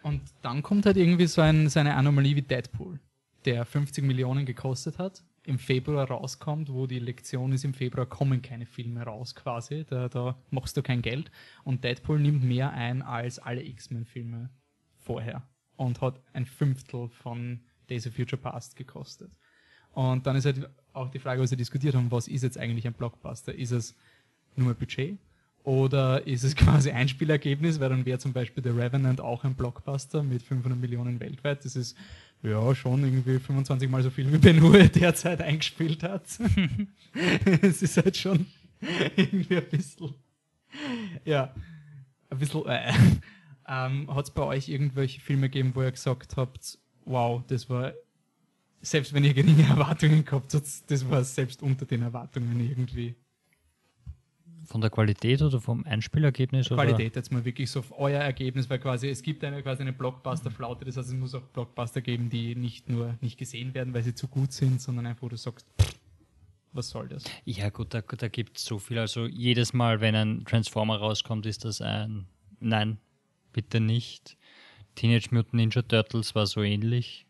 Und 0.03 0.23
dann 0.43 0.63
kommt 0.63 0.87
halt 0.87 0.97
irgendwie 0.97 1.27
so, 1.27 1.41
ein, 1.41 1.69
so 1.69 1.81
eine 1.81 1.97
Anomalie 1.97 2.37
wie 2.37 2.43
Deadpool, 2.43 2.99
der 3.45 3.65
50 3.65 4.05
Millionen 4.05 4.47
gekostet 4.47 4.99
hat, 4.99 5.23
im 5.47 5.59
Februar 5.59 6.09
rauskommt, 6.09 6.73
wo 6.73 6.87
die 6.87 6.99
Lektion 6.99 7.53
ist, 7.53 7.65
im 7.65 7.73
Februar 7.73 8.07
kommen 8.07 8.43
keine 8.43 8.67
Filme 8.67 9.03
raus 9.03 9.35
quasi, 9.35 9.85
da, 9.85 10.09
da 10.09 10.37
machst 10.51 10.77
du 10.77 10.83
kein 10.83 11.03
Geld. 11.03 11.31
Und 11.65 11.85
Deadpool 11.85 12.19
nimmt 12.19 12.43
mehr 12.43 12.73
ein 12.73 13.03
als 13.03 13.39
alle 13.39 13.63
X-Men-Filme 13.63 14.51
vorher 14.97 15.43
und 15.77 16.01
hat 16.01 16.21
ein 16.33 16.47
Fünftel 16.47 17.09
von 17.09 17.61
Days 17.89 18.07
of 18.07 18.15
Future 18.15 18.41
Past 18.41 18.75
gekostet. 18.77 19.31
Und 19.93 20.27
dann 20.27 20.37
ist 20.37 20.47
halt 20.47 20.69
auch 20.93 21.11
die 21.11 21.21
Frage, 21.21 21.41
was 21.41 21.51
wir 21.51 21.59
diskutiert 21.59 21.95
haben, 21.95 22.11
was 22.11 22.29
ist 22.29 22.43
jetzt 22.43 22.59
eigentlich 22.59 22.87
ein 22.87 22.93
Blockbuster? 22.93 23.55
Ist 23.55 23.71
es 23.71 23.97
nur 24.57 24.75
Budget? 24.75 25.19
Oder 25.63 26.27
ist 26.27 26.45
es 26.45 26.55
quasi 26.57 26.91
ein 26.91 27.09
Spielergebnis, 27.09 27.79
weil 27.79 27.91
dann 27.91 28.05
wäre 28.05 28.19
zum 28.19 28.33
Beispiel 28.33 28.63
The 28.63 28.71
Revenant 28.71 29.21
auch 29.21 29.45
ein 29.45 29.55
Blockbuster 29.55 30.23
mit 30.23 30.43
500 30.43 30.79
Millionen 30.79 31.21
weltweit. 31.21 31.65
Das 31.65 31.77
ist 31.77 31.97
ja 32.51 32.75
schon 32.75 33.05
irgendwie 33.05 33.39
25 33.39 33.91
mal 33.91 34.03
so 34.03 34.11
viel 34.11 34.33
wie 34.33 34.39
Ben 34.39 34.61
Hur 34.61 34.79
derzeit 34.85 35.41
eingespielt 35.43 36.03
hat. 36.03 36.25
es 37.63 37.83
ist 37.83 37.97
halt 37.97 38.17
schon 38.17 38.47
irgendwie 39.17 39.57
ein 39.57 39.69
bisschen, 39.69 40.15
ja, 41.25 41.55
ein 42.31 42.39
bisschen, 42.39 42.67
äh, 42.67 42.93
ähm, 43.69 44.15
hat 44.15 44.25
es 44.27 44.31
bei 44.31 44.43
euch 44.43 44.69
irgendwelche 44.69 45.21
Filme 45.21 45.49
gegeben, 45.49 45.73
wo 45.75 45.83
ihr 45.83 45.93
gesagt 45.93 46.37
habt, 46.37 46.79
wow, 47.05 47.43
das 47.47 47.69
war, 47.69 47.93
selbst 48.81 49.13
wenn 49.13 49.25
ihr 49.25 49.35
geringe 49.35 49.63
Erwartungen 49.69 50.25
gehabt 50.25 50.55
habt, 50.55 50.91
das 50.91 51.11
war 51.11 51.25
selbst 51.25 51.63
unter 51.63 51.87
den 51.87 52.03
Erwartungen 52.03 52.61
irgendwie 52.61 53.17
von 54.67 54.81
der 54.81 54.91
Qualität 54.91 55.43
oder 55.43 55.61
vom 55.61 55.85
Einspielergebnis? 55.85 56.69
Qualität 56.69 57.13
oder? 57.13 57.17
jetzt 57.17 57.33
mal 57.33 57.45
wirklich 57.45 57.71
so 57.71 57.81
auf 57.81 57.93
euer 57.97 58.21
Ergebnis, 58.21 58.69
weil 58.69 58.79
quasi 58.79 59.09
es 59.09 59.23
gibt 59.23 59.43
eine 59.45 59.63
quasi 59.63 59.83
eine 59.83 59.93
Blockbuster-Flaute, 59.93 60.85
das 60.85 60.97
heißt 60.97 61.09
es 61.09 61.15
muss 61.15 61.35
auch 61.35 61.43
Blockbuster 61.43 62.01
geben, 62.01 62.29
die 62.29 62.55
nicht 62.55 62.89
nur 62.89 63.17
nicht 63.21 63.39
gesehen 63.39 63.75
werden, 63.75 63.95
weil 63.95 64.03
sie 64.03 64.15
zu 64.15 64.29
gut 64.29 64.53
sind, 64.53 64.81
sondern 64.81 65.07
einfach, 65.07 65.23
wo 65.23 65.29
du 65.29 65.37
sagst, 65.37 65.67
was 66.73 66.91
soll 66.91 67.09
das? 67.09 67.25
Ja 67.45 67.71
gut, 67.71 67.95
da, 67.95 68.03
da 68.03 68.29
gibt 68.29 68.59
es 68.59 68.65
so 68.65 68.79
viel. 68.79 68.99
Also 68.99 69.27
jedes 69.27 69.73
Mal, 69.73 70.01
wenn 70.01 70.15
ein 70.15 70.45
Transformer 70.45 70.99
rauskommt, 70.99 71.47
ist 71.47 71.65
das 71.65 71.81
ein 71.81 72.27
Nein, 72.61 72.99
bitte 73.53 73.81
nicht. 73.81 74.37
Teenage 74.95 75.29
Mutant 75.31 75.55
Ninja 75.55 75.83
Turtles 75.83 76.35
war 76.35 76.47
so 76.47 76.63
ähnlich. 76.63 77.27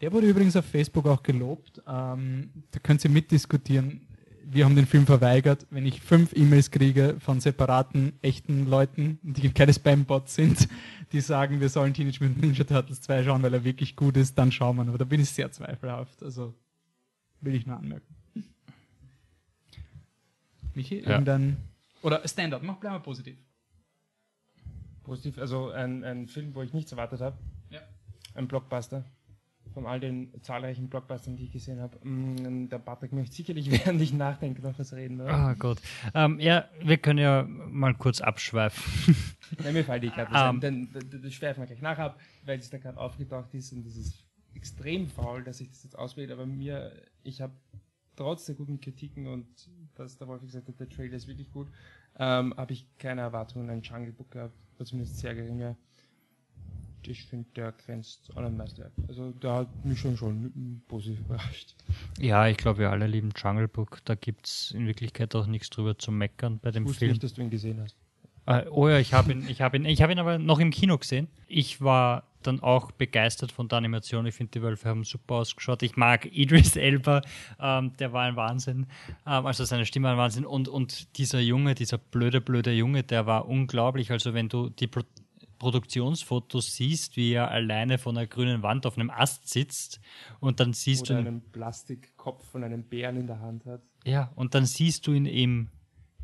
Der 0.00 0.12
wurde 0.12 0.26
übrigens 0.26 0.56
auf 0.56 0.64
Facebook 0.64 1.06
auch 1.06 1.22
gelobt. 1.22 1.80
Ähm, 1.86 2.50
da 2.72 2.80
könnt 2.80 3.04
ihr 3.04 3.10
mitdiskutieren 3.10 4.08
wir 4.44 4.64
haben 4.64 4.76
den 4.76 4.86
Film 4.86 5.06
verweigert. 5.06 5.66
Wenn 5.70 5.86
ich 5.86 6.00
fünf 6.00 6.32
E-Mails 6.34 6.70
kriege 6.70 7.16
von 7.20 7.40
separaten, 7.40 8.12
echten 8.22 8.66
Leuten, 8.66 9.18
die 9.22 9.50
keine 9.50 9.72
Spam-Bots 9.72 10.34
sind, 10.34 10.68
die 11.12 11.20
sagen, 11.20 11.60
wir 11.60 11.68
sollen 11.68 11.94
Teenage 11.94 12.22
Mutant 12.22 12.42
Ninja 12.42 12.64
Turtles 12.64 13.00
2 13.02 13.24
schauen, 13.24 13.42
weil 13.42 13.54
er 13.54 13.64
wirklich 13.64 13.96
gut 13.96 14.16
ist, 14.16 14.36
dann 14.38 14.52
schauen 14.52 14.76
wir. 14.76 14.82
Aber 14.82 14.98
da 14.98 15.04
bin 15.04 15.20
ich 15.20 15.30
sehr 15.30 15.50
zweifelhaft. 15.50 16.22
Also 16.22 16.54
will 17.40 17.54
ich 17.54 17.66
nur 17.66 17.76
anmerken. 17.76 18.14
Michi, 20.74 21.00
ja. 21.00 21.10
irgendein. 21.10 21.56
Oder 22.02 22.26
Standard, 22.26 22.62
mach 22.62 22.76
bleiben 22.76 22.96
wir 22.96 23.00
positiv. 23.00 23.38
Positiv, 25.02 25.38
also 25.38 25.70
ein, 25.70 26.04
ein 26.04 26.26
Film, 26.28 26.54
wo 26.54 26.62
ich 26.62 26.72
nichts 26.72 26.92
erwartet 26.92 27.20
habe. 27.20 27.36
Ja. 27.70 27.80
Ein 28.34 28.48
Blockbuster 28.48 29.04
von 29.72 29.86
all 29.86 30.00
den 30.00 30.32
zahlreichen 30.42 30.88
Blockbustern, 30.88 31.36
die 31.36 31.44
ich 31.44 31.52
gesehen 31.52 31.80
habe. 31.80 31.98
Mm, 32.06 32.68
der 32.68 32.78
Patrick 32.78 33.12
möchte 33.12 33.34
sicherlich, 33.34 33.70
während 33.84 34.00
ich 34.00 34.12
nachdenke, 34.12 34.62
noch 34.62 34.78
was 34.78 34.92
reden. 34.92 35.20
Oder? 35.20 35.32
Ah 35.32 35.54
Gott. 35.54 35.78
Ähm, 36.14 36.38
ja, 36.40 36.68
wir 36.82 36.98
können 36.98 37.18
ja 37.18 37.44
mal 37.44 37.94
kurz 37.94 38.20
abschweifen. 38.20 39.16
ja, 39.64 39.72
mir 39.72 39.84
fällt 39.84 40.02
die 40.02 40.10
gerade 40.10 40.50
um, 40.50 40.60
denn 40.60 40.88
das 40.92 41.32
schweifen 41.32 41.60
wir 41.60 41.66
gleich 41.66 41.82
nach 41.82 41.98
ab, 41.98 42.20
weil 42.44 42.58
es 42.58 42.70
da 42.70 42.78
gerade 42.78 42.98
aufgetaucht 42.98 43.52
ist 43.54 43.72
und 43.72 43.84
das 43.84 43.96
ist 43.96 44.24
extrem 44.54 45.08
faul, 45.08 45.42
dass 45.42 45.60
ich 45.60 45.70
das 45.70 45.84
jetzt 45.84 45.98
auswähle, 45.98 46.32
aber 46.32 46.46
mir, 46.46 46.92
ich 47.22 47.40
habe 47.40 47.54
trotz 48.16 48.46
der 48.46 48.54
guten 48.54 48.80
Kritiken 48.80 49.26
und 49.26 49.46
dass 49.94 50.18
der 50.18 50.28
Wolf 50.28 50.42
gesagt 50.42 50.68
hat, 50.68 50.78
der 50.78 50.88
Trailer 50.88 51.16
ist 51.16 51.26
wirklich 51.26 51.50
gut, 51.50 51.68
ähm, 52.18 52.54
habe 52.56 52.72
ich 52.72 52.86
keine 52.98 53.22
Erwartungen 53.22 53.70
an 53.70 53.82
Jungle 53.82 54.12
Book 54.12 54.30
gehabt, 54.30 54.54
oder 54.76 54.84
zumindest 54.84 55.18
sehr 55.18 55.34
geringe 55.34 55.76
ich 57.06 57.24
finde, 57.24 57.48
der 57.56 57.72
grenzt 57.72 58.30
an 58.36 58.44
ein 58.44 58.56
Meisterwerk. 58.56 58.92
Also 59.08 59.30
der 59.32 59.52
hat 59.52 59.84
mich 59.84 59.98
schon 60.00 60.16
schon 60.16 60.82
positiv 60.88 61.20
überrascht. 61.20 61.74
Ja, 62.18 62.46
ich 62.48 62.56
glaube, 62.56 62.80
wir 62.80 62.90
alle 62.90 63.06
lieben 63.06 63.30
Jungle 63.36 63.68
Book. 63.68 64.00
Da 64.04 64.14
gibt 64.14 64.46
es 64.46 64.70
in 64.72 64.86
Wirklichkeit 64.86 65.34
auch 65.34 65.46
nichts 65.46 65.70
drüber 65.70 65.98
zu 65.98 66.12
meckern 66.12 66.58
bei 66.60 66.70
dem 66.70 66.86
ich 66.86 66.96
Film. 66.98 67.12
nicht, 67.12 67.22
dass 67.22 67.34
du 67.34 67.42
ihn 67.42 67.50
gesehen 67.50 67.80
hast. 67.80 67.96
Äh, 68.46 68.66
oh 68.70 68.88
ja, 68.88 68.98
ich 68.98 69.14
habe 69.14 69.32
ihn, 69.32 69.48
ich 69.48 69.60
habe 69.60 69.76
ihn, 69.76 69.84
ich 69.84 70.02
habe 70.02 70.12
ihn 70.12 70.18
aber 70.18 70.38
noch 70.38 70.58
im 70.58 70.70
Kino 70.70 70.98
gesehen. 70.98 71.28
Ich 71.46 71.80
war 71.80 72.24
dann 72.42 72.60
auch 72.60 72.90
begeistert 72.90 73.52
von 73.52 73.68
der 73.68 73.78
Animation. 73.78 74.26
Ich 74.26 74.34
finde, 74.34 74.50
die 74.50 74.62
Wölfe 74.62 74.88
haben 74.88 75.04
super 75.04 75.36
ausgeschaut. 75.36 75.82
Ich 75.84 75.96
mag 75.96 76.26
Idris 76.32 76.74
Elba, 76.76 77.22
ähm, 77.60 77.96
der 77.98 78.12
war 78.12 78.24
ein 78.24 78.34
Wahnsinn. 78.34 78.86
Ähm, 79.26 79.46
also 79.46 79.64
seine 79.64 79.86
Stimme 79.86 80.08
war 80.08 80.14
ein 80.14 80.18
Wahnsinn. 80.18 80.44
Und, 80.44 80.68
und 80.68 81.16
dieser 81.18 81.38
Junge, 81.38 81.76
dieser 81.76 81.98
blöde, 81.98 82.40
blöde 82.40 82.72
Junge, 82.72 83.04
der 83.04 83.26
war 83.26 83.48
unglaublich. 83.48 84.10
Also 84.10 84.34
wenn 84.34 84.48
du 84.48 84.70
die 84.70 84.88
Produktionsfotos 85.62 86.74
siehst, 86.74 87.16
wie 87.16 87.34
er 87.34 87.52
alleine 87.52 87.96
von 87.96 88.18
einer 88.18 88.26
grünen 88.26 88.64
Wand 88.64 88.84
auf 88.84 88.98
einem 88.98 89.10
Ast 89.10 89.48
sitzt 89.48 90.00
und 90.40 90.58
dann 90.58 90.72
siehst 90.72 91.02
Oder 91.02 91.22
du 91.22 91.28
einen 91.28 91.52
Plastikkopf 91.52 92.44
von 92.50 92.64
einem 92.64 92.82
Bären 92.82 93.16
in 93.16 93.28
der 93.28 93.38
Hand 93.38 93.64
hat. 93.64 93.80
Ja, 94.04 94.32
und 94.34 94.56
dann 94.56 94.66
siehst 94.66 95.06
du 95.06 95.12
ihn 95.12 95.24
im, 95.24 95.68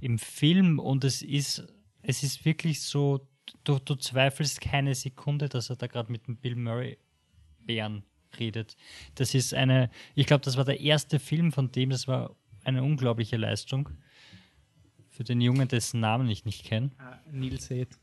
im 0.01 0.19
Film 0.19 0.81
und 0.81 1.05
es 1.05 1.23
ist, 1.23 1.65
es 2.03 2.25
ist 2.25 2.45
wirklich 2.45 2.83
so, 2.83 3.29
du, 3.63 3.79
du 3.79 3.95
zweifelst 3.95 4.61
keine 4.61 4.97
Sekunde, 4.97 5.49
dass 5.49 5.71
er 5.71 5.77
da 5.77 5.87
gerade 5.87 6.11
mit 6.11 6.27
dem 6.27 6.37
Bill 6.37 6.57
Murray 6.57 6.99
Bären 7.61 8.03
redet. 8.41 8.77
Das 9.15 9.37
ist 9.37 9.55
eine, 9.55 9.89
ich 10.17 10.27
glaube, 10.27 10.45
das 10.45 10.57
war 10.57 10.65
der 10.65 10.81
erste 10.81 11.21
Film 11.21 11.53
von 11.53 11.71
dem, 11.71 11.91
das 11.91 12.09
war 12.09 12.35
eine 12.65 12.83
unglaubliche 12.83 13.37
Leistung. 13.37 13.89
Für 15.11 15.23
den 15.23 15.41
Jungen, 15.41 15.69
dessen 15.69 16.01
Namen 16.01 16.29
ich 16.29 16.45
nicht 16.45 16.65
kenne. 16.65 16.91
Ah, 16.99 17.21
Nils 17.31 17.71
Ed 17.71 17.97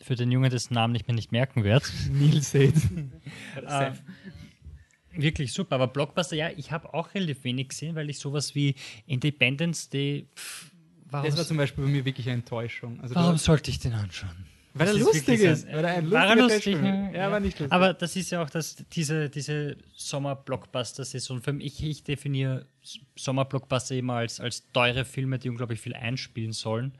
für 0.00 0.14
den 0.14 0.30
Jungen 0.30 0.50
dessen 0.50 0.74
Namen 0.74 0.94
ich 0.94 1.06
mir 1.06 1.14
nicht 1.14 1.32
merken 1.32 1.64
werde. 1.64 1.86
Nils 2.10 2.54
Ed. 2.54 2.74
ähm, 3.68 3.92
wirklich 5.12 5.52
super, 5.52 5.76
aber 5.76 5.88
Blockbuster, 5.88 6.36
ja, 6.36 6.50
ich 6.56 6.72
habe 6.72 6.92
auch 6.94 7.14
relativ 7.14 7.44
wenig 7.44 7.68
gesehen, 7.68 7.94
weil 7.94 8.10
ich 8.10 8.18
sowas 8.18 8.54
wie 8.54 8.74
Independence 9.06 9.88
Day. 9.88 10.26
Pff, 10.34 10.70
das 11.10 11.36
war 11.36 11.44
zum 11.44 11.56
Beispiel 11.56 11.84
bei 11.84 11.90
mir 11.90 12.04
wirklich 12.04 12.26
eine 12.26 12.36
Enttäuschung. 12.36 13.00
Also 13.00 13.14
warum 13.14 13.36
sollte 13.36 13.70
ich 13.70 13.80
den 13.80 13.94
anschauen? 13.94 14.46
Weil 14.72 14.88
er 14.88 14.94
lustig 14.94 15.40
ist. 15.40 15.66
Weil 15.66 15.84
er 15.84 15.94
ein 15.94 16.10
war 16.10 16.36
lustig, 16.36 16.76
ja, 16.80 17.10
ja, 17.10 17.26
aber 17.26 17.40
nicht 17.40 17.58
lustig. 17.58 17.72
Aber 17.72 17.92
das 17.92 18.14
ist 18.14 18.30
ja 18.30 18.42
auch 18.42 18.50
das, 18.50 18.76
diese, 18.92 19.28
diese 19.28 19.76
Sommer-Blockbuster-Saison. 19.94 21.42
Für 21.42 21.52
mich, 21.52 21.82
ich 21.82 22.04
definiere 22.04 22.66
Sommer-Blockbuster 23.16 23.96
immer 23.96 24.14
als, 24.14 24.38
als 24.38 24.70
teure 24.72 25.04
Filme, 25.04 25.40
die 25.40 25.48
unglaublich 25.48 25.80
viel 25.80 25.94
einspielen 25.94 26.52
sollen. 26.52 26.92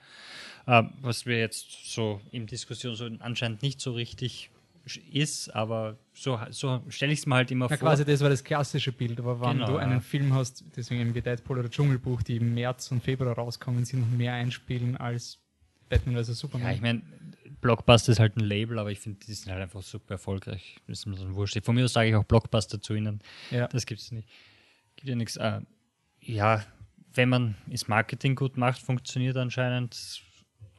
Äh, 0.67 0.83
was 1.03 1.27
wir 1.27 1.39
jetzt 1.39 1.93
so 1.93 2.21
in 2.31 2.47
Diskussion 2.47 2.95
so 2.95 3.09
anscheinend 3.21 3.63
nicht 3.63 3.81
so 3.81 3.93
richtig 3.93 4.51
ist, 5.13 5.51
aber 5.55 5.99
so, 6.15 6.41
so 6.51 6.83
stelle 6.89 7.13
ich 7.13 7.21
es 7.21 7.27
mir 7.27 7.35
halt 7.37 7.51
immer 7.51 7.67
Na, 7.71 7.77
vor. 7.77 7.89
quasi 7.89 8.05
das 8.05 8.21
war 8.23 8.31
das 8.31 8.43
klassische 8.43 8.93
Bild, 8.93 9.19
aber 9.21 9.41
wenn 9.41 9.53
Genau, 9.59 9.67
du 9.67 9.73
ja. 9.75 9.79
einen 9.81 10.01
Film 10.01 10.33
hast, 10.35 10.65
deswegen 10.75 11.01
eben 11.03 11.15
wie 11.15 11.21
Deadpool 11.21 11.59
oder 11.59 11.71
Dschungelbuch, 11.71 12.23
die 12.23 12.37
im 12.37 12.55
März 12.55 12.91
und 12.91 13.03
Februar 13.03 13.35
rauskommen, 13.37 13.85
sind 13.85 14.03
und 14.03 14.17
mehr 14.17 14.33
einspielen 14.33 14.97
als 14.97 15.39
Batman 15.89 16.23
vs. 16.25 16.39
Superman. 16.39 16.69
Ja, 16.69 16.75
ich 16.75 16.81
meine, 16.81 17.03
Blockbuster 17.61 18.13
ist 18.13 18.21
halt 18.21 18.37
ein 18.37 18.41
Label, 18.45 18.79
aber 18.79 18.91
ich 18.91 19.01
finde, 19.01 19.21
die 19.27 19.35
sind 19.35 19.53
halt 19.53 19.61
einfach 19.63 19.83
super 19.83 20.13
erfolgreich. 20.15 20.77
Das 20.87 21.01
ist 21.01 21.07
mir 21.07 21.17
so 21.17 21.35
wurscht. 21.35 21.59
Von 21.63 21.75
mir 21.75 21.85
aus 21.85 21.93
sage 21.93 22.09
ich 22.09 22.15
auch 22.15 22.25
Blockbuster 22.25 22.81
zu 22.81 22.95
ihnen. 22.95 23.21
ja. 23.51 23.69
Das 23.69 23.85
gibt 23.87 24.01
es 24.01 24.11
nicht. 24.13 24.29
Gibt 24.97 25.09
ja 25.11 25.15
nichts. 25.15 25.37
Äh, 25.37 25.61
ja, 26.23 26.65
wenn 27.13 27.29
man 27.29 27.55
das 27.67 27.87
Marketing 27.87 28.35
gut 28.35 28.57
macht, 28.57 28.81
funktioniert 28.81 29.37
anscheinend 29.37 30.23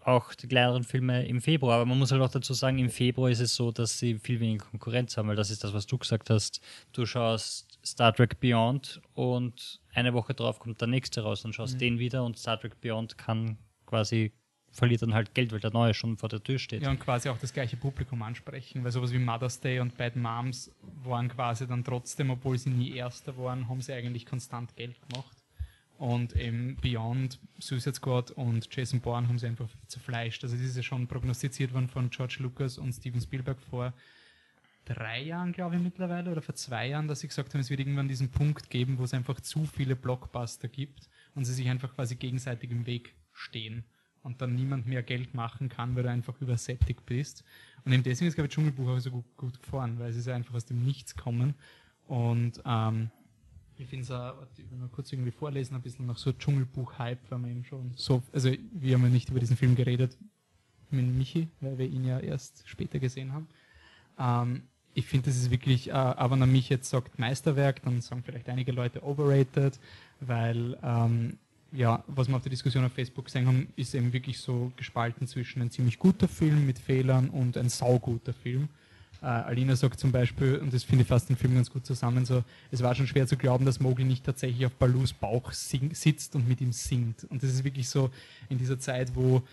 auch 0.03 0.33
die 0.33 0.47
kleineren 0.47 0.83
Filme 0.83 1.25
im 1.25 1.41
Februar. 1.41 1.75
Aber 1.75 1.85
man 1.85 1.99
muss 1.99 2.11
halt 2.11 2.21
auch 2.21 2.31
dazu 2.31 2.53
sagen, 2.53 2.79
im 2.79 2.89
Februar 2.89 3.29
ist 3.29 3.39
es 3.39 3.55
so, 3.55 3.71
dass 3.71 3.99
sie 3.99 4.19
viel 4.19 4.39
weniger 4.39 4.65
Konkurrenz 4.65 5.17
haben, 5.17 5.27
weil 5.27 5.35
das 5.35 5.51
ist 5.51 5.63
das, 5.63 5.73
was 5.73 5.85
du 5.85 5.97
gesagt 5.97 6.29
hast. 6.29 6.61
Du 6.91 7.05
schaust 7.05 7.79
Star 7.85 8.13
Trek 8.13 8.39
Beyond 8.39 9.01
und 9.13 9.79
eine 9.93 10.13
Woche 10.13 10.33
drauf 10.33 10.59
kommt 10.59 10.81
der 10.81 10.87
nächste 10.87 11.21
raus 11.21 11.45
und 11.45 11.53
schaust 11.53 11.79
den 11.79 11.99
wieder 11.99 12.23
und 12.23 12.37
Star 12.37 12.59
Trek 12.59 12.79
Beyond 12.81 13.17
kann 13.17 13.57
quasi 13.85 14.31
verliert 14.71 15.01
dann 15.01 15.13
halt 15.13 15.33
Geld, 15.35 15.51
weil 15.51 15.59
der 15.59 15.71
neue 15.71 15.93
schon 15.93 16.17
vor 16.17 16.29
der 16.29 16.41
Tür 16.41 16.57
steht. 16.57 16.81
Ja, 16.81 16.89
und 16.89 16.99
quasi 16.99 17.29
auch 17.29 17.37
das 17.37 17.53
gleiche 17.53 17.77
Publikum 17.77 18.21
ansprechen, 18.21 18.83
weil 18.83 18.91
sowas 18.91 19.11
wie 19.11 19.19
Mother's 19.19 19.59
Day 19.59 19.79
und 19.79 19.97
Bad 19.97 20.15
Moms 20.15 20.71
waren 21.03 21.27
quasi 21.27 21.67
dann 21.67 21.83
trotzdem, 21.83 22.29
obwohl 22.29 22.57
sie 22.57 22.69
nie 22.69 22.95
Erster 22.95 23.37
waren, 23.37 23.67
haben 23.67 23.81
sie 23.81 23.93
eigentlich 23.93 24.25
konstant 24.25 24.75
Geld 24.75 24.95
gemacht. 25.01 25.40
Und 26.01 26.35
eben 26.35 26.77
Beyond, 26.77 27.37
Suicide 27.59 27.93
Squad 27.93 28.31
und 28.31 28.67
Jason 28.75 29.01
Bourne 29.01 29.27
haben 29.27 29.37
sie 29.37 29.45
einfach 29.45 29.69
zerfleischt. 29.85 30.43
Also 30.43 30.55
das 30.55 30.65
ist 30.65 30.75
ja 30.75 30.81
schon 30.81 31.05
prognostiziert 31.05 31.75
worden 31.75 31.89
von 31.89 32.09
George 32.09 32.37
Lucas 32.39 32.79
und 32.79 32.91
Steven 32.91 33.21
Spielberg 33.21 33.61
vor 33.61 33.93
drei 34.83 35.21
Jahren, 35.21 35.51
glaube 35.51 35.75
ich, 35.75 35.81
mittlerweile, 35.83 36.31
oder 36.31 36.41
vor 36.41 36.55
zwei 36.55 36.87
Jahren, 36.87 37.07
dass 37.07 37.19
sie 37.19 37.27
gesagt 37.27 37.53
haben, 37.53 37.61
es 37.61 37.69
wird 37.69 37.81
irgendwann 37.81 38.07
diesen 38.07 38.31
Punkt 38.31 38.71
geben, 38.71 38.97
wo 38.97 39.03
es 39.03 39.13
einfach 39.13 39.41
zu 39.41 39.67
viele 39.67 39.95
Blockbuster 39.95 40.67
gibt 40.67 41.07
und 41.35 41.45
sie 41.45 41.53
sich 41.53 41.69
einfach 41.69 41.93
quasi 41.93 42.15
gegenseitig 42.15 42.71
im 42.71 42.87
Weg 42.87 43.13
stehen 43.31 43.83
und 44.23 44.41
dann 44.41 44.55
niemand 44.55 44.87
mehr 44.87 45.03
Geld 45.03 45.35
machen 45.35 45.69
kann, 45.69 45.95
weil 45.95 46.01
du 46.01 46.09
einfach 46.09 46.41
übersättigt 46.41 47.05
bist. 47.05 47.43
Und 47.85 47.91
eben 47.91 48.01
deswegen 48.01 48.27
ist, 48.27 48.33
glaube 48.33 48.47
ich, 48.47 48.53
Dschungelbuch 48.55 48.87
auch 48.87 48.97
so 48.97 49.11
gut, 49.11 49.37
gut 49.37 49.61
gefahren, 49.61 49.99
weil 49.99 50.09
es 50.09 50.15
ist 50.15 50.27
einfach 50.27 50.55
aus 50.55 50.65
dem 50.65 50.83
Nichts 50.83 51.15
kommen. 51.15 51.53
Und 52.07 52.59
ähm, 52.65 53.11
ich 53.81 53.87
finde 53.87 54.03
es 54.03 54.11
auch, 54.11 54.35
ich 54.57 54.69
will 54.69 54.77
mal 54.77 54.89
kurz 54.89 55.11
irgendwie 55.11 55.31
vorlesen, 55.31 55.75
ein 55.75 55.81
bisschen 55.81 56.05
noch 56.05 56.17
so 56.17 56.31
Dschungelbuch-Hype, 56.31 57.19
weil 57.29 57.39
wir 57.39 57.49
eben 57.49 57.65
schon 57.65 57.91
so, 57.95 58.21
also 58.31 58.51
wir 58.73 58.93
haben 58.93 59.03
ja 59.03 59.09
nicht 59.09 59.29
über 59.29 59.39
diesen 59.39 59.57
Film 59.57 59.75
geredet 59.75 60.17
mit 60.91 61.05
Michi, 61.07 61.47
weil 61.61 61.77
wir 61.77 61.87
ihn 61.87 62.05
ja 62.05 62.19
erst 62.19 62.67
später 62.67 62.99
gesehen 62.99 63.33
haben. 63.33 63.47
Ähm, 64.19 64.63
ich 64.93 65.07
finde, 65.07 65.27
das 65.27 65.37
ist 65.37 65.49
wirklich, 65.49 65.89
äh, 65.89 65.93
aber 65.93 66.35
wenn 66.35 66.41
er 66.41 66.47
mich 66.47 66.69
jetzt 66.69 66.89
sagt 66.89 67.17
Meisterwerk, 67.17 67.81
dann 67.83 68.01
sagen 68.01 68.23
vielleicht 68.23 68.49
einige 68.49 68.71
Leute 68.71 69.03
overrated, 69.03 69.79
weil 70.19 70.77
ähm, 70.83 71.37
ja, 71.71 72.03
was 72.07 72.27
wir 72.27 72.35
auf 72.35 72.43
der 72.43 72.49
Diskussion 72.49 72.83
auf 72.83 72.91
Facebook 72.91 73.25
gesehen 73.25 73.47
haben, 73.47 73.69
ist 73.77 73.95
eben 73.95 74.11
wirklich 74.13 74.39
so 74.39 74.71
gespalten 74.75 75.25
zwischen 75.25 75.61
ein 75.61 75.71
ziemlich 75.71 75.97
guter 75.97 76.27
Film 76.27 76.65
mit 76.65 76.77
Fehlern 76.77 77.29
und 77.29 77.57
ein 77.57 77.69
sauguter 77.69 78.33
Film. 78.33 78.67
Äh, 79.21 79.25
Alina 79.25 79.75
sagt 79.75 79.99
zum 79.99 80.11
Beispiel, 80.11 80.57
und 80.57 80.73
das 80.73 80.83
finde 80.83 81.03
ich 81.03 81.07
fast 81.07 81.29
den 81.29 81.35
Film 81.35 81.53
ganz 81.55 81.69
gut 81.69 81.85
zusammen, 81.85 82.25
so, 82.25 82.43
es 82.71 82.81
war 82.81 82.95
schon 82.95 83.07
schwer 83.07 83.27
zu 83.27 83.37
glauben, 83.37 83.65
dass 83.65 83.79
Mowgli 83.79 84.03
nicht 84.03 84.25
tatsächlich 84.25 84.65
auf 84.65 84.73
Balus 84.73 85.13
Bauch 85.13 85.51
sing, 85.51 85.93
sitzt 85.93 86.35
und 86.35 86.47
mit 86.47 86.59
ihm 86.61 86.71
singt. 86.71 87.25
Und 87.25 87.43
das 87.43 87.51
ist 87.51 87.63
wirklich 87.63 87.87
so 87.87 88.09
in 88.49 88.57
dieser 88.57 88.79
Zeit, 88.79 89.15
wo 89.15 89.43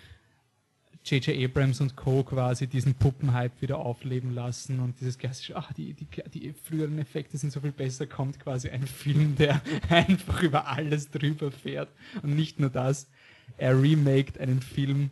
J.J. 1.05 1.45
Abrams 1.45 1.81
und 1.81 1.97
Co. 1.97 2.23
quasi 2.23 2.66
diesen 2.66 2.95
Puppenhype 2.95 3.61
wieder 3.61 3.79
aufleben 3.79 4.35
lassen 4.35 4.81
und 4.81 5.01
dieses 5.01 5.16
klassische, 5.16 5.57
ach, 5.57 5.73
die, 5.73 5.95
die, 5.95 6.07
die 6.35 6.53
früheren 6.53 6.99
Effekte 6.99 7.39
sind 7.39 7.51
so 7.51 7.61
viel 7.61 7.73
besser, 7.73 8.07
kommt 8.07 8.41
quasi 8.41 8.69
ein 8.69 8.87
Film, 8.87 9.37
der 9.37 9.61
einfach 9.89 10.43
über 10.43 10.66
alles 10.66 11.11
drüber 11.11 11.51
fährt. 11.51 11.89
Und 12.23 12.37
nicht 12.37 12.59
nur 12.59 12.71
das, 12.71 13.09
er 13.57 13.81
remaked 13.81 14.39
einen 14.39 14.61
Film, 14.61 15.11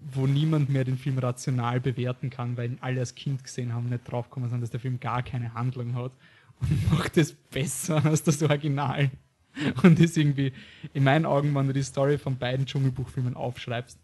wo 0.00 0.26
niemand 0.26 0.70
mehr 0.70 0.84
den 0.84 0.98
Film 0.98 1.18
rational 1.18 1.80
bewerten 1.80 2.30
kann, 2.30 2.56
weil 2.56 2.72
ihn 2.72 2.78
alle 2.80 3.00
als 3.00 3.14
Kind 3.14 3.42
gesehen 3.42 3.72
haben, 3.72 3.88
nicht 3.88 4.10
draufkommen, 4.10 4.48
sondern 4.48 4.62
dass 4.62 4.70
der 4.70 4.80
Film 4.80 5.00
gar 5.00 5.22
keine 5.22 5.54
Handlung 5.54 5.94
hat 5.94 6.12
und 6.60 6.90
macht 6.92 7.16
es 7.16 7.32
besser 7.32 8.04
als 8.04 8.22
das 8.22 8.42
Original. 8.42 9.10
Und 9.84 10.00
ist 10.00 10.16
irgendwie, 10.16 10.52
in 10.94 11.04
meinen 11.04 11.26
Augen, 11.26 11.54
wenn 11.54 11.68
du 11.68 11.72
die 11.72 11.82
Story 11.82 12.18
von 12.18 12.36
beiden 12.38 12.66
Dschungelbuchfilmen 12.66 13.36
aufschreibst, 13.36 14.00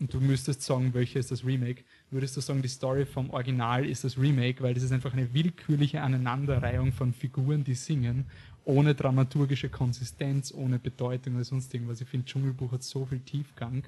und 0.00 0.14
du 0.14 0.20
müsstest 0.20 0.62
sagen, 0.62 0.94
welches 0.94 1.24
ist 1.24 1.32
das 1.32 1.44
Remake, 1.44 1.82
würdest 2.12 2.36
du 2.36 2.40
sagen, 2.40 2.62
die 2.62 2.68
Story 2.68 3.04
vom 3.04 3.30
Original 3.30 3.84
ist 3.84 4.04
das 4.04 4.16
Remake, 4.16 4.62
weil 4.62 4.74
das 4.74 4.84
ist 4.84 4.92
einfach 4.92 5.12
eine 5.12 5.34
willkürliche 5.34 6.00
Aneinanderreihung 6.00 6.92
von 6.92 7.12
Figuren, 7.12 7.64
die 7.64 7.74
singen, 7.74 8.26
ohne 8.64 8.94
dramaturgische 8.94 9.68
Konsistenz, 9.68 10.54
ohne 10.54 10.78
Bedeutung 10.78 11.34
oder 11.34 11.44
sonst 11.44 11.74
irgendwas. 11.74 12.00
Ich 12.00 12.08
finde, 12.08 12.26
Dschungelbuch 12.26 12.70
hat 12.72 12.82
so 12.84 13.06
viel 13.06 13.20
Tiefgang 13.20 13.82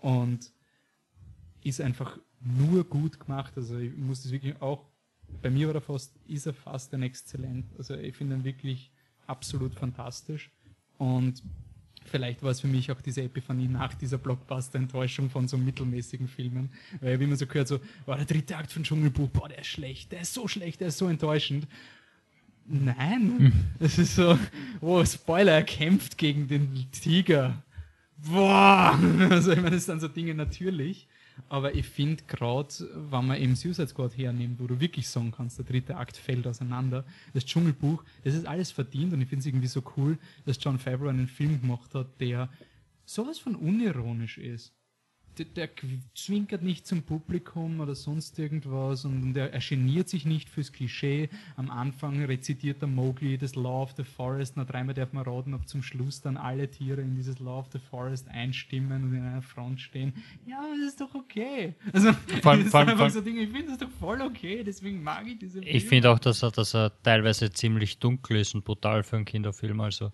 und 0.00 0.50
ist 1.62 1.80
einfach 1.80 2.18
nur 2.40 2.84
gut 2.84 3.20
gemacht. 3.20 3.52
Also 3.56 3.78
ich 3.78 3.96
muss 3.96 4.22
das 4.22 4.32
wirklich 4.32 4.60
auch, 4.60 4.86
bei 5.42 5.50
mir 5.50 5.68
war 5.68 5.74
er 5.74 5.80
fast, 5.80 6.16
ist 6.26 6.46
er 6.46 6.54
fast 6.54 6.92
ein 6.94 7.02
Exzellent. 7.02 7.66
Also 7.78 7.94
ich 7.94 8.16
finde 8.16 8.36
ihn 8.36 8.44
wirklich 8.44 8.90
absolut 9.26 9.74
fantastisch 9.74 10.50
und 10.98 11.42
vielleicht 12.06 12.42
war 12.42 12.50
es 12.50 12.60
für 12.60 12.66
mich 12.66 12.90
auch 12.90 13.00
diese 13.00 13.22
Epiphanie 13.22 13.68
nach 13.68 13.94
dieser 13.94 14.18
Blockbuster-Enttäuschung 14.18 15.30
von 15.30 15.48
so 15.48 15.56
mittelmäßigen 15.56 16.28
Filmen. 16.28 16.70
Weil 17.00 17.10
ich 17.10 17.14
hab 17.14 17.20
immer 17.22 17.36
so 17.36 17.46
gehört, 17.46 17.68
so, 17.68 17.80
boah, 18.04 18.16
der 18.16 18.24
dritte 18.24 18.56
Akt 18.56 18.72
von 18.72 18.82
Dschungelbuch, 18.82 19.28
boah, 19.28 19.48
der 19.48 19.60
ist 19.60 19.68
schlecht, 19.68 20.12
der 20.12 20.22
ist 20.22 20.34
so 20.34 20.48
schlecht, 20.48 20.80
der 20.80 20.88
ist 20.88 20.98
so 20.98 21.06
enttäuschend. 21.06 21.66
Nein, 22.66 23.52
es 23.80 23.98
ist 23.98 24.16
so, 24.16 24.38
oh, 24.80 25.04
Spoiler, 25.04 25.52
er 25.52 25.62
kämpft 25.64 26.18
gegen 26.18 26.46
den 26.46 26.90
Tiger. 26.92 27.62
Boah! 28.16 28.98
Also 29.30 29.52
ich 29.52 29.58
meine, 29.58 29.76
das 29.76 29.86
sind 29.86 30.00
so 30.00 30.08
Dinge 30.08 30.34
natürlich. 30.34 31.08
Aber 31.48 31.74
ich 31.74 31.86
finde 31.86 32.22
gerade, 32.26 32.68
wenn 33.10 33.26
man 33.26 33.40
eben 33.40 33.56
Suicide 33.56 33.88
Squad 33.88 34.16
hernimmt, 34.16 34.60
wo 34.60 34.66
du 34.66 34.80
wirklich 34.80 35.08
sagen 35.08 35.32
kannst, 35.32 35.58
der 35.58 35.64
dritte 35.64 35.96
Akt 35.96 36.16
fällt 36.16 36.46
auseinander, 36.46 37.04
das 37.34 37.44
Dschungelbuch, 37.44 38.04
das 38.24 38.34
ist 38.34 38.46
alles 38.46 38.70
verdient 38.70 39.12
und 39.12 39.20
ich 39.20 39.28
finde 39.28 39.40
es 39.40 39.46
irgendwie 39.46 39.66
so 39.66 39.82
cool, 39.96 40.18
dass 40.44 40.58
John 40.60 40.78
Favreau 40.78 41.08
einen 41.08 41.28
Film 41.28 41.60
gemacht 41.60 41.94
hat, 41.94 42.20
der 42.20 42.48
sowas 43.04 43.38
von 43.38 43.56
unironisch 43.56 44.38
ist. 44.38 44.72
Der, 45.38 45.46
der 45.46 45.68
zwinkert 46.14 46.62
nicht 46.62 46.86
zum 46.86 47.02
Publikum 47.02 47.80
oder 47.80 47.94
sonst 47.94 48.38
irgendwas 48.38 49.04
und 49.04 49.32
der, 49.32 49.52
er 49.54 49.60
geniert 49.60 50.08
sich 50.08 50.26
nicht 50.26 50.50
fürs 50.50 50.72
Klischee. 50.72 51.28
Am 51.56 51.70
Anfang 51.70 52.22
rezitiert 52.24 52.82
der 52.82 52.88
Mowgli 52.88 53.38
das 53.38 53.54
Law 53.54 53.82
of 53.84 53.92
the 53.96 54.04
Forest, 54.04 54.56
na 54.56 54.64
dreimal 54.64 54.92
darf 54.94 55.12
man 55.12 55.24
raten, 55.24 55.54
ob 55.54 55.66
zum 55.68 55.82
Schluss 55.82 56.20
dann 56.20 56.36
alle 56.36 56.68
Tiere 56.70 57.00
in 57.00 57.14
dieses 57.14 57.38
Law 57.38 57.60
of 57.60 57.68
the 57.72 57.78
Forest 57.78 58.28
einstimmen 58.28 59.04
und 59.04 59.14
in 59.14 59.22
einer 59.22 59.40
Front 59.40 59.80
stehen. 59.80 60.12
Ja, 60.46 60.60
das 60.76 60.88
ist 60.88 61.00
doch 61.00 61.14
okay. 61.14 61.74
Also, 61.92 62.12
Vor 62.42 62.52
allem- 62.52 62.62
das 62.64 62.70
vor 62.70 62.80
allem- 62.80 62.88
vor 62.96 63.00
allem- 63.04 63.10
so 63.10 63.20
Dinge, 63.20 63.40
ich 63.42 63.50
finde 63.50 63.68
das 63.68 63.78
doch 63.78 63.90
voll 63.98 64.20
okay, 64.20 64.62
deswegen 64.64 65.02
mag 65.02 65.26
ich 65.26 65.38
diese 65.38 65.60
Ich 65.64 65.84
finde 65.84 66.10
auch, 66.10 66.18
dass 66.18 66.42
er, 66.42 66.50
dass 66.50 66.74
er 66.74 66.92
teilweise 67.02 67.50
ziemlich 67.50 67.98
dunkel 67.98 68.36
ist 68.38 68.54
und 68.54 68.64
brutal 68.64 69.04
für 69.04 69.16
einen 69.16 69.24
Kinderfilm. 69.24 69.80
Also, 69.80 70.10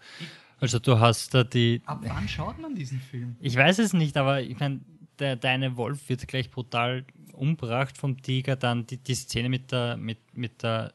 also 0.61 0.79
du 0.79 0.99
hast 1.01 1.35
da 1.35 1.43
die. 1.43 1.83
Ab 1.87 2.01
wann 2.07 2.29
schaut 2.29 2.59
man 2.61 2.75
diesen 2.75 3.01
Film? 3.01 3.37
Ich 3.41 3.57
weiß 3.57 3.79
es 3.79 3.93
nicht, 3.93 4.17
aber 4.17 4.41
ich 4.43 4.59
meine, 4.59 4.81
der, 5.19 5.37
der 5.37 5.51
eine 5.51 5.77
Wolf 5.77 6.09
wird 6.09 6.27
gleich 6.29 6.51
brutal 6.51 7.05
umgebracht 7.33 7.97
vom 7.99 8.21
Tiger. 8.23 8.57
Dann 8.57 8.87
die, 8.87 8.99
die 8.99 9.14
Szene 9.14 9.49
mit 9.49 9.73
der 9.73 9.97
mit 9.97 10.19
mit 10.37 10.62
der 10.62 10.95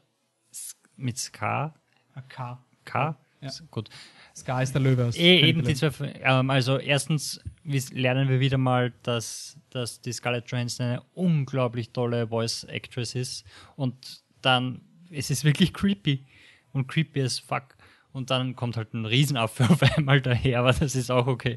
mit 0.98 1.18
Scar. 1.18 1.74
AK. 2.14 2.60
K? 2.84 3.18
Ja. 3.42 3.50
Gut. 3.72 3.90
Scar 4.36 4.62
ist 4.62 4.74
der 4.74 4.82
Löwe 4.82 5.06
aus. 5.06 5.18
Eh, 5.18 5.42
eben 5.42 5.64
die 5.64 5.76
zwei, 5.76 5.92
ähm, 6.22 6.50
also 6.50 6.78
erstens 6.78 7.42
lernen 7.64 8.30
wir 8.30 8.40
wieder 8.40 8.58
mal, 8.58 8.94
dass, 9.04 9.58
dass 9.70 10.02
die 10.02 10.14
Scarlett 10.14 10.50
Johansson 10.50 10.86
eine 10.86 11.02
unglaublich 11.14 11.92
tolle 11.92 12.28
Voice 12.28 12.64
Actress 12.66 13.16
ist 13.16 13.46
und 13.76 14.24
dann, 14.42 14.82
es 15.10 15.30
ist 15.30 15.44
wirklich 15.44 15.74
creepy 15.74 16.26
und 16.72 16.88
creepy 16.88 17.22
as 17.22 17.40
fuck 17.40 17.76
und 18.14 18.30
dann 18.30 18.56
kommt 18.56 18.78
halt 18.78 18.94
ein 18.94 19.06
Riesenaffe 19.06 19.64
auf 19.70 19.82
einmal 19.98 20.22
daher, 20.22 20.60
aber 20.60 20.74
das 20.74 20.96
ist 20.96 21.12
auch 21.12 21.28
okay. 21.28 21.56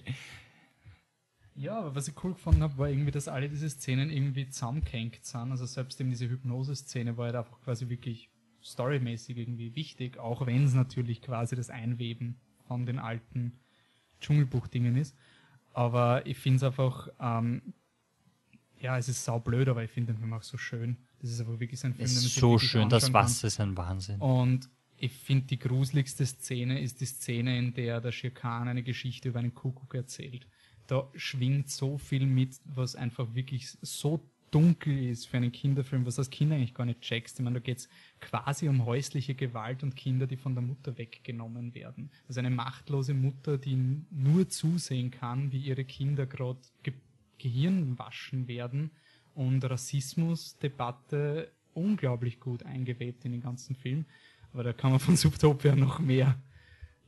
Ja, 1.57 1.78
aber 1.78 1.94
was 1.94 2.09
ich 2.09 2.24
cool 2.24 2.32
gefunden 2.32 2.62
habe, 2.62 2.78
war 2.78 2.88
irgendwie, 2.88 3.12
dass 3.12 3.28
alle 3.28 3.48
diese 3.48 3.70
Szenen 3.70 4.11
irgendwie 4.11 4.48
zusammengehängt 4.48 5.24
sind. 5.24 5.50
Also 5.52 5.66
selbst 5.66 6.00
eben 6.00 6.11
diese 6.11 6.28
Hypnose-Szene 6.28 7.16
war 7.16 7.26
halt 7.26 7.36
einfach 7.36 7.61
quasi 7.62 7.88
wirklich 7.88 8.30
storymäßig 8.62 9.36
irgendwie 9.36 9.74
wichtig, 9.76 10.18
auch 10.18 10.46
wenn 10.46 10.64
es 10.64 10.74
natürlich 10.74 11.22
quasi 11.22 11.55
das 11.55 11.70
Einweben 11.70 12.40
von 12.66 12.86
den 12.86 12.98
alten 12.98 13.61
Dschungelbuch-Dingen 14.20 14.96
ist. 14.96 15.16
Aber 15.72 16.26
ich 16.26 16.38
finde 16.38 16.57
es 16.57 16.62
einfach, 16.62 17.09
ähm, 17.20 17.74
ja, 18.80 18.98
es 18.98 19.09
ist 19.09 19.24
saublöd, 19.24 19.68
aber 19.68 19.84
ich 19.84 19.90
finde 19.90 20.12
den 20.12 20.18
Film 20.18 20.32
auch 20.32 20.42
so 20.42 20.57
schön. 20.57 20.96
Das 21.20 21.30
ist 21.30 21.40
aber 21.40 21.61
wirklich 21.61 21.80
so 21.80 21.86
ein 21.86 21.94
Film, 21.94 22.05
Es 22.05 22.16
ist 22.16 22.34
so 22.34 22.59
schön, 22.59 22.88
das. 22.88 23.12
Wasser 23.12 23.46
ist 23.46 23.61
ein 23.61 23.76
Wahnsinn. 23.76 24.20
Und 24.20 24.68
ich 24.96 25.12
finde, 25.12 25.46
die 25.46 25.59
gruseligste 25.59 26.24
Szene 26.26 26.80
ist 26.80 27.00
die 27.00 27.07
Szene, 27.07 27.59
in 27.59 27.74
der 27.74 28.00
der 28.00 28.12
Schirkan 28.12 28.68
eine 28.68 28.82
Geschichte 28.82 29.28
über 29.28 29.38
einen 29.38 29.55
Kuckuck 29.55 29.94
erzählt. 29.94 30.46
Da 30.87 31.09
schwingt 31.14 31.70
so 31.70 31.99
viel 31.99 32.26
mit, 32.26 32.61
was 32.64 32.95
einfach 32.97 33.35
wirklich 33.35 33.70
so 33.80 34.20
dunkel 34.55 35.11
ist 35.11 35.26
für 35.26 35.39
einen 35.39 35.51
Kinderfilm, 35.51 36.07
was 36.07 36.18
als 36.18 36.30
Kind 36.30 36.53
eigentlich 36.53 36.74
gar 36.74 36.85
nicht 36.85 37.01
checkst. 37.01 37.39
Ich 37.39 37.45
meine, 37.45 37.55
da 37.55 37.61
geht 37.61 37.78
es 37.78 37.89
quasi 38.20 38.68
um 38.68 38.85
häusliche 38.85 39.35
Gewalt 39.35 39.82
und 39.82 39.97
Kinder, 39.97 40.28
die 40.28 40.37
von 40.37 40.55
der 40.55 40.62
Mutter 40.62 40.97
weggenommen 40.97 41.74
werden. 41.74 42.11
Also 42.28 42.39
eine 42.39 42.51
machtlose 42.51 43.14
Mutter, 43.14 43.59
die 43.59 43.76
nur 44.11 44.49
zusehen 44.49 45.11
kann, 45.11 45.51
wie 45.51 45.59
ihre 45.59 45.85
Kinder 45.85 46.26
gerade 46.26 46.61
Ge 46.82 46.95
Gehirn 47.37 47.99
waschen 47.99 48.47
werden 48.47 48.91
und 49.35 49.64
Rassismusdebatte 49.64 51.51
unglaublich 51.74 52.39
gut 52.39 52.62
eingewebt 52.62 53.24
in 53.24 53.32
den 53.32 53.43
ganzen 53.43 53.74
Film. 53.74 54.05
Aber 54.53 54.62
da 54.62 54.72
kann 54.72 54.93
man 54.93 55.01
von 55.01 55.16
Subtopia 55.16 55.74
noch 55.74 55.99
mehr 55.99 56.39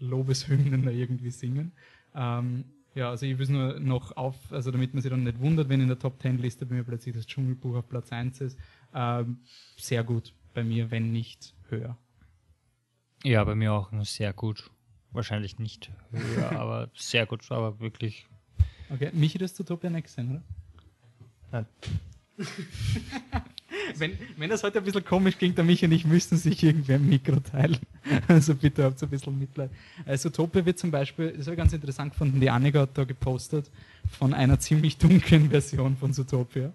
Lobeshymnen 0.00 0.88
irgendwie 0.88 1.30
singen. 1.30 1.72
Ähm, 2.14 2.64
ja, 2.96 3.10
also 3.10 3.26
ich 3.26 3.36
will 3.36 3.44
es 3.44 3.50
nur 3.50 3.78
noch 3.78 4.16
auf, 4.16 4.34
also 4.50 4.70
damit 4.70 4.94
man 4.94 5.02
sich 5.02 5.10
dann 5.10 5.22
nicht 5.22 5.38
wundert, 5.38 5.68
wenn 5.68 5.82
in 5.82 5.88
der 5.88 5.98
Top 5.98 6.18
Ten 6.18 6.38
Liste 6.38 6.64
bei 6.64 6.76
mir 6.76 6.82
plötzlich 6.82 7.14
das 7.14 7.26
Dschungelbuch 7.26 7.76
auf 7.76 7.88
Platz 7.88 8.10
1 8.10 8.40
ist. 8.40 8.58
Ähm, 8.94 9.40
sehr 9.76 10.02
gut 10.02 10.32
bei 10.54 10.64
mir, 10.64 10.90
wenn 10.90 11.12
nicht 11.12 11.54
höher. 11.68 11.98
Ja, 13.22 13.44
bei 13.44 13.54
mir 13.54 13.74
auch 13.74 13.90
sehr 14.04 14.32
gut. 14.32 14.70
Wahrscheinlich 15.12 15.58
nicht 15.58 15.90
höher, 16.10 16.52
aber 16.58 16.90
sehr 16.94 17.26
gut, 17.26 17.44
aber 17.52 17.78
wirklich. 17.80 18.26
Okay, 18.88 19.10
Michi, 19.12 19.36
das 19.36 19.54
Zootopia 19.54 19.90
nicht 19.90 20.04
gesehen, 20.04 20.30
oder? 20.30 20.42
Nein. 21.52 21.66
wenn, 23.96 24.18
wenn 24.36 24.50
das 24.50 24.62
heute 24.62 24.78
ein 24.78 24.84
bisschen 24.84 25.04
komisch 25.04 25.38
ging, 25.38 25.54
dann 25.54 25.66
mich 25.66 25.84
und 25.84 25.92
ich 25.92 26.04
müssten 26.04 26.36
sich 26.36 26.62
irgendwer 26.62 26.96
ein 26.96 27.08
Mikro 27.08 27.40
teilen. 27.40 27.78
Also 28.28 28.54
bitte 28.54 28.84
habt 28.84 29.02
ein 29.02 29.08
bisschen 29.08 29.36
Mitleid. 29.36 29.70
Also 30.04 30.28
Utopia 30.28 30.64
wird 30.64 30.78
zum 30.78 30.92
Beispiel, 30.92 31.32
das 31.32 31.46
habe 31.46 31.54
ich 31.54 31.58
ganz 31.58 31.72
interessant 31.72 32.12
gefunden, 32.12 32.40
die 32.40 32.48
Annika 32.48 32.80
hat 32.80 32.96
da 32.96 33.02
gepostet 33.02 33.68
von 34.18 34.34
einer 34.34 34.58
ziemlich 34.58 34.98
dunklen 34.98 35.50
Version 35.50 35.96
von 35.96 36.12
Zootopia. 36.12 36.72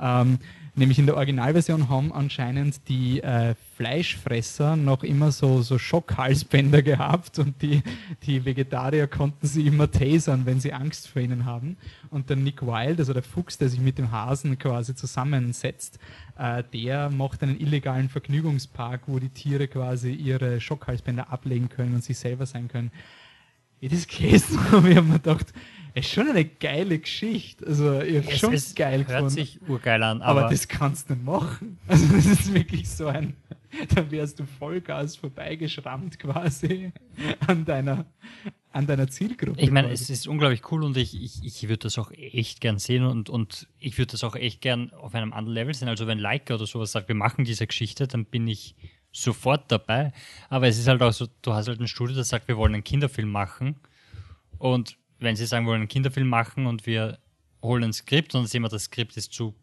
Ähm, 0.00 0.38
nämlich 0.74 0.98
in 0.98 1.06
der 1.06 1.16
Originalversion 1.16 1.88
haben 1.88 2.12
anscheinend 2.12 2.88
die 2.88 3.22
äh, 3.22 3.54
Fleischfresser 3.76 4.76
noch 4.76 5.02
immer 5.02 5.32
so, 5.32 5.62
so 5.62 5.78
Schockhalsbänder 5.78 6.82
gehabt 6.90 7.38
und 7.38 7.60
die, 7.62 7.82
die 8.24 8.44
Vegetarier 8.44 9.06
konnten 9.06 9.46
sie 9.46 9.66
immer 9.66 9.90
tasern, 9.90 10.46
wenn 10.46 10.60
sie 10.60 10.72
Angst 10.72 11.08
vor 11.08 11.22
ihnen 11.22 11.44
haben. 11.44 11.76
Und 12.10 12.30
der 12.30 12.36
Nick 12.36 12.62
Wilde, 12.62 12.98
also 12.98 13.12
der 13.12 13.22
Fuchs, 13.22 13.58
der 13.58 13.68
sich 13.68 13.80
mit 13.80 13.98
dem 13.98 14.10
Hasen 14.12 14.58
quasi 14.58 14.94
zusammensetzt, 14.94 15.98
äh, 16.38 16.62
der 16.72 17.10
macht 17.10 17.42
einen 17.42 17.60
illegalen 17.60 18.08
Vergnügungspark, 18.08 19.02
wo 19.06 19.18
die 19.18 19.28
Tiere 19.28 19.68
quasi 19.68 20.12
ihre 20.12 20.60
Schockhalsbänder 20.60 21.30
ablegen 21.30 21.68
können 21.68 21.94
und 21.94 22.04
sich 22.04 22.18
selber 22.18 22.46
sein 22.46 22.68
können. 22.68 22.90
Wie 23.80 23.88
das 23.88 24.06
gelesen 24.08 24.58
habe, 24.70 24.90
ich 24.90 24.96
habe 24.96 25.06
mir 25.06 25.14
gedacht, 25.14 25.52
es 25.94 26.06
ist 26.06 26.12
schon 26.12 26.28
eine 26.28 26.44
geile 26.44 26.98
Geschichte. 26.98 27.66
Also, 27.66 28.00
ich 28.00 28.24
habe 28.24 28.36
schon 28.36 28.54
es 28.54 28.74
geil 28.74 28.98
hört 29.00 29.08
gefunden. 29.08 29.30
sich 29.30 29.60
urgeil 29.68 30.02
an, 30.02 30.22
aber, 30.22 30.42
aber, 30.42 30.50
das 30.50 30.68
kannst 30.68 31.10
du 31.10 31.14
nicht 31.14 31.24
machen. 31.24 31.78
Also, 31.88 32.06
das 32.14 32.26
ist 32.26 32.54
wirklich 32.54 32.88
so 32.88 33.06
ein, 33.06 33.34
da 33.94 34.10
wärst 34.10 34.38
du 34.38 34.44
Vollgas 34.46 35.16
vorbeigeschrammt 35.16 36.18
quasi 36.18 36.92
an 37.46 37.64
deiner, 37.64 38.06
an 38.72 38.86
deiner 38.86 39.08
Zielgruppe. 39.08 39.60
ich 39.60 39.70
meine, 39.70 39.90
es 39.90 40.10
ist 40.10 40.26
unglaublich 40.28 40.62
cool 40.70 40.84
und 40.84 40.96
ich, 40.96 41.20
ich, 41.20 41.44
ich 41.44 41.62
würde 41.64 41.78
das 41.78 41.98
auch 41.98 42.10
echt 42.12 42.60
gern 42.60 42.78
sehen 42.78 43.04
und, 43.04 43.28
und 43.28 43.68
ich 43.78 43.98
würde 43.98 44.12
das 44.12 44.24
auch 44.24 44.36
echt 44.36 44.60
gern 44.60 44.92
auf 44.92 45.14
einem 45.14 45.32
anderen 45.32 45.54
Level 45.54 45.74
sehen. 45.74 45.88
Also 45.88 46.06
wenn 46.06 46.18
Leica 46.18 46.54
oder 46.54 46.66
sowas 46.66 46.92
sagt, 46.92 47.08
wir 47.08 47.14
machen 47.14 47.44
diese 47.44 47.66
Geschichte, 47.66 48.06
dann 48.06 48.24
bin 48.24 48.46
ich 48.46 48.74
sofort 49.12 49.70
dabei. 49.70 50.12
Aber 50.48 50.68
es 50.68 50.78
ist 50.78 50.88
halt 50.88 51.02
auch 51.02 51.12
so, 51.12 51.26
du 51.42 51.52
hast 51.52 51.68
halt 51.68 51.80
ein 51.80 51.88
Studio, 51.88 52.16
das 52.16 52.28
sagt, 52.28 52.48
wir 52.48 52.56
wollen 52.56 52.74
einen 52.74 52.84
Kinderfilm 52.84 53.30
machen 53.30 53.76
und 54.58 54.96
wenn 55.20 55.36
sie 55.36 55.46
sagen, 55.46 55.66
wollen 55.66 55.80
einen 55.80 55.88
Kinderfilm 55.88 56.28
machen 56.28 56.66
und 56.66 56.86
wir 56.86 57.18
holen 57.62 57.84
ein 57.84 57.92
Skript 57.92 58.34
und 58.34 58.46
sehen 58.46 58.62
wir, 58.62 58.68
das 58.68 58.84
Skript 58.84 59.16
ist 59.16 59.32
zu 59.32 59.54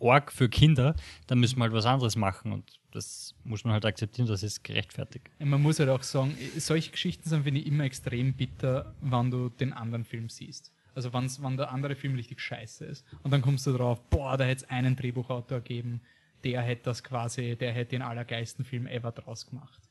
arg 0.00 0.30
für 0.32 0.48
Kinder, 0.48 0.94
dann 1.26 1.38
müssen 1.40 1.58
wir 1.58 1.64
halt 1.64 1.72
was 1.72 1.86
anderes 1.86 2.16
machen 2.16 2.52
und 2.52 2.78
das 2.92 3.34
muss 3.42 3.64
man 3.64 3.72
halt 3.72 3.84
akzeptieren, 3.84 4.28
das 4.28 4.42
ist 4.42 4.62
gerechtfertigt. 4.62 5.28
Man 5.40 5.60
muss 5.60 5.80
halt 5.80 5.88
auch 5.88 6.02
sagen, 6.02 6.36
solche 6.58 6.92
Geschichten 6.92 7.28
sind, 7.28 7.42
finde 7.42 7.60
ich, 7.60 7.66
immer 7.66 7.84
extrem 7.84 8.34
bitter, 8.34 8.94
wenn 9.00 9.30
du 9.30 9.48
den 9.48 9.72
anderen 9.72 10.04
Film 10.04 10.28
siehst. 10.28 10.70
Also 10.94 11.12
wenn 11.12 11.56
der 11.56 11.72
andere 11.72 11.96
Film 11.96 12.14
richtig 12.14 12.40
scheiße 12.40 12.84
ist. 12.84 13.04
Und 13.24 13.32
dann 13.32 13.42
kommst 13.42 13.66
du 13.66 13.72
drauf, 13.72 14.00
boah, 14.10 14.36
da 14.36 14.44
hätte 14.44 14.64
es 14.64 14.70
einen 14.70 14.94
Drehbuchautor 14.94 15.58
gegeben, 15.58 16.02
der 16.44 16.62
hätte 16.62 16.84
das 16.84 17.02
quasi, 17.02 17.56
der 17.56 17.72
hätte 17.72 17.90
den 17.90 18.02
allergeilsten 18.02 18.64
Film 18.64 18.86
ever 18.86 19.10
draus 19.10 19.46
gemacht. 19.46 19.83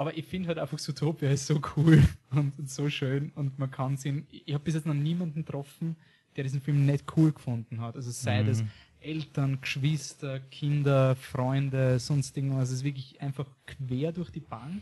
Aber 0.00 0.16
ich 0.16 0.24
finde 0.24 0.48
halt 0.48 0.58
einfach 0.58 0.78
Zootopia 0.78 1.30
ist 1.30 1.46
so 1.46 1.60
cool 1.76 2.02
und, 2.30 2.54
und 2.58 2.70
so 2.70 2.88
schön 2.88 3.32
und 3.34 3.58
man 3.58 3.70
kann 3.70 3.98
sehen, 3.98 4.26
ich 4.30 4.54
habe 4.54 4.64
bis 4.64 4.72
jetzt 4.72 4.86
noch 4.86 4.94
niemanden 4.94 5.44
getroffen, 5.44 5.94
der 6.34 6.44
diesen 6.44 6.62
Film 6.62 6.86
nicht 6.86 7.04
cool 7.18 7.32
gefunden 7.32 7.82
hat. 7.82 7.96
Also 7.96 8.10
sei 8.10 8.42
das 8.42 8.64
Eltern, 9.00 9.60
Geschwister, 9.60 10.40
Kinder, 10.40 11.16
Freunde, 11.16 11.98
sonst 11.98 12.34
irgendwas. 12.34 12.70
Es 12.70 12.76
ist 12.76 12.84
wirklich 12.84 13.20
einfach 13.20 13.44
quer 13.66 14.12
durch 14.12 14.30
die 14.30 14.40
Bank. 14.40 14.80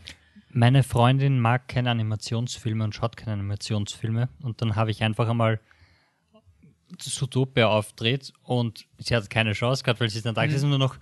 Meine 0.51 0.83
Freundin 0.83 1.41
mag 1.41 1.67
keine 1.67 1.91
Animationsfilme 1.91 2.85
und 2.85 2.95
schaut 2.95 3.17
keine 3.17 3.33
Animationsfilme. 3.33 4.29
Und 4.41 4.61
dann 4.61 4.77
habe 4.77 4.89
ich 4.89 5.03
einfach 5.03 5.27
einmal 5.27 5.59
Zootopia 6.97 7.67
aufdreht 7.67 8.31
und 8.43 8.87
sie 8.99 9.17
hat 9.17 9.29
keine 9.29 9.51
Chance 9.51 9.83
gehabt, 9.83 9.99
weil 9.99 10.09
sie 10.09 10.19
ist 10.19 10.25
dann 10.25 10.35
da 10.35 10.45
gesessen 10.45 10.71
und 10.71 10.79
nur 10.79 10.79
noch 10.79 10.97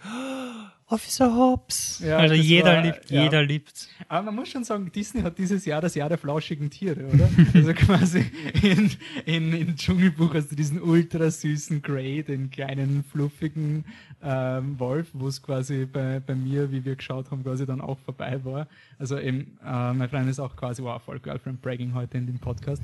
Officer 0.90 1.36
Hobbs. 1.36 2.00
Ja, 2.00 2.18
also 2.18 2.34
jeder 2.34 2.76
war- 2.76 2.82
liebt, 2.82 3.12
ja. 3.12 3.24
jeder 3.24 3.44
liebt. 3.44 3.90
Aber 4.08 4.28
man 4.28 4.36
muss 4.36 4.48
schon 4.50 4.64
sagen, 4.64 4.90
Disney 4.90 5.22
hat 5.22 5.38
dieses 5.38 5.66
Jahr 5.66 5.82
das 5.82 5.96
Jahr 5.96 6.08
der 6.08 6.18
flauschigen 6.18 6.70
Tiere, 6.70 7.06
oder? 7.08 7.30
also 7.54 7.74
quasi 7.76 8.26
in, 8.64 8.92
in, 9.26 9.54
in 9.54 9.76
Dschungelbuch 9.76 10.34
hast 10.34 10.50
du 10.50 10.56
diesen 10.56 10.82
ultra 10.82 11.30
süßen 11.30 11.82
Grey, 11.82 12.24
den 12.24 12.50
kleinen 12.52 13.04
fluffigen 13.04 13.84
ähm, 14.24 14.80
Wolf, 14.80 15.10
wo 15.12 15.28
es 15.28 15.44
quasi 15.44 15.86
bei, 15.86 16.22
bei 16.22 16.36
mir, 16.36 16.72
wie 16.72 16.86
wir 16.86 16.96
geschaut 16.96 17.32
haben, 17.32 17.44
quasi 17.44 17.66
dann 17.66 17.82
auch 17.82 18.00
vorbei 18.00 18.40
war. 18.46 18.68
Also 18.98 19.20
eben, 19.20 19.58
äh, 19.66 19.92
mein 19.94 20.08
Freund 20.08 20.30
ist 20.30 20.40
auch 20.40 20.56
quasi, 20.56 20.82
wow, 20.84 21.02
voll 21.02 21.20
Girlfriend 21.20 21.62
Bragging 21.62 21.94
heute 21.96 22.18
in 22.18 22.28
dem 22.28 22.40
Podcast. 22.40 22.82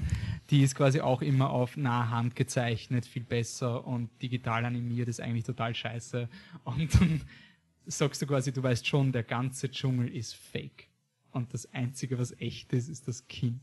Die 0.49 0.61
ist 0.61 0.75
quasi 0.75 0.99
auch 0.99 1.21
immer 1.21 1.51
auf 1.51 1.77
Nahhand 1.77 2.35
gezeichnet, 2.35 3.05
viel 3.05 3.23
besser 3.23 3.87
und 3.87 4.09
digital 4.21 4.65
animiert 4.65 5.07
ist 5.07 5.21
eigentlich 5.21 5.45
total 5.45 5.73
scheiße. 5.73 6.27
Und 6.65 6.93
dann 6.95 7.21
sagst 7.85 8.21
du 8.21 8.27
quasi, 8.27 8.51
du 8.51 8.63
weißt 8.63 8.87
schon, 8.87 9.11
der 9.11 9.23
ganze 9.23 9.69
Dschungel 9.69 10.09
ist 10.15 10.35
fake. 10.35 10.87
Und 11.31 11.53
das 11.53 11.71
Einzige, 11.73 12.17
was 12.17 12.31
echt 12.39 12.71
ist, 12.73 12.89
ist 12.89 13.07
das 13.07 13.27
Kind. 13.27 13.61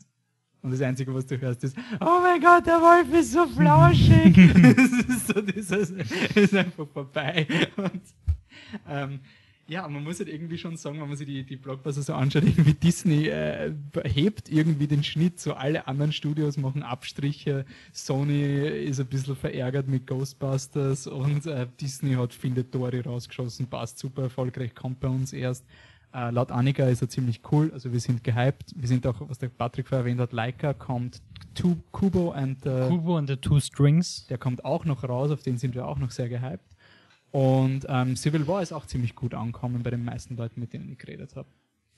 Und 0.63 0.73
das 0.73 0.83
Einzige, 0.83 1.15
was 1.15 1.27
du 1.27 1.41
hörst, 1.41 1.65
ist, 1.65 1.77
oh 2.01 2.21
mein 2.23 2.41
Gott, 2.41 2.67
der 2.67 2.81
Wolf 2.81 3.13
ist 3.15 3.33
so 3.33 3.47
flauschig. 3.47 4.35
das 4.77 5.17
ist 5.17 5.27
so 5.29 5.41
dieses, 5.41 5.91
ist 5.91 6.55
einfach 6.55 6.87
vorbei. 6.89 7.47
Und, 7.77 8.03
ähm, 8.87 9.21
ja, 9.71 9.87
man 9.87 10.03
muss 10.03 10.19
halt 10.19 10.29
irgendwie 10.29 10.59
schon 10.59 10.77
sagen, 10.77 11.01
wenn 11.01 11.07
man 11.07 11.17
sich 11.17 11.29
die, 11.29 11.45
die 11.45 11.57
Blockbuster 11.57 12.03
so 12.03 12.15
anschaut, 12.15 12.43
irgendwie 12.43 12.75
Disney 12.75 13.29
äh, 13.29 13.73
hebt 14.05 14.51
irgendwie 14.51 14.89
den 14.89 15.05
Schnitt, 15.05 15.39
so 15.39 15.55
alle 15.55 15.87
anderen 15.87 16.13
Studios 16.13 16.57
machen 16.57 16.83
Abstriche, 16.83 17.65
Sony 17.93 18.67
ist 18.67 18.99
ein 18.99 19.07
bisschen 19.07 19.37
verärgert 19.37 19.87
mit 19.87 20.09
Ghostbusters 20.09 21.07
und 21.07 21.47
äh, 21.47 21.69
Disney 21.81 22.15
hat 22.15 22.35
Findet 22.35 22.75
Dory 22.75 23.01
rausgeschossen, 23.01 23.69
passt 23.69 24.01
super 24.01 24.23
erfolgreich, 24.23 24.75
kommt 24.75 24.99
bei 24.99 25.09
uns 25.09 25.33
erst. 25.33 25.65
Äh, 26.13 26.33
laut 26.33 26.51
Annika 26.51 26.89
ist 26.89 27.03
er 27.03 27.09
ziemlich 27.09 27.41
cool, 27.53 27.71
also 27.73 27.93
wir 27.93 28.01
sind 28.01 28.25
gehypt. 28.25 28.73
Wir 28.75 28.89
sind 28.89 29.07
auch, 29.07 29.21
was 29.29 29.39
der 29.39 29.51
Patrick 29.51 29.87
vorher 29.87 30.05
erwähnt 30.05 30.21
hat, 30.21 30.33
Leica 30.33 30.75
kommt, 30.75 31.23
Kubo 31.93 32.33
and 32.33 32.67
äh, 32.67 32.89
Kubo 32.89 33.17
and 33.17 33.29
the 33.29 33.37
Two 33.37 33.61
Strings. 33.61 34.27
der 34.27 34.39
kommt 34.39 34.65
auch 34.65 34.85
noch 34.85 35.05
raus, 35.05 35.31
auf 35.31 35.43
den 35.43 35.59
sind 35.59 35.77
wir 35.77 35.87
auch 35.87 35.99
noch 35.99 36.11
sehr 36.11 36.29
gehypt. 36.29 36.65
Und 37.31 37.87
ähm, 37.89 38.17
Civil 38.17 38.47
War 38.47 38.63
ist 38.63 38.73
auch 38.73 38.87
ziemlich 38.87 39.15
gut 39.15 39.35
angekommen 39.35 39.83
bei 39.83 39.91
den 39.91 40.05
meisten 40.05 40.37
Leuten, 40.37 40.61
mit 40.61 40.73
denen 40.73 40.91
ich 40.91 40.99
geredet 40.99 41.37
habe. 41.37 41.49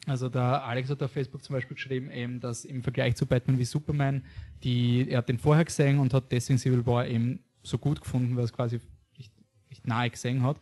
Also 0.07 0.28
der 0.28 0.64
Alex 0.64 0.91
hat 0.91 1.03
auf 1.03 1.12
Facebook 1.12 1.45
zum 1.45 1.55
Beispiel 1.55 1.76
geschrieben, 1.76 2.11
eben, 2.11 2.41
dass 2.41 2.64
im 2.64 2.83
Vergleich 2.83 3.14
zu 3.14 3.24
Batman 3.24 3.59
wie 3.59 3.64
Superman, 3.64 4.24
die, 4.64 5.09
er 5.09 5.18
hat 5.18 5.28
den 5.28 5.39
vorher 5.39 5.64
gesehen 5.64 6.01
und 6.01 6.12
hat 6.12 6.33
deswegen 6.33 6.59
Civil 6.59 6.85
War 6.87 7.07
eben 7.07 7.41
so 7.62 7.78
gut 7.78 8.01
gefunden, 8.01 8.37
weil 8.37 8.45
es 8.45 8.53
quasi 8.53 8.80
nicht, 9.16 9.33
nicht 9.70 9.87
nahe 9.87 10.11
gesehen 10.11 10.43
hat. 10.43 10.57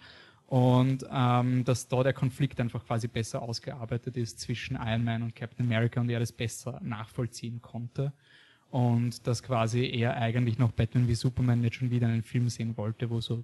Und 0.47 1.07
ähm, 1.11 1.65
dass 1.65 1.89
da 1.89 2.03
der 2.03 2.13
Konflikt 2.13 2.61
einfach 2.61 2.85
quasi 2.85 3.07
besser 3.07 3.41
ausgearbeitet 3.41 4.17
ist 4.17 4.41
zwischen 4.41 4.77
Iron 4.77 5.05
Man 5.05 5.23
und 5.23 5.35
Captain 5.35 5.65
America 5.65 6.01
und 6.01 6.11
er 6.11 6.19
das 6.19 6.33
besser 6.33 6.81
nachvollziehen 6.83 7.63
konnte. 7.63 8.13
Und 8.71 9.27
dass 9.27 9.43
quasi 9.43 9.85
er 9.85 10.17
eigentlich 10.17 10.59
noch 10.59 10.71
Batman 10.71 11.09
wie 11.09 11.17
Superman 11.17 11.61
nicht 11.61 11.75
schon 11.75 11.91
wieder 11.91 12.07
einen 12.07 12.23
Film 12.23 12.49
sehen 12.49 12.77
wollte, 12.77 13.11
wo 13.11 13.21
so, 13.21 13.43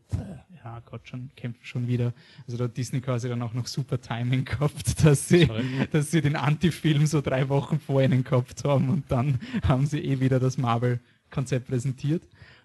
ja 0.64 0.80
Gott, 0.88 1.08
schon 1.08 1.30
kämpfen 1.34 1.64
schon 1.64 1.88
wieder. 1.88 2.12
Also 2.46 2.56
da 2.56 2.64
hat 2.64 2.76
Disney 2.76 3.00
quasi 3.00 3.28
dann 3.28 3.42
auch 3.42 3.52
noch 3.52 3.66
super 3.66 4.00
Timing 4.00 4.44
gehabt, 4.44 5.04
dass 5.04 5.28
sie, 5.28 5.48
dass 5.90 6.12
sie 6.12 6.20
den 6.20 6.36
Anti-Film 6.36 7.06
so 7.06 7.20
drei 7.20 7.48
Wochen 7.48 7.80
vor 7.80 8.00
ihnen 8.02 8.22
gehabt 8.22 8.62
haben 8.64 8.88
und 8.88 9.10
dann 9.10 9.40
haben 9.66 9.86
sie 9.86 9.98
eh 9.98 10.20
wieder 10.20 10.38
das 10.38 10.58
Marvel-Konzept 10.58 11.66
präsentiert. 11.66 12.22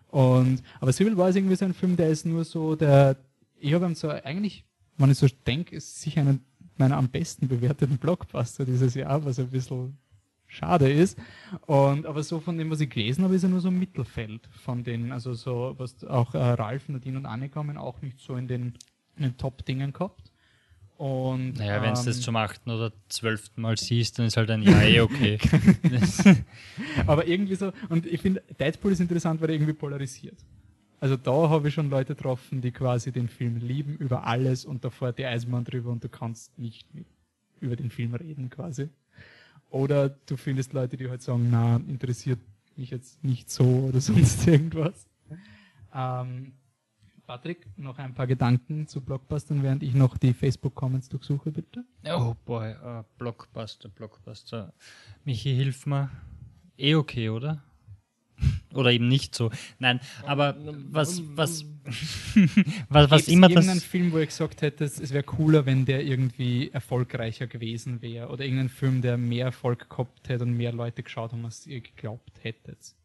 Und, 0.09 0.61
aber 0.79 0.93
Civil 0.93 1.17
War 1.17 1.29
ist 1.29 1.37
irgendwie 1.37 1.55
so 1.55 1.65
ein 1.65 1.73
Film, 1.73 1.95
der 1.95 2.09
ist 2.09 2.27
nur 2.27 2.43
so 2.43 2.75
der, 2.75 3.17
ich 3.59 3.73
habe 3.73 3.85
ihm 3.85 3.95
so 3.95 4.09
eigentlich, 4.09 4.65
wenn 4.97 5.09
ich 5.09 5.17
so 5.17 5.27
denke, 5.47 5.75
ist 5.75 5.99
sicher 5.99 6.21
einer 6.21 6.37
meiner 6.77 6.97
am 6.97 7.09
besten 7.09 7.47
bewerteten 7.47 7.97
Blockbuster 7.97 8.65
dieses 8.65 8.95
Jahr, 8.95 9.23
was 9.23 9.39
ein 9.39 9.47
bisschen 9.47 9.97
schade 10.51 10.91
ist. 10.91 11.17
Und, 11.65 12.05
aber 12.05 12.21
so 12.23 12.39
von 12.39 12.57
dem, 12.57 12.69
was 12.69 12.81
ich 12.81 12.89
gelesen 12.89 13.23
habe, 13.23 13.35
ist 13.35 13.43
er 13.43 13.49
nur 13.49 13.61
so 13.61 13.69
im 13.69 13.79
Mittelfeld 13.79 14.47
von 14.63 14.83
den, 14.83 15.11
also 15.11 15.33
so, 15.33 15.75
was 15.77 16.03
auch 16.03 16.35
äh, 16.35 16.37
Ralf, 16.37 16.89
Nadine 16.89 17.17
und 17.17 17.25
Anne 17.25 17.49
kommen, 17.49 17.77
auch 17.77 18.01
nicht 18.01 18.19
so 18.19 18.35
in 18.35 18.47
den, 18.47 18.73
in 19.15 19.23
den 19.23 19.37
Top-Dingen 19.37 19.93
gehabt. 19.93 20.31
Und, 20.97 21.53
naja, 21.53 21.81
wenn 21.81 21.95
du 21.95 22.03
das 22.03 22.17
ähm, 22.17 22.21
zum 22.21 22.35
achten 22.35 22.69
oder 22.69 22.91
zwölften 23.09 23.61
Mal 23.61 23.75
siehst, 23.75 24.19
dann 24.19 24.27
ist 24.27 24.37
halt 24.37 24.51
ein 24.51 24.61
Ja 24.61 24.83
eh 24.83 24.99
okay. 24.99 25.39
aber 27.07 27.25
irgendwie 27.25 27.55
so, 27.55 27.71
und 27.89 28.05
ich 28.05 28.21
finde, 28.21 28.43
Deadpool 28.59 28.91
ist 28.91 28.99
interessant, 28.99 29.41
weil 29.41 29.49
er 29.49 29.55
irgendwie 29.55 29.73
polarisiert. 29.73 30.37
Also 30.99 31.17
da 31.17 31.49
habe 31.49 31.69
ich 31.69 31.73
schon 31.73 31.89
Leute 31.89 32.13
getroffen, 32.13 32.61
die 32.61 32.71
quasi 32.71 33.11
den 33.11 33.29
Film 33.29 33.57
lieben 33.57 33.95
über 33.97 34.27
alles 34.27 34.63
und 34.63 34.85
da 34.85 34.91
fährt 34.91 35.17
die 35.17 35.25
Eisenbahn 35.25 35.63
drüber 35.63 35.89
und 35.89 36.03
du 36.03 36.09
kannst 36.09 36.59
nicht 36.59 36.87
über 37.59 37.75
den 37.75 37.89
Film 37.89 38.13
reden 38.13 38.51
quasi. 38.51 38.89
Oder 39.71 40.09
du 40.09 40.37
findest 40.37 40.73
Leute, 40.73 40.97
die 40.97 41.09
halt 41.09 41.21
sagen, 41.21 41.47
na, 41.49 41.77
interessiert 41.77 42.39
mich 42.75 42.91
jetzt 42.91 43.23
nicht 43.23 43.49
so 43.49 43.63
oder 43.63 44.01
sonst 44.01 44.45
irgendwas. 44.45 45.07
Ähm, 45.93 46.53
Patrick, 47.25 47.65
noch 47.77 47.97
ein 47.97 48.13
paar 48.13 48.27
Gedanken 48.27 48.87
zu 48.87 48.99
Blockbustern, 48.99 49.63
während 49.63 49.83
ich 49.83 49.93
noch 49.93 50.17
die 50.17 50.33
Facebook-Comments 50.33 51.07
durchsuche, 51.07 51.51
bitte. 51.51 51.85
Oh 52.05 52.35
boy, 52.45 52.75
uh, 52.83 53.03
Blockbuster, 53.17 53.87
Blockbuster. 53.87 54.73
Michi, 55.23 55.55
hilf 55.55 55.85
mir. 55.85 56.09
Eh 56.77 56.95
okay, 56.95 57.29
oder? 57.29 57.63
Oder 58.73 58.91
eben 58.91 59.07
nicht 59.07 59.35
so. 59.35 59.51
Nein, 59.79 59.99
aber 60.25 60.55
was, 60.91 61.21
was, 61.35 61.65
was, 62.89 63.11
was 63.11 63.27
immer 63.27 63.47
das. 63.47 63.55
irgendeinen 63.55 63.81
Film, 63.81 64.11
wo 64.11 64.17
ich 64.17 64.29
gesagt 64.29 64.61
hätte, 64.61 64.85
es 64.85 65.11
wäre 65.11 65.23
cooler, 65.23 65.65
wenn 65.65 65.85
der 65.85 66.03
irgendwie 66.03 66.69
erfolgreicher 66.71 67.47
gewesen 67.47 68.01
wäre. 68.01 68.29
Oder 68.29 68.45
irgendein 68.45 68.69
Film, 68.69 69.01
der 69.01 69.17
mehr 69.17 69.45
Erfolg 69.45 69.89
gehabt 69.89 70.29
hätte 70.29 70.43
und 70.43 70.55
mehr 70.55 70.73
Leute 70.73 71.03
geschaut 71.03 71.31
haben, 71.31 71.45
als 71.45 71.65
ihr 71.67 71.81
geglaubt 71.81 72.43
hättet. 72.43 72.95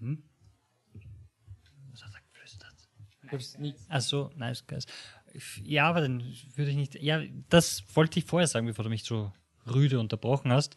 Mhm. 0.00 0.22
Was 1.92 2.04
hat 2.04 2.12
er 2.14 2.20
geflüstert? 2.32 3.80
Achso, 3.88 4.30
nice 4.36 4.66
guys. 4.66 4.86
Ja, 5.64 5.88
aber 5.88 6.00
dann 6.00 6.22
würde 6.54 6.70
ich 6.70 6.76
nicht. 6.76 6.94
Ja, 7.02 7.22
das 7.48 7.84
wollte 7.94 8.20
ich 8.20 8.24
vorher 8.24 8.46
sagen, 8.46 8.66
bevor 8.66 8.84
du 8.84 8.90
mich 8.90 9.02
so 9.02 9.32
rüde 9.72 9.98
unterbrochen 9.98 10.52
hast. 10.52 10.76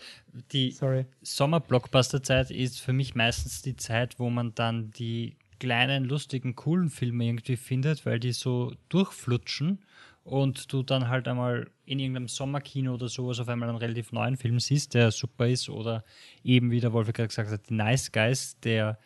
Die 0.52 0.76
Sommer-Blockbuster-Zeit 1.22 2.52
ist 2.52 2.80
für 2.80 2.94
mich 2.94 3.16
meistens 3.16 3.62
die 3.62 3.76
Zeit, 3.76 4.20
wo 4.20 4.30
man 4.30 4.54
dann 4.56 4.92
die 4.92 5.38
kleinen, 5.60 6.06
lustigen, 6.06 6.56
coolen 6.56 6.90
Filme 6.90 7.26
irgendwie 7.26 7.58
findet, 7.58 8.06
weil 8.06 8.20
die 8.20 8.32
so 8.32 8.74
durchflutschen 8.90 9.80
und 10.24 10.72
du 10.74 10.84
dann 10.84 11.08
halt 11.08 11.28
einmal 11.28 11.70
in 11.86 12.00
irgendeinem 12.00 12.28
Sommerkino 12.28 12.94
oder 12.94 13.08
sowas 13.08 13.40
auf 13.40 13.48
einmal 13.48 13.70
einen 13.70 13.78
relativ 13.78 14.12
neuen 14.12 14.38
Film 14.38 14.60
siehst, 14.60 14.94
der 14.94 15.12
super 15.12 15.48
ist 15.48 15.70
oder 15.70 16.04
eben, 16.44 16.70
wie 16.70 16.82
der 16.82 16.94
Wolf 16.94 17.12
gerade 17.14 17.30
gesagt 17.30 17.50
hat, 17.50 17.70
die 17.70 17.74
Nice 17.74 18.12
Guys, 18.12 18.60
der 18.60 19.00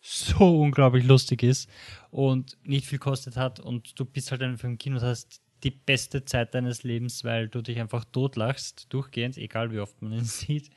so 0.00 0.60
unglaublich 0.62 1.04
lustig 1.04 1.42
ist 1.42 1.70
und 2.10 2.58
nicht 2.64 2.86
viel 2.86 2.98
kostet 2.98 3.36
hat 3.36 3.60
und 3.60 3.98
du 3.98 4.04
bist 4.04 4.30
halt 4.30 4.42
einfach 4.42 4.64
im 4.64 4.78
Kino 4.78 4.96
und 4.96 5.02
hast 5.02 5.40
die 5.62 5.70
beste 5.70 6.24
Zeit 6.24 6.54
deines 6.54 6.82
Lebens, 6.82 7.24
weil 7.24 7.48
du 7.48 7.62
dich 7.62 7.80
einfach 7.80 8.04
totlachst, 8.04 8.86
durchgehend, 8.92 9.36
egal 9.38 9.72
wie 9.72 9.80
oft 9.80 10.00
man 10.02 10.12
ihn 10.12 10.24
sieht, 10.24 10.70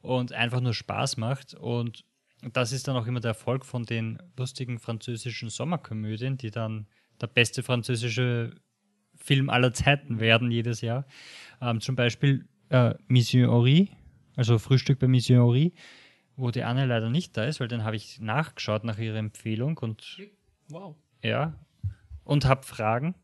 und 0.00 0.32
einfach 0.32 0.60
nur 0.60 0.74
Spaß 0.74 1.16
macht. 1.16 1.54
Und 1.54 2.04
das 2.52 2.72
ist 2.72 2.88
dann 2.88 2.96
auch 2.96 3.06
immer 3.06 3.20
der 3.20 3.30
Erfolg 3.30 3.64
von 3.64 3.84
den 3.84 4.18
lustigen 4.36 4.78
französischen 4.78 5.48
Sommerkomödien, 5.48 6.38
die 6.38 6.50
dann 6.50 6.86
der 7.20 7.28
beste 7.28 7.62
französische 7.62 8.56
Film 9.14 9.48
aller 9.48 9.72
Zeiten 9.72 10.18
werden 10.18 10.50
jedes 10.50 10.80
Jahr. 10.80 11.06
Ähm, 11.60 11.80
zum 11.80 11.94
Beispiel 11.94 12.48
äh, 12.70 12.94
Mission 13.06 13.48
Ori, 13.48 13.90
also 14.34 14.58
Frühstück 14.58 14.98
bei 14.98 15.06
Mission 15.06 15.38
Ori, 15.38 15.74
wo 16.36 16.50
die 16.50 16.64
Anne 16.64 16.86
leider 16.86 17.10
nicht 17.10 17.36
da 17.36 17.44
ist, 17.44 17.60
weil 17.60 17.68
dann 17.68 17.84
habe 17.84 17.94
ich 17.94 18.20
nachgeschaut 18.20 18.82
nach 18.82 18.98
ihrer 18.98 19.18
Empfehlung 19.18 19.78
und 19.78 20.18
wow. 20.68 20.96
ja 21.22 21.54
und 22.24 22.44
habe 22.44 22.64
Fragen 22.64 23.14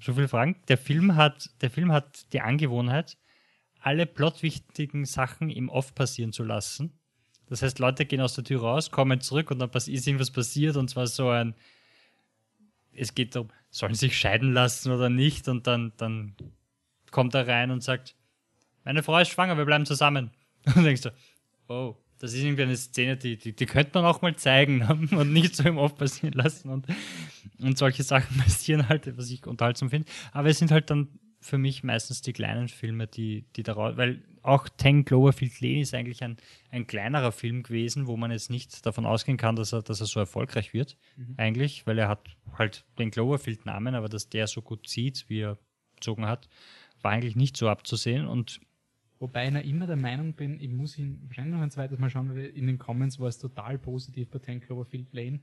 so 0.00 0.14
viele 0.14 0.28
Fragen. 0.28 0.56
Der 0.68 0.78
Film 0.78 1.16
hat, 1.16 1.50
der 1.60 1.70
Film 1.70 1.92
hat 1.92 2.32
die 2.32 2.40
Angewohnheit, 2.40 3.16
alle 3.80 4.06
plotwichtigen 4.06 5.04
Sachen 5.04 5.50
im 5.50 5.68
Off 5.68 5.94
passieren 5.94 6.32
zu 6.32 6.44
lassen. 6.44 6.98
Das 7.48 7.62
heißt, 7.62 7.78
Leute 7.78 8.06
gehen 8.06 8.20
aus 8.20 8.34
der 8.34 8.44
Tür 8.44 8.60
raus, 8.60 8.90
kommen 8.90 9.20
zurück 9.20 9.50
und 9.50 9.60
dann 9.60 9.70
ist 9.70 9.88
irgendwas 9.88 10.30
passiert 10.30 10.76
und 10.76 10.88
zwar 10.88 11.06
so 11.06 11.28
ein, 11.30 11.54
es 12.92 13.14
geht 13.14 13.36
darum, 13.36 13.50
sollen 13.70 13.94
sich 13.94 14.18
scheiden 14.18 14.52
lassen 14.52 14.90
oder 14.90 15.08
nicht 15.08 15.48
und 15.48 15.66
dann, 15.66 15.92
dann 15.96 16.34
kommt 17.10 17.34
er 17.34 17.46
rein 17.46 17.70
und 17.70 17.82
sagt, 17.82 18.16
meine 18.84 19.02
Frau 19.02 19.18
ist 19.18 19.28
schwanger, 19.28 19.56
wir 19.56 19.64
bleiben 19.64 19.86
zusammen. 19.86 20.30
Und 20.76 20.84
denkst 20.84 21.02
du, 21.02 21.12
oh, 21.68 21.96
das 22.18 22.32
ist 22.32 22.42
irgendwie 22.42 22.62
eine 22.62 22.76
Szene, 22.76 23.16
die, 23.16 23.36
die, 23.36 23.54
die 23.54 23.66
könnte 23.66 23.92
man 23.94 24.04
auch 24.04 24.22
mal 24.22 24.36
zeigen 24.36 24.82
und 25.10 25.32
nicht 25.32 25.56
so 25.56 25.64
im 25.64 25.78
Off 25.78 25.96
passieren 25.96 26.32
lassen. 26.32 26.70
Und, 26.70 26.86
und 27.58 27.78
solche 27.78 28.02
Sachen 28.02 28.36
passieren 28.42 28.88
halt, 28.88 29.16
was 29.16 29.30
ich 29.30 29.46
unterhaltsam 29.46 29.90
finde. 29.90 30.08
Aber 30.32 30.48
es 30.48 30.58
sind 30.58 30.70
halt 30.70 30.90
dann 30.90 31.08
für 31.40 31.58
mich 31.58 31.84
meistens 31.84 32.22
die 32.22 32.32
kleinen 32.32 32.68
Filme, 32.68 33.06
die, 33.06 33.44
die 33.54 33.62
daraus, 33.62 33.96
weil 33.96 34.22
auch 34.42 34.68
Ten 34.68 35.04
Cloverfield 35.04 35.60
Lane 35.60 35.80
ist 35.80 35.94
eigentlich 35.94 36.22
ein, 36.22 36.36
ein 36.70 36.86
kleinerer 36.86 37.32
Film 37.32 37.62
gewesen, 37.62 38.06
wo 38.06 38.16
man 38.16 38.30
jetzt 38.30 38.50
nicht 38.50 38.84
davon 38.84 39.06
ausgehen 39.06 39.36
kann, 39.36 39.56
dass 39.56 39.72
er, 39.72 39.82
dass 39.82 40.00
er 40.00 40.06
so 40.06 40.20
erfolgreich 40.20 40.72
wird, 40.72 40.96
mhm. 41.16 41.34
eigentlich, 41.36 41.86
weil 41.86 41.98
er 41.98 42.08
hat 42.08 42.36
halt 42.56 42.84
den 42.98 43.10
Cloverfield-Namen, 43.10 43.94
aber 43.94 44.08
dass 44.08 44.28
der 44.28 44.46
so 44.46 44.62
gut 44.62 44.88
zieht, 44.88 45.26
wie 45.28 45.40
er 45.40 45.58
gezogen 45.96 46.26
hat, 46.26 46.48
war 47.02 47.12
eigentlich 47.12 47.36
nicht 47.36 47.56
so 47.56 47.68
abzusehen 47.68 48.26
und 48.26 48.60
Wobei 49.18 49.46
ich 49.46 49.52
noch 49.52 49.62
immer 49.62 49.86
der 49.86 49.96
Meinung 49.96 50.34
bin, 50.34 50.60
ich 50.60 50.68
muss 50.68 50.98
ihn 50.98 51.22
wahrscheinlich 51.26 51.54
noch 51.54 51.62
ein 51.62 51.70
zweites 51.70 51.98
Mal 51.98 52.10
schauen, 52.10 52.34
weil 52.34 52.46
in 52.46 52.66
den 52.66 52.78
Comments 52.78 53.18
war 53.18 53.28
es 53.28 53.38
total 53.38 53.78
positiv 53.78 54.28
bei 54.28 54.38
10 54.38 54.60
Cloverfield 54.60 55.12
Lane. 55.12 55.40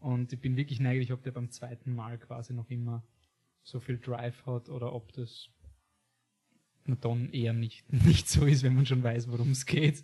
Und 0.00 0.32
ich 0.32 0.40
bin 0.40 0.56
wirklich 0.56 0.80
neugierig, 0.80 1.12
ob 1.12 1.22
der 1.22 1.30
beim 1.30 1.50
zweiten 1.50 1.94
Mal 1.94 2.18
quasi 2.18 2.52
noch 2.52 2.68
immer 2.70 3.04
so 3.62 3.78
viel 3.78 3.98
Drive 3.98 4.44
hat 4.46 4.68
oder 4.68 4.92
ob 4.92 5.12
das 5.12 5.50
dann 6.84 7.30
eher 7.30 7.52
nicht, 7.52 7.92
nicht 8.04 8.28
so 8.28 8.44
ist, 8.44 8.64
wenn 8.64 8.74
man 8.74 8.86
schon 8.86 9.02
weiß, 9.02 9.30
worum 9.30 9.52
es 9.52 9.66
geht. 9.66 10.00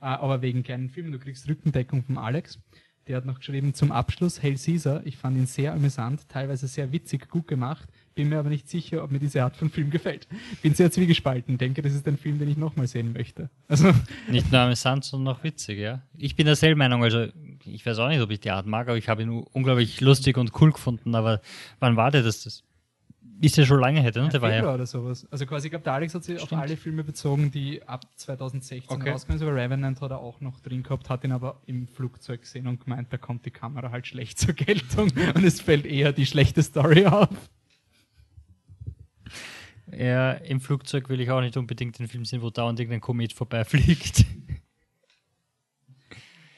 Äh, 0.00 0.06
aber 0.06 0.42
wegen 0.42 0.62
keinen 0.62 0.88
Filmen, 0.88 1.12
du 1.12 1.18
kriegst 1.18 1.48
Rückendeckung 1.48 2.02
von 2.02 2.18
Alex. 2.18 2.60
Der 3.06 3.16
hat 3.16 3.24
noch 3.24 3.38
geschrieben, 3.38 3.74
zum 3.74 3.92
Abschluss, 3.92 4.42
Hail 4.42 4.56
Caesar, 4.56 5.04
ich 5.06 5.16
fand 5.16 5.36
ihn 5.36 5.46
sehr 5.46 5.72
amüsant, 5.72 6.28
teilweise 6.28 6.68
sehr 6.68 6.92
witzig, 6.92 7.28
gut 7.28 7.48
gemacht, 7.48 7.88
bin 8.20 8.28
mir 8.28 8.38
aber 8.38 8.50
nicht 8.50 8.68
sicher, 8.68 9.02
ob 9.02 9.10
mir 9.10 9.18
diese 9.18 9.42
Art 9.42 9.56
von 9.56 9.70
Film 9.70 9.88
gefällt. 9.88 10.28
Bin 10.60 10.74
sehr 10.74 10.90
zwiegespalten, 10.90 11.56
denke, 11.56 11.80
das 11.80 11.94
ist 11.94 12.06
ein 12.06 12.18
Film, 12.18 12.38
den 12.38 12.50
ich 12.50 12.58
nochmal 12.58 12.86
sehen 12.86 13.14
möchte. 13.14 13.48
Also 13.66 13.92
nicht 14.28 14.52
nur 14.52 14.60
amüsant, 14.60 15.04
sondern 15.04 15.34
auch 15.34 15.42
witzig, 15.42 15.78
ja. 15.78 16.02
Ich 16.18 16.36
bin 16.36 16.44
derselben 16.44 16.78
Meinung, 16.78 17.02
also 17.02 17.28
ich 17.64 17.86
weiß 17.86 17.98
auch 17.98 18.08
nicht, 18.08 18.20
ob 18.20 18.30
ich 18.30 18.40
die 18.40 18.50
Art 18.50 18.66
mag, 18.66 18.88
aber 18.88 18.98
ich 18.98 19.08
habe 19.08 19.22
ihn 19.22 19.30
unglaublich 19.30 20.02
lustig 20.02 20.36
und 20.36 20.52
cool 20.60 20.70
gefunden, 20.70 21.14
aber 21.14 21.40
wann 21.78 21.96
war 21.96 22.10
der 22.10 22.22
das? 22.22 22.42
das 22.44 22.62
ist 23.40 23.56
ja 23.56 23.64
schon 23.64 23.80
lange 23.80 24.02
hätte, 24.02 24.20
ne? 24.20 24.28
Der 24.28 24.42
war 24.42 24.52
ja. 24.52 24.74
oder 24.74 24.84
sowas. 24.84 25.26
Also 25.30 25.46
quasi, 25.46 25.68
ich 25.68 25.70
glaube, 25.70 25.84
der 25.84 25.94
Alex 25.94 26.14
hat 26.14 26.24
sich 26.24 26.38
Stimmt. 26.38 26.52
auf 26.52 26.58
alle 26.58 26.76
Filme 26.76 27.04
bezogen, 27.04 27.50
die 27.50 27.82
ab 27.82 28.04
2016 28.16 28.94
okay. 28.94 29.10
rauskommen. 29.10 29.38
So 29.38 29.48
Revenant 29.48 30.00
hat 30.02 30.10
er 30.10 30.18
auch 30.18 30.40
noch 30.42 30.60
drin 30.60 30.82
gehabt, 30.82 31.08
hat 31.08 31.24
ihn 31.24 31.32
aber 31.32 31.62
im 31.64 31.88
Flugzeug 31.88 32.42
gesehen 32.42 32.66
und 32.66 32.84
gemeint, 32.84 33.10
da 33.10 33.16
kommt 33.16 33.46
die 33.46 33.50
Kamera 33.50 33.90
halt 33.90 34.06
schlecht 34.06 34.38
zur 34.38 34.52
Geltung 34.52 35.10
und 35.34 35.44
es 35.44 35.60
fällt 35.62 35.86
eher 35.86 36.12
die 36.12 36.26
schlechte 36.26 36.62
Story 36.62 37.06
auf. 37.06 37.30
Ja, 39.96 40.32
im 40.32 40.60
Flugzeug 40.60 41.08
will 41.08 41.20
ich 41.20 41.30
auch 41.30 41.40
nicht 41.40 41.56
unbedingt 41.56 41.98
den 41.98 42.08
Film 42.08 42.24
sehen, 42.24 42.42
wo 42.42 42.50
dauernd 42.50 42.78
irgendein 42.78 43.00
Komet 43.00 43.32
vorbeifliegt. 43.32 44.24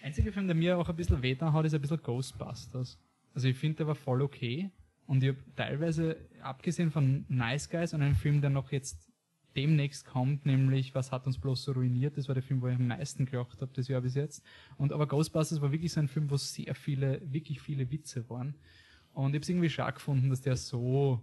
Einziger 0.02 0.32
Film, 0.32 0.46
der 0.46 0.56
mir 0.56 0.76
auch 0.78 0.88
ein 0.88 0.96
bisschen 0.96 1.22
wehtan 1.22 1.52
hat, 1.52 1.64
ist 1.64 1.74
ein 1.74 1.80
bisschen 1.80 2.02
Ghostbusters. 2.02 2.98
Also 3.34 3.48
ich 3.48 3.56
finde, 3.56 3.78
der 3.78 3.86
war 3.86 3.94
voll 3.94 4.20
okay. 4.20 4.70
Und 5.06 5.22
ich 5.22 5.30
habe 5.30 5.38
teilweise, 5.56 6.16
abgesehen 6.42 6.90
von 6.90 7.24
Nice 7.28 7.70
Guys 7.70 7.94
und 7.94 8.02
einem 8.02 8.16
Film, 8.16 8.40
der 8.40 8.50
noch 8.50 8.72
jetzt 8.72 9.12
demnächst 9.54 10.06
kommt, 10.06 10.46
nämlich 10.46 10.94
Was 10.94 11.12
hat 11.12 11.26
uns 11.26 11.38
bloß 11.38 11.64
so 11.64 11.72
ruiniert, 11.72 12.16
das 12.16 12.28
war 12.28 12.34
der 12.34 12.42
Film, 12.42 12.62
wo 12.62 12.68
ich 12.68 12.76
am 12.76 12.86
meisten 12.86 13.26
gelacht 13.26 13.60
habe 13.60 13.72
das 13.74 13.88
Jahr 13.88 14.00
bis 14.00 14.14
jetzt. 14.14 14.42
Und 14.76 14.92
aber 14.92 15.06
Ghostbusters 15.06 15.60
war 15.60 15.72
wirklich 15.72 15.92
so 15.92 16.00
ein 16.00 16.08
Film, 16.08 16.30
wo 16.30 16.36
sehr 16.36 16.74
viele, 16.74 17.20
wirklich 17.24 17.60
viele 17.60 17.90
Witze 17.90 18.28
waren. 18.28 18.54
Und 19.12 19.30
ich 19.30 19.34
habe 19.34 19.42
es 19.42 19.48
irgendwie 19.48 19.70
stark 19.70 19.96
gefunden, 19.96 20.30
dass 20.30 20.40
der 20.40 20.56
so 20.56 21.22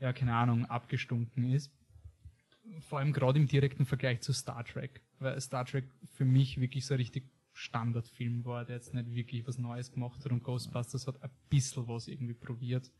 ja, 0.00 0.12
keine 0.12 0.34
Ahnung, 0.34 0.66
abgestunken 0.66 1.52
ist. 1.52 1.70
Vor 2.88 2.98
allem 2.98 3.12
gerade 3.12 3.38
im 3.38 3.46
direkten 3.46 3.86
Vergleich 3.86 4.20
zu 4.20 4.32
Star 4.32 4.64
Trek, 4.64 5.02
weil 5.18 5.38
Star 5.40 5.64
Trek 5.64 5.84
für 6.14 6.24
mich 6.24 6.60
wirklich 6.60 6.86
so 6.86 6.94
ein 6.94 6.98
richtig 6.98 7.24
Standardfilm 7.52 8.44
war, 8.44 8.64
der 8.64 8.76
jetzt 8.76 8.94
nicht 8.94 9.14
wirklich 9.14 9.46
was 9.46 9.58
Neues 9.58 9.92
gemacht 9.92 10.24
hat 10.24 10.32
und 10.32 10.42
Ghostbusters 10.42 11.06
hat 11.06 11.22
ein 11.22 11.30
bisschen 11.48 11.86
was 11.88 12.08
irgendwie 12.08 12.34
probiert. 12.34 12.90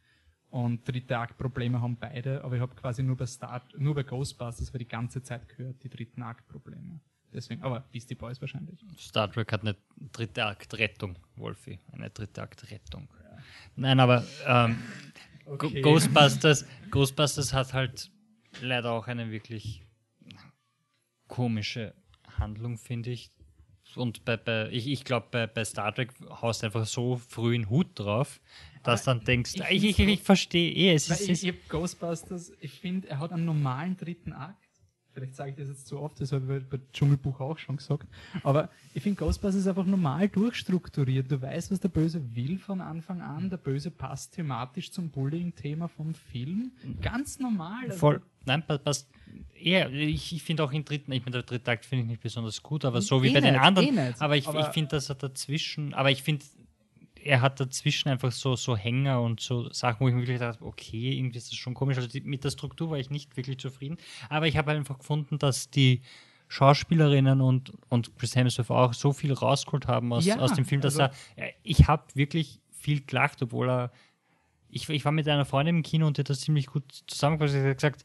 Und 0.51 0.89
dritte 0.89 1.19
Akt 1.19 1.37
Probleme 1.37 1.81
haben 1.81 1.97
beide, 1.97 2.45
aber 2.45 2.55
ich 2.55 2.61
habe 2.63 2.75
quasi 2.77 3.03
nur 3.03 3.17
bei 3.17 3.27
Star, 3.27 3.67
nur 3.77 3.95
bei 3.95 4.05
Ghostbusters 4.05 4.71
für 4.71 4.79
die 4.79 4.87
ganze 4.87 5.21
Zeit 5.23 5.49
gehört, 5.49 5.83
die 5.83 5.89
dritten 5.89 6.23
Akt 6.23 6.47
Probleme. 6.47 7.01
Deswegen, 7.33 7.63
aber 7.65 7.81
Beastie 7.91 8.15
Boys 8.15 8.41
wahrscheinlich. 8.41 8.85
Star 8.97 9.31
Trek 9.31 9.51
hat 9.53 9.63
eine 9.63 9.77
dritte 10.13 10.47
Akt 10.47 10.73
Rettung, 10.75 11.19
Wolfi. 11.35 11.81
Eine 11.91 12.11
dritte 12.11 12.43
Akt 12.43 12.71
Rettung. 12.71 13.09
Ja. 13.21 13.39
Nein, 13.75 13.99
aber 13.99 14.25
ähm, 14.47 14.79
Okay. 15.47 15.83
Ghostbusters, 15.83 16.67
Ghostbusters 16.91 17.53
hat 17.53 17.73
halt 17.73 18.11
leider 18.61 18.93
auch 18.93 19.07
einen 19.07 19.31
wirklich 19.31 19.85
komische 21.29 21.95
Handlung, 22.39 22.79
finde 22.79 23.11
ich. 23.11 23.31
Und 23.97 24.25
bei, 24.25 24.37
bei 24.37 24.69
ich, 24.71 24.89
ich 24.89 25.05
glaube, 25.05 25.29
bei, 25.31 25.47
bei 25.47 25.65
Star 25.65 25.95
Trek 25.95 26.13
haust 26.29 26.63
du 26.63 26.67
einfach 26.67 26.87
so 26.87 27.17
früh 27.17 27.55
einen 27.55 27.69
Hut 27.71 27.89
drauf, 27.95 28.41
dass 28.83 29.05
dann 29.05 29.25
denkst, 29.25 29.55
ich, 29.55 29.85
ich, 29.85 29.99
ich, 29.99 30.09
ich 30.09 30.23
verstehe 30.23 30.73
eh, 30.73 30.95
es 30.95 31.09
ist, 31.09 31.29
ich, 31.29 31.47
ich 31.47 31.69
Ghostbusters, 31.69 32.53
ich 32.61 32.73
finde, 32.73 33.09
er 33.09 33.19
hat 33.19 33.33
einen 33.33 33.45
normalen 33.45 33.97
dritten 33.97 34.33
Akt. 34.33 34.64
Vielleicht 35.15 35.37
sage 35.37 35.51
ich 35.51 35.57
das 35.57 35.69
jetzt 35.69 35.87
zu 35.87 36.01
oft, 36.01 36.21
das 36.21 36.33
habe 36.33 36.59
ich 36.59 36.65
bei 36.69 36.81
Dschungelbuch 36.93 37.39
auch 37.41 37.57
schon 37.59 37.77
gesagt. 37.77 38.09
Aber 38.43 38.69
ich 38.95 39.03
finde, 39.03 39.17
Ghostbusters 39.21 39.61
ist 39.61 39.69
einfach 39.69 39.87
normal 39.87 40.29
durchstrukturiert. 40.29 41.31
Du 41.31 41.41
weißt, 41.41 41.71
was 41.71 41.79
der 41.81 41.89
Böse 41.89 42.21
will 42.35 42.59
von 42.59 42.81
Anfang 42.81 43.21
an. 43.23 43.49
Der 43.49 43.57
Böse 43.57 43.91
passt 43.93 44.35
thematisch 44.35 44.91
zum 44.91 45.11
Bullying-Thema 45.11 45.87
vom 45.89 46.15
Film. 46.15 46.73
Ganz 47.01 47.39
normal. 47.39 47.85
Also 47.87 47.99
voll. 47.99 48.23
Nein, 48.45 48.67
pa- 48.67 48.79
passt. 48.79 49.09
eher. 49.59 49.91
ich, 49.91 50.35
ich 50.35 50.43
finde 50.43 50.65
auch 50.65 50.73
im 50.73 50.85
dritten, 50.85 51.13
ich 51.13 51.23
meine, 51.23 51.33
der 51.33 51.43
dritte 51.45 51.71
Akt 51.71 51.87
finde 51.87 52.03
ich 52.05 52.09
nicht 52.11 52.23
besonders 52.23 52.63
gut, 52.63 52.85
aber 52.85 53.01
so 53.01 53.23
wie 53.23 53.29
Eh 53.29 53.33
bei 53.35 53.41
den 53.41 53.53
nicht, 53.55 53.63
anderen. 53.63 53.97
eh 53.97 54.13
aber 54.19 54.37
ich, 54.37 54.47
Aber- 54.49 54.61
ich 54.61 54.67
finde, 54.67 54.91
dass 54.91 55.09
er 55.09 55.15
dazwischen, 55.15 55.95
aber 55.95 56.11
ich 56.11 56.23
finde, 56.23 56.45
er 57.25 57.41
hat 57.41 57.59
dazwischen 57.59 58.09
einfach 58.11 58.33
so, 58.33 58.55
so 58.55 58.77
Hänger 58.77 59.21
und 59.23 59.41
so 59.41 59.73
Sachen, 59.73 60.01
wo 60.01 60.09
ich 60.09 60.15
mir 60.15 60.21
wirklich 60.23 60.39
dachte, 60.39 60.65
okay, 60.65 61.17
irgendwie 61.17 61.39
ist 61.39 61.51
das 61.51 61.57
schon 61.59 61.75
komisch. 61.75 61.97
Also 61.97 62.09
die, 62.09 62.21
mit 62.21 62.45
der 62.45 62.51
Struktur 62.51 62.91
war 62.91 62.99
ich 62.99 63.11
nicht 63.11 63.37
wirklich 63.37 63.59
zufrieden. 63.59 63.97
Aber 64.29 64.47
ich 64.47 64.57
habe 64.57 64.71
einfach 64.73 64.99
gefunden, 64.99 65.39
dass 65.39 65.71
die 65.71 66.03
Schauspielerinnen 66.49 67.41
und, 67.41 67.73
und 67.89 68.17
Chris 68.19 68.37
Hemsworth 68.37 68.71
auch 68.71 68.93
so 68.93 69.13
viel 69.13 69.33
rausgeholt 69.33 69.87
haben 69.89 70.13
aus, 70.13 70.25
Ja, 70.27 70.39
aus 70.39 70.53
dem 70.53 70.65
Film, 70.65 70.81
dass 70.83 70.99
also- 70.99 71.15
er, 71.37 71.49
äh, 71.49 71.53
ich 71.63 71.89
habe 71.89 72.05
wirklich 72.15 72.61
viel 72.71 73.01
gelacht, 73.01 73.43
obwohl 73.43 73.71
er, 73.71 73.93
ich, 74.69 74.89
ich 74.89 75.05
war 75.05 75.13
mit 75.13 75.27
einer 75.29 75.45
Freundin 75.47 75.77
im 75.77 75.83
Kino 75.83 76.07
und 76.07 76.17
die 76.19 76.21
hat 76.21 76.31
das 76.31 76.41
ziemlich 76.41 76.67
gut 76.67 76.85
zusammengefasst. 77.07 77.55
Sie 77.55 77.67
hat 77.67 77.77
gesagt, 77.79 78.05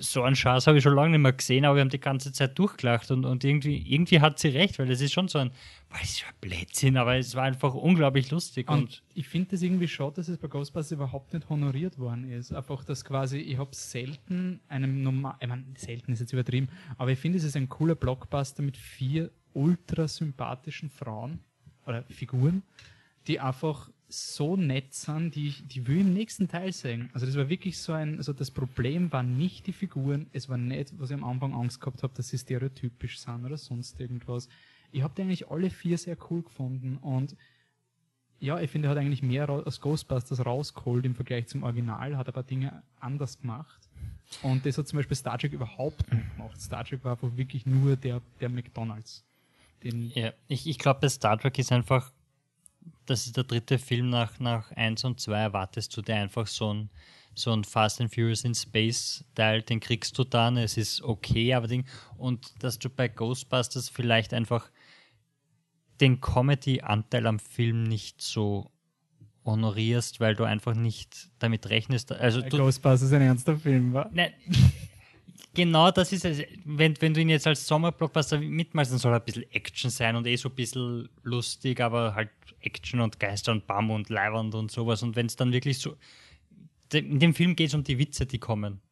so 0.00 0.22
einen 0.22 0.36
Schatz 0.36 0.66
habe 0.66 0.78
ich 0.78 0.82
schon 0.82 0.94
lange 0.94 1.10
nicht 1.10 1.20
mehr 1.20 1.32
gesehen, 1.32 1.64
aber 1.64 1.76
wir 1.76 1.80
haben 1.80 1.90
die 1.90 2.00
ganze 2.00 2.32
Zeit 2.32 2.58
durchgelacht 2.58 3.10
und, 3.10 3.24
und 3.24 3.44
irgendwie, 3.44 3.76
irgendwie 3.78 4.20
hat 4.20 4.38
sie 4.38 4.48
recht, 4.48 4.78
weil 4.78 4.90
es 4.90 5.00
ist 5.00 5.12
schon 5.12 5.28
so 5.28 5.38
ein, 5.38 5.50
boah, 5.88 5.98
das 6.00 6.10
ist 6.10 6.20
ja 6.20 6.28
ein 6.28 6.34
Blödsinn, 6.40 6.96
aber 6.96 7.16
es 7.16 7.34
war 7.34 7.44
einfach 7.44 7.74
unglaublich 7.74 8.30
lustig 8.30 8.68
und, 8.68 8.78
Und 8.82 9.02
ich 9.14 9.28
finde 9.28 9.50
das 9.50 9.62
irgendwie 9.62 9.88
schade, 9.88 10.14
dass 10.16 10.28
es 10.28 10.38
bei 10.38 10.48
Ghostbusters 10.48 10.92
überhaupt 10.92 11.34
nicht 11.34 11.48
honoriert 11.48 11.98
worden 11.98 12.30
ist. 12.30 12.52
Einfach, 12.52 12.84
dass 12.84 13.04
quasi, 13.04 13.38
ich 13.38 13.58
habe 13.58 13.74
selten 13.74 14.60
einem 14.68 15.02
normal, 15.02 15.36
ich 15.40 15.48
meine, 15.48 15.64
selten 15.76 16.12
ist 16.12 16.20
jetzt 16.20 16.32
übertrieben, 16.32 16.68
aber 16.96 17.10
ich 17.10 17.18
finde, 17.18 17.38
es 17.38 17.44
ist 17.44 17.56
ein 17.56 17.68
cooler 17.68 17.94
Blockbuster 17.94 18.62
mit 18.62 18.76
vier 18.76 19.30
ultra 19.54 20.08
sympathischen 20.08 20.90
Frauen 20.90 21.40
oder 21.86 22.04
Figuren, 22.04 22.62
die 23.26 23.40
einfach 23.40 23.90
so 24.12 24.56
nett 24.56 24.92
sind, 24.94 25.34
die, 25.34 25.54
die 25.62 25.86
will 25.86 25.96
ich 25.96 26.02
im 26.02 26.12
nächsten 26.12 26.48
Teil 26.48 26.72
sehen. 26.72 27.10
Also 27.14 27.26
das 27.26 27.36
war 27.36 27.48
wirklich 27.48 27.78
so 27.78 27.92
ein, 27.92 28.18
also 28.18 28.32
das 28.32 28.50
Problem 28.50 29.10
war 29.12 29.22
nicht 29.22 29.66
die 29.66 29.72
Figuren, 29.72 30.26
es 30.32 30.48
war 30.48 30.58
nicht, 30.58 30.92
was 30.98 31.10
ich 31.10 31.16
am 31.16 31.24
Anfang 31.24 31.54
Angst 31.54 31.80
gehabt 31.80 32.02
habe, 32.02 32.12
dass 32.14 32.28
sie 32.28 32.38
stereotypisch 32.38 33.18
sind 33.18 33.44
oder 33.44 33.56
sonst 33.56 33.98
irgendwas. 34.00 34.48
Ich 34.90 35.02
habe 35.02 35.14
die 35.16 35.22
eigentlich 35.22 35.50
alle 35.50 35.70
vier 35.70 35.96
sehr 35.96 36.16
cool 36.30 36.42
gefunden 36.42 36.98
und 36.98 37.36
ja, 38.38 38.60
ich 38.60 38.70
finde, 38.70 38.88
er 38.88 38.90
hat 38.90 38.98
eigentlich 38.98 39.22
mehr 39.22 39.48
aus 39.48 39.80
Ghostbusters 39.80 40.44
rausgeholt 40.44 41.06
im 41.06 41.14
Vergleich 41.14 41.46
zum 41.46 41.62
Original, 41.62 42.16
hat 42.16 42.26
ein 42.26 42.32
paar 42.32 42.42
Dinge 42.42 42.82
anders 42.98 43.40
gemacht. 43.40 43.88
Und 44.42 44.66
das 44.66 44.78
hat 44.78 44.88
zum 44.88 44.96
Beispiel 44.96 45.16
Star 45.16 45.38
Trek 45.38 45.52
überhaupt 45.52 46.12
nicht 46.12 46.36
gemacht. 46.36 46.60
Star 46.60 46.84
Trek 46.84 47.04
war 47.04 47.12
einfach 47.12 47.36
wirklich 47.36 47.66
nur 47.66 47.94
der, 47.94 48.20
der 48.40 48.48
McDonalds. 48.48 49.24
Den, 49.84 50.10
ja, 50.10 50.32
ich, 50.48 50.66
ich 50.66 50.78
glaube, 50.78 51.00
bei 51.02 51.08
Star 51.08 51.38
Trek 51.38 51.56
ist 51.58 51.70
einfach, 51.70 52.12
das 53.06 53.26
ist 53.26 53.36
der 53.36 53.44
dritte 53.44 53.78
Film 53.78 54.10
nach, 54.10 54.38
nach 54.40 54.70
1 54.72 55.04
und 55.04 55.20
2, 55.20 55.38
erwartest 55.38 55.96
du 55.96 56.02
dir 56.02 56.16
einfach 56.16 56.46
so 56.46 56.72
ein, 56.72 56.90
so 57.34 57.52
ein 57.52 57.64
Fast 57.64 58.00
and 58.00 58.14
Furious 58.14 58.44
in 58.44 58.54
Space 58.54 59.24
Teil, 59.34 59.62
den 59.62 59.80
kriegst 59.80 60.18
du 60.18 60.24
dann, 60.24 60.56
es 60.56 60.76
ist 60.76 61.02
okay, 61.02 61.54
aber 61.54 61.66
Ding, 61.66 61.84
und 62.16 62.52
dass 62.62 62.78
du 62.78 62.88
bei 62.88 63.08
Ghostbusters 63.08 63.88
vielleicht 63.88 64.34
einfach 64.34 64.70
den 66.00 66.20
Comedy-Anteil 66.20 67.26
am 67.26 67.38
Film 67.38 67.84
nicht 67.84 68.20
so 68.20 68.70
honorierst, 69.44 70.20
weil 70.20 70.34
du 70.34 70.44
einfach 70.44 70.74
nicht 70.74 71.30
damit 71.38 71.68
rechnest. 71.68 72.12
Also 72.12 72.42
du, 72.42 72.58
Ghostbusters 72.58 73.12
ein 73.12 73.22
ernster 73.22 73.56
Film 73.56 73.92
war. 73.92 74.10
Nein, 74.12 74.32
genau 75.54 75.90
das 75.90 76.12
ist 76.12 76.24
es. 76.24 76.42
Wenn, 76.64 77.00
wenn 77.00 77.14
du 77.14 77.20
ihn 77.20 77.28
jetzt 77.28 77.46
als 77.46 77.66
Sommerblockbuster 77.66 78.38
mitmachst, 78.38 78.92
dann 78.92 78.98
soll 78.98 79.12
er 79.12 79.20
ein 79.20 79.24
bisschen 79.24 79.50
Action 79.52 79.90
sein 79.90 80.16
und 80.16 80.26
eh 80.26 80.36
so 80.36 80.48
ein 80.48 80.54
bisschen 80.54 81.08
lustig, 81.22 81.80
aber 81.80 82.14
halt 82.14 82.30
Action 82.60 83.00
und 83.00 83.18
Geister 83.18 83.52
und 83.52 83.66
Bam 83.66 83.90
und 83.90 84.08
Leiwand 84.08 84.54
und 84.54 84.70
sowas. 84.70 85.02
Und 85.02 85.16
wenn 85.16 85.26
es 85.26 85.36
dann 85.36 85.52
wirklich 85.52 85.78
so. 85.78 85.96
In 86.92 87.20
dem 87.20 87.34
Film 87.34 87.56
geht 87.56 87.68
es 87.68 87.74
um 87.74 87.84
die 87.84 87.98
Witze, 87.98 88.26
die 88.26 88.38
kommen. 88.38 88.82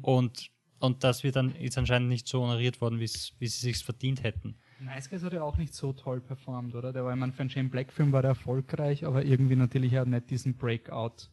Und, 0.00 0.50
und 0.78 1.04
das 1.04 1.24
wird 1.24 1.36
dann 1.36 1.54
ist 1.56 1.76
anscheinend 1.76 2.08
nicht 2.08 2.26
so 2.26 2.40
honoriert 2.40 2.80
worden, 2.80 3.00
wie 3.00 3.06
sie 3.06 3.30
sich 3.46 3.84
verdient 3.84 4.22
hätten. 4.22 4.56
Nice 4.80 5.10
Guys 5.10 5.22
hat 5.22 5.34
ja 5.34 5.42
auch 5.42 5.58
nicht 5.58 5.74
so 5.74 5.92
toll 5.92 6.22
performt, 6.22 6.74
oder? 6.74 6.92
Der 6.92 7.04
war, 7.04 7.12
ich 7.12 7.18
meine, 7.18 7.32
für 7.32 7.40
einen 7.40 7.50
Shane 7.50 7.68
Black 7.68 7.92
Film 7.92 8.12
war 8.12 8.22
der 8.22 8.30
erfolgreich, 8.30 9.04
aber 9.04 9.22
irgendwie 9.24 9.56
natürlich 9.56 9.92
er 9.92 10.02
hat 10.02 10.08
nicht 10.08 10.30
diesen 10.30 10.56
Breakout 10.56 11.28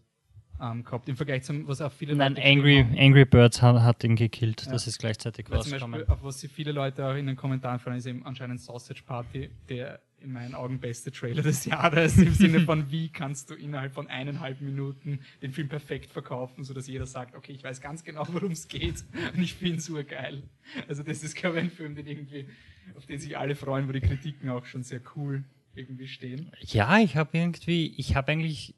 ähm, 0.62 0.84
gehabt. 0.84 1.08
Im 1.10 1.16
Vergleich 1.16 1.44
zum, 1.44 1.68
was 1.68 1.82
auch 1.82 1.92
viele 1.92 2.16
Nein, 2.16 2.36
Leute 2.36 2.48
Angry. 2.48 2.86
Angry 2.98 3.26
Birds 3.26 3.62
hat, 3.62 3.82
hat 3.82 4.04
ihn 4.04 4.16
gekillt. 4.16 4.66
Ja. 4.66 4.72
Das 4.72 4.88
ist 4.88 5.00
gleichzeitig 5.00 5.50
Weil 5.50 5.62
zum 5.62 5.74
rausgekommen. 5.74 6.00
Beispiel, 6.00 6.14
auf 6.14 6.24
was 6.24 6.40
sich 6.40 6.52
viele 6.52 6.72
Leute 6.72 7.06
auch 7.06 7.16
in 7.16 7.28
den 7.28 7.36
Kommentaren 7.36 7.80
freuen, 7.80 7.98
ist 7.98 8.06
eben 8.06 8.26
anscheinend 8.26 8.62
Sausage 8.62 9.04
Party, 9.06 9.50
der 9.70 10.00
in 10.20 10.32
meinen 10.32 10.56
Augen 10.56 10.80
beste 10.80 11.12
Trailer 11.12 11.44
des 11.44 11.66
Jahres, 11.66 12.18
im 12.18 12.34
Sinne 12.34 12.62
von, 12.62 12.90
wie 12.92 13.10
kannst 13.10 13.50
du 13.50 13.54
innerhalb 13.54 13.94
von 13.94 14.08
eineinhalb 14.08 14.62
Minuten 14.62 15.20
den 15.44 15.52
Film 15.52 15.70
perfekt 15.70 16.12
verkaufen, 16.12 16.64
sodass 16.64 16.88
jeder 16.88 17.06
sagt, 17.06 17.36
okay, 17.36 17.52
ich 17.52 17.64
weiß 17.64 17.82
ganz 17.82 18.04
genau, 18.04 18.26
worum 18.30 18.52
es 18.52 18.68
geht 18.68 19.04
und 19.36 19.42
ich 19.42 19.54
finde 19.54 19.78
es 19.78 19.90
urgeil. 19.90 20.42
Also 20.88 21.04
das 21.04 21.24
ist, 21.24 21.36
glaube 21.36 21.58
ich, 21.58 21.66
ein 21.66 21.70
Film, 21.70 21.96
den 21.96 22.08
irgendwie, 22.08 22.48
auf 22.96 23.06
den 23.06 23.20
sich 23.20 23.38
alle 23.38 23.56
freuen, 23.56 23.88
wo 23.88 23.92
die 23.92 24.02
Kritiken 24.02 24.50
auch 24.50 24.66
schon 24.66 24.82
sehr 24.82 25.02
cool 25.16 25.44
irgendwie 25.76 26.08
stehen. 26.08 26.52
Ja, 26.62 26.98
ich 26.98 27.16
habe 27.16 27.38
irgendwie, 27.38 27.94
ich 27.98 28.16
habe 28.16 28.32
eigentlich 28.32 28.74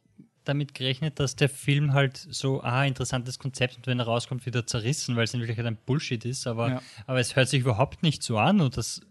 damit 0.45 0.73
gerechnet, 0.73 1.19
dass 1.19 1.35
der 1.35 1.49
Film 1.49 1.93
halt 1.93 2.17
so, 2.17 2.61
ah, 2.63 2.85
interessantes 2.85 3.39
Konzept 3.39 3.77
und 3.77 3.87
wenn 3.87 3.99
er 3.99 4.05
rauskommt, 4.05 4.45
wieder 4.45 4.65
zerrissen, 4.65 5.15
weil 5.15 5.25
es 5.25 5.33
in 5.33 5.39
Wirklichkeit 5.39 5.65
ein 5.65 5.77
Bullshit 5.85 6.23
ist, 6.25 6.47
aber, 6.47 6.69
Ja. 6.69 6.81
aber 7.07 7.19
es 7.19 7.35
hört 7.35 7.49
sich 7.49 7.61
überhaupt 7.61 8.03
nicht 8.03 8.23
so 8.23 8.37
an 8.37 8.61
und 8.61 8.77
das 8.77 9.01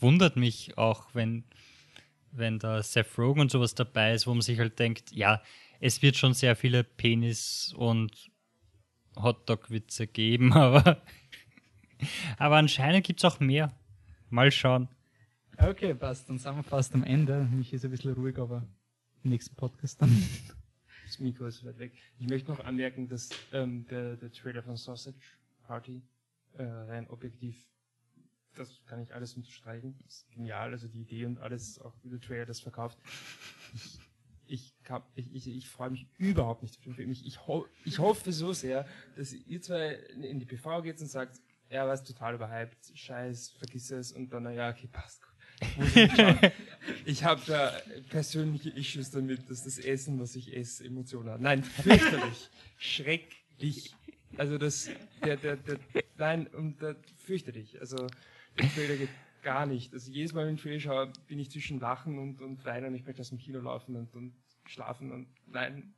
wundert 0.00 0.36
mich 0.36 0.78
auch, 0.78 1.06
wenn, 1.14 1.44
wenn 2.32 2.58
da 2.58 2.82
Seth 2.82 3.18
Rogen 3.18 3.40
und 3.40 3.50
sowas 3.50 3.74
dabei 3.74 4.14
ist, 4.14 4.26
wo 4.26 4.32
man 4.34 4.40
sich 4.42 4.58
halt 4.58 4.78
denkt, 4.78 5.12
ja, 5.12 5.42
es 5.80 6.00
wird 6.02 6.16
schon 6.16 6.34
sehr 6.34 6.56
viele 6.56 6.84
Penis- 6.84 7.74
und 7.76 8.30
Hotdog-Witze 9.16 10.06
geben, 10.06 10.52
aber, 10.54 11.02
aber 12.38 12.56
anscheinend 12.56 13.04
gibt 13.06 13.20
es 13.20 13.24
auch 13.24 13.40
mehr. 13.40 13.72
Mal 14.30 14.50
schauen. 14.50 14.88
Okay, 15.58 15.94
passt, 15.94 16.28
dann 16.28 16.38
sind 16.38 16.56
wir 16.56 16.62
fast 16.64 16.94
am 16.94 17.04
Ende. 17.04 17.44
Mich 17.52 17.72
ist 17.72 17.84
ein 17.84 17.90
bisschen 17.92 18.12
ruhig, 18.14 18.38
aber 18.38 18.66
im 19.22 19.30
nächsten 19.30 19.54
Podcast 19.54 20.02
dann. 20.02 20.10
Das 21.04 21.18
Mikro 21.18 21.46
ist 21.46 21.64
weit 21.64 21.78
weg. 21.78 21.92
Ich 22.18 22.28
möchte 22.28 22.50
noch 22.50 22.60
anmerken, 22.60 23.08
dass 23.08 23.30
ähm, 23.52 23.86
der, 23.88 24.16
der 24.16 24.32
Trailer 24.32 24.62
von 24.62 24.76
Sausage 24.76 25.16
Party 25.66 26.02
äh, 26.54 26.62
rein 26.62 27.08
objektiv, 27.10 27.56
das 28.54 28.84
kann 28.86 29.00
ich 29.00 29.14
alles 29.14 29.34
unterstreichen. 29.34 29.98
Ist 30.06 30.30
genial, 30.30 30.72
also 30.72 30.88
die 30.88 31.02
Idee 31.02 31.26
und 31.26 31.38
alles, 31.38 31.78
auch 31.80 31.94
wie 32.02 32.10
der 32.10 32.20
Trailer 32.20 32.46
das 32.46 32.60
verkauft. 32.60 32.98
Ich, 34.46 34.74
ich, 35.14 35.34
ich, 35.34 35.48
ich, 35.48 35.68
freue 35.70 35.90
mich 35.90 36.06
überhaupt 36.18 36.62
nicht 36.62 36.76
auf 36.76 36.84
den 36.84 36.94
Film. 36.94 37.10
Ich, 37.10 37.26
ich, 37.26 37.46
ho 37.46 37.66
ich 37.84 37.98
hoffe 37.98 38.30
so 38.30 38.52
sehr, 38.52 38.86
dass 39.16 39.32
ihr 39.32 39.62
zwei 39.62 39.94
in 39.94 40.38
die 40.38 40.44
PV 40.44 40.82
geht 40.82 41.00
und 41.00 41.06
sagt, 41.06 41.40
ja, 41.70 41.88
was 41.88 42.04
total 42.04 42.34
überhyped, 42.34 42.92
scheiß, 42.94 43.50
vergiss 43.50 43.90
es 43.90 44.12
und 44.12 44.30
dann, 44.32 44.42
naja, 44.42 44.70
okay, 44.70 44.86
passt 44.86 45.22
gut. 45.22 45.33
Ich 47.04 47.24
habe 47.24 47.40
da 47.46 47.72
persönliche 48.10 48.70
Issues 48.70 49.10
damit, 49.10 49.48
dass 49.50 49.64
das 49.64 49.78
Essen, 49.78 50.20
was 50.20 50.36
ich 50.36 50.54
esse, 50.54 50.84
Emotionen 50.84 51.30
hat. 51.30 51.40
Nein, 51.40 51.64
fürchterlich. 51.64 52.50
Schrecklich. 52.78 53.94
Also 54.36 54.58
das, 54.58 54.90
der, 55.24 55.36
der, 55.36 55.56
der, 55.56 55.78
nein, 56.18 56.46
und 56.48 56.80
der, 56.82 56.96
fürchterlich. 57.18 57.80
Also, 57.80 58.06
der 58.58 58.68
Trailer 58.74 58.96
geht 58.96 59.08
gar 59.42 59.66
nicht. 59.66 59.92
Also 59.92 60.10
jedes 60.10 60.32
Mal, 60.32 60.46
wenn 60.46 60.56
ich 60.56 60.62
Trailer 60.62 60.80
schaue, 60.80 61.12
bin 61.28 61.38
ich 61.38 61.50
zwischen 61.50 61.78
Lachen 61.78 62.18
und, 62.18 62.40
und 62.40 62.64
Weinen 62.64 62.86
und 62.86 62.94
ich 62.94 63.04
möchte 63.04 63.20
aus 63.20 63.28
dem 63.28 63.38
Kino 63.38 63.60
laufen 63.60 63.94
und, 63.94 64.14
und 64.14 64.34
schlafen 64.66 65.12
und 65.12 65.28
nein, 65.46 65.94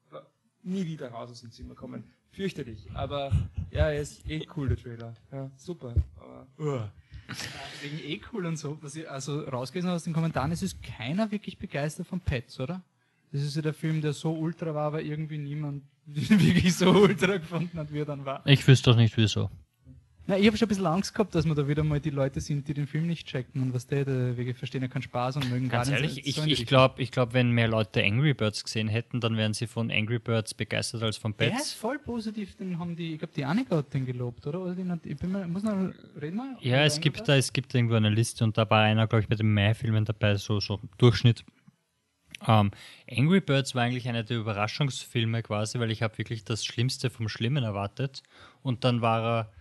nie 0.62 0.84
wieder 0.84 1.10
raus 1.10 1.30
aus 1.30 1.40
dem 1.40 1.52
Zimmer 1.52 1.74
kommen. 1.74 2.04
Fürchterlich. 2.32 2.90
Aber, 2.92 3.32
ja, 3.70 3.90
er 3.90 4.02
ist 4.02 4.28
eh 4.28 4.46
cool, 4.56 4.68
der 4.68 4.76
Trailer. 4.76 5.14
Ja, 5.32 5.50
super. 5.56 5.94
Aber, 6.16 6.46
uah. 6.58 6.92
Wegen 7.82 7.98
eh 7.98 8.20
cool 8.32 8.46
und 8.46 8.56
so, 8.56 8.78
was 8.80 8.96
ich 8.96 9.08
also 9.10 9.40
rausgelesen 9.40 9.88
habe 9.88 9.96
aus 9.96 10.04
den 10.04 10.12
Kommentaren, 10.12 10.52
es 10.52 10.62
ist 10.62 10.82
keiner 10.82 11.30
wirklich 11.30 11.58
begeistert 11.58 12.06
von 12.06 12.20
Pets, 12.20 12.60
oder? 12.60 12.82
Das 13.32 13.42
ist 13.42 13.56
ja 13.56 13.62
der 13.62 13.74
Film, 13.74 14.00
der 14.00 14.12
so 14.12 14.32
ultra 14.32 14.74
war, 14.74 14.86
aber 14.86 15.02
irgendwie 15.02 15.38
niemand 15.38 15.82
wirklich 16.06 16.74
so 16.74 16.90
ultra 16.90 17.36
gefunden 17.38 17.78
hat, 17.78 17.92
wie 17.92 18.00
er 18.00 18.04
dann 18.04 18.24
war. 18.24 18.46
Ich 18.46 18.66
wüsste 18.66 18.90
doch 18.90 18.96
nicht 18.96 19.16
wieso. 19.16 19.50
Na, 20.28 20.36
ich 20.36 20.46
habe 20.48 20.56
schon 20.56 20.66
ein 20.66 20.70
bisschen 20.70 20.86
Angst 20.86 21.14
gehabt, 21.14 21.34
dass 21.36 21.46
wir 21.46 21.54
da 21.54 21.68
wieder 21.68 21.84
mal 21.84 22.00
die 22.00 22.10
Leute 22.10 22.40
sind, 22.40 22.66
die 22.66 22.74
den 22.74 22.88
Film 22.88 23.06
nicht 23.06 23.28
checken 23.28 23.62
und 23.62 23.72
was 23.72 23.86
der, 23.86 24.04
der 24.04 24.36
wir 24.36 24.54
verstehen 24.56 24.82
ja 24.82 24.88
keinen 24.88 25.02
Spaß 25.02 25.36
und 25.36 25.48
mögen 25.50 25.68
Ganz 25.68 25.88
gar 25.88 25.96
ehrlich, 25.98 26.16
nicht. 26.16 26.26
ich, 26.26 26.34
so 26.34 26.44
die 26.44 26.52
ich 26.52 26.66
glaube, 26.66 27.00
ich 27.00 27.12
glaub, 27.12 27.32
wenn 27.32 27.50
mehr 27.52 27.68
Leute 27.68 28.02
Angry 28.02 28.34
Birds 28.34 28.64
gesehen 28.64 28.88
hätten, 28.88 29.20
dann 29.20 29.36
wären 29.36 29.54
sie 29.54 29.68
von 29.68 29.90
Angry 29.90 30.18
Birds 30.18 30.52
begeistert 30.54 31.02
als 31.04 31.16
von 31.16 31.36
Der 31.36 31.48
ist 31.48 31.54
Pets. 31.54 31.72
voll 31.74 31.98
positiv, 32.00 32.56
den 32.56 32.78
haben 32.78 32.96
die, 32.96 33.12
ich 33.12 33.18
glaube, 33.20 33.34
die 33.36 33.44
Annika 33.44 33.76
hat 33.76 33.94
den 33.94 34.04
gelobt, 34.04 34.44
oder? 34.48 34.60
oder 34.62 34.74
den 34.74 34.90
hat, 34.90 35.06
ich 35.06 35.16
bin 35.16 35.30
mal, 35.30 35.46
muss 35.46 35.62
noch, 35.62 35.92
reden 36.20 36.36
wir? 36.36 36.56
Ja, 36.60 36.84
es 36.84 37.00
gibt 37.00 37.28
da, 37.28 37.36
es 37.36 37.52
gibt 37.52 37.72
irgendwo 37.72 37.94
eine 37.94 38.10
Liste 38.10 38.42
und 38.42 38.58
da 38.58 38.68
war 38.68 38.82
einer, 38.82 39.06
glaube 39.06 39.22
ich, 39.22 39.28
bei 39.28 39.36
den 39.36 39.54
Mai-Filmen 39.54 40.04
dabei, 40.04 40.34
so, 40.36 40.58
so 40.58 40.80
Durchschnitt. 40.98 41.44
Ähm, 42.46 42.72
Angry 43.10 43.40
Birds 43.40 43.74
war 43.76 43.84
eigentlich 43.84 44.08
einer 44.08 44.24
der 44.24 44.38
Überraschungsfilme 44.38 45.42
quasi, 45.42 45.78
weil 45.78 45.90
ich 45.90 46.02
habe 46.02 46.18
wirklich 46.18 46.44
das 46.44 46.64
Schlimmste 46.64 47.10
vom 47.10 47.28
Schlimmen 47.28 47.62
erwartet. 47.64 48.22
Und 48.62 48.84
dann 48.84 49.00
war 49.00 49.22
er 49.24 49.52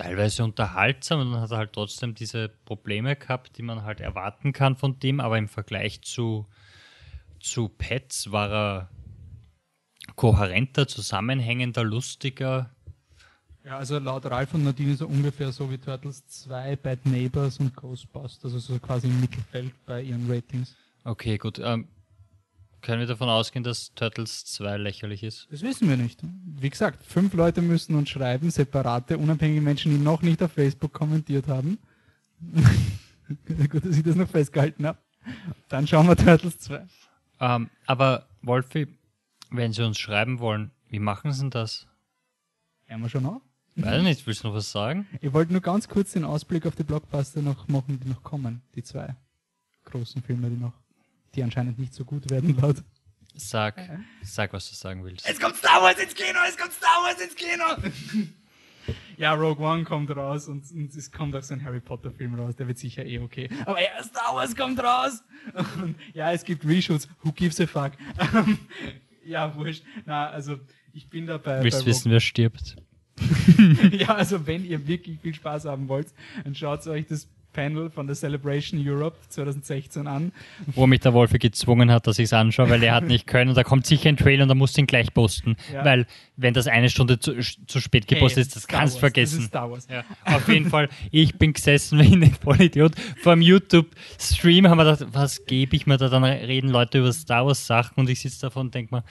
teilweise 0.00 0.44
unterhaltsam 0.44 1.20
und 1.20 1.32
dann 1.32 1.42
hat 1.42 1.50
er 1.50 1.58
halt 1.58 1.72
trotzdem 1.74 2.14
diese 2.14 2.48
Probleme 2.48 3.16
gehabt, 3.16 3.58
die 3.58 3.62
man 3.62 3.82
halt 3.82 4.00
erwarten 4.00 4.52
kann 4.52 4.76
von 4.76 4.98
dem, 4.98 5.20
aber 5.20 5.36
im 5.36 5.48
Vergleich 5.48 6.00
zu, 6.02 6.46
zu 7.38 7.68
Pets 7.68 8.32
war 8.32 8.50
er 8.50 8.88
kohärenter, 10.16 10.88
zusammenhängender, 10.88 11.84
lustiger. 11.84 12.70
Ja, 13.62 13.76
also 13.76 13.98
laut 13.98 14.24
Ralf 14.24 14.54
und 14.54 14.64
Nadine 14.64 14.96
so 14.96 15.06
ungefähr 15.06 15.52
so 15.52 15.70
wie 15.70 15.76
Turtles 15.76 16.26
2, 16.26 16.76
Bad 16.76 17.04
Neighbors 17.04 17.60
und 17.60 17.76
Ghostbusters, 17.76 18.54
also 18.54 18.58
so 18.58 18.78
quasi 18.78 19.06
im 19.06 19.20
Mittelfeld 19.20 19.74
bei 19.84 20.02
ihren 20.02 20.30
Ratings. 20.30 20.74
Okay, 21.04 21.36
gut. 21.36 21.58
Ähm, 21.58 21.88
können 22.82 23.00
wir 23.00 23.06
davon 23.06 23.28
ausgehen, 23.28 23.62
dass 23.62 23.94
Turtles 23.94 24.44
2 24.46 24.76
lächerlich 24.76 25.22
ist? 25.22 25.48
Das 25.50 25.62
wissen 25.62 25.88
wir 25.88 25.96
nicht. 25.96 26.20
Wie 26.22 26.70
gesagt, 26.70 27.04
fünf 27.04 27.34
Leute 27.34 27.62
müssen 27.62 27.94
uns 27.94 28.08
schreiben, 28.10 28.50
separate, 28.50 29.18
unabhängige 29.18 29.60
Menschen, 29.60 29.92
die 29.92 29.98
noch 29.98 30.22
nicht 30.22 30.42
auf 30.42 30.52
Facebook 30.52 30.92
kommentiert 30.92 31.48
haben. 31.48 31.78
Gut, 33.70 33.84
dass 33.84 33.96
ich 33.96 34.02
das 34.02 34.16
noch 34.16 34.28
festgehalten 34.28 34.86
habe. 34.86 34.98
Dann 35.68 35.86
schauen 35.86 36.06
wir 36.08 36.16
Turtles 36.16 36.58
2. 36.58 36.86
Ähm, 37.40 37.70
aber 37.86 38.26
Wolfi, 38.42 38.88
wenn 39.50 39.72
Sie 39.72 39.84
uns 39.84 39.98
schreiben 39.98 40.38
wollen, 40.38 40.70
wie 40.88 40.98
machen 40.98 41.32
Sie 41.32 41.40
denn 41.40 41.50
das? 41.50 41.86
Hören 42.86 43.02
wir 43.02 43.08
schon 43.08 43.26
auf? 43.26 43.42
Weiß 43.76 43.98
ich 43.98 44.02
nicht, 44.02 44.26
willst 44.26 44.42
du 44.42 44.48
noch 44.48 44.54
was 44.54 44.70
sagen? 44.70 45.06
Ich 45.20 45.32
wollte 45.32 45.52
nur 45.52 45.62
ganz 45.62 45.88
kurz 45.88 46.12
den 46.12 46.24
Ausblick 46.24 46.66
auf 46.66 46.74
die 46.74 46.82
Blockbuster 46.82 47.40
noch 47.40 47.68
machen, 47.68 48.00
die 48.02 48.08
noch 48.08 48.22
kommen. 48.22 48.62
Die 48.74 48.82
zwei 48.82 49.14
großen 49.84 50.22
Filme, 50.22 50.50
die 50.50 50.56
noch, 50.56 50.72
die 51.34 51.42
anscheinend 51.42 51.78
nicht 51.78 51.94
so 51.94 52.04
gut 52.04 52.30
werden 52.30 52.56
laut. 52.60 52.76
Sag, 53.36 53.80
sag, 54.22 54.52
was 54.52 54.68
du 54.68 54.74
sagen 54.74 55.04
willst. 55.04 55.28
Es 55.28 55.38
kommt 55.38 55.56
Star 55.56 55.80
Wars 55.82 55.98
ins 55.98 56.14
Kino, 56.14 56.38
es 56.48 56.56
kommt 56.56 56.72
Star 56.72 57.02
Wars 57.02 57.20
ins 57.20 57.34
Kino! 57.34 57.64
ja, 59.16 59.34
Rogue 59.34 59.64
One 59.64 59.84
kommt 59.84 60.10
raus 60.10 60.48
und, 60.48 60.70
und 60.72 60.94
es 60.94 61.12
kommt 61.12 61.34
auch 61.36 61.42
so 61.42 61.54
ein 61.54 61.64
Harry 61.64 61.80
Potter 61.80 62.10
Film 62.10 62.34
raus, 62.34 62.56
der 62.56 62.66
wird 62.66 62.78
sicher 62.78 63.04
eh 63.04 63.18
okay. 63.20 63.48
Aber 63.66 63.80
ja, 63.80 64.02
Star 64.02 64.34
Wars 64.34 64.54
kommt 64.56 64.80
raus! 64.82 65.22
Und 65.80 65.94
ja, 66.12 66.32
es 66.32 66.44
gibt 66.44 66.66
Reshoots, 66.66 67.08
who 67.22 67.32
gives 67.32 67.60
a 67.60 67.66
fuck? 67.66 67.92
Ja, 69.24 69.54
wurscht. 69.54 69.84
Na, 70.06 70.28
also, 70.30 70.58
ich 70.92 71.08
bin 71.08 71.26
dabei. 71.26 71.62
Willst 71.62 71.80
bei 71.80 71.86
wissen, 71.86 72.10
wer 72.10 72.20
stirbt? 72.20 72.76
Ja, 73.92 74.14
also 74.14 74.46
wenn 74.46 74.64
ihr 74.64 74.86
wirklich 74.86 75.20
viel 75.20 75.34
Spaß 75.34 75.66
haben 75.66 75.88
wollt, 75.88 76.08
dann 76.42 76.54
schaut 76.54 76.86
euch 76.86 77.06
das 77.06 77.28
Panel 77.52 77.90
von 77.90 78.06
der 78.06 78.16
Celebration 78.16 78.80
Europe 78.86 79.16
2016 79.28 80.06
an. 80.06 80.32
Wo 80.66 80.86
mich 80.86 81.00
der 81.00 81.12
Wolfi 81.14 81.38
gezwungen 81.38 81.90
hat, 81.90 82.06
dass 82.06 82.18
ich 82.18 82.24
es 82.24 82.32
anschaue, 82.32 82.70
weil 82.70 82.82
er 82.82 82.94
hat 82.94 83.04
nicht 83.04 83.26
können 83.28 83.50
und 83.50 83.56
da 83.56 83.64
kommt 83.64 83.86
sicher 83.86 84.08
ein 84.08 84.16
Trailer 84.16 84.42
und 84.44 84.48
da 84.48 84.54
musst 84.54 84.76
du 84.76 84.82
ihn 84.82 84.86
gleich 84.86 85.12
posten. 85.12 85.56
Ja. 85.72 85.84
Weil, 85.84 86.06
wenn 86.36 86.54
das 86.54 86.66
eine 86.66 86.90
Stunde 86.90 87.18
zu, 87.18 87.34
zu 87.38 87.80
spät 87.80 88.06
gepostet 88.08 88.36
Hey, 88.36 88.42
ist, 88.42 88.56
das 88.56 88.62
Star 88.64 88.78
kannst 88.80 88.96
du 88.96 89.02
Wars, 89.02 89.12
Das 89.12 89.12
vergessen. 89.12 89.38
ist 89.40 89.46
Star 89.46 89.70
Wars. 89.70 89.88
Ja, 89.90 90.04
auf 90.24 90.48
jeden 90.48 90.70
Fall, 90.70 90.88
ich 91.10 91.36
bin 91.36 91.52
gesessen 91.52 91.98
wie 92.00 92.14
ein 92.14 92.34
Vollidiot. 92.34 92.92
Vor 93.22 93.34
dem 93.34 93.42
YouTube-Stream 93.42 94.68
haben 94.68 94.78
wir 94.78 94.84
gedacht, 94.84 95.06
was 95.12 95.44
gebe 95.46 95.76
ich 95.76 95.86
mir 95.86 95.96
da? 95.96 96.08
Dann 96.08 96.24
reden 96.24 96.70
Leute 96.70 96.98
über 96.98 97.12
Star 97.12 97.46
Wars-Sachen 97.46 97.94
und 97.96 98.10
ich 98.10 98.20
sitze 98.20 98.42
davon 98.42 98.66
und 98.66 98.74
denke 98.74 98.94
mir, 98.94 99.04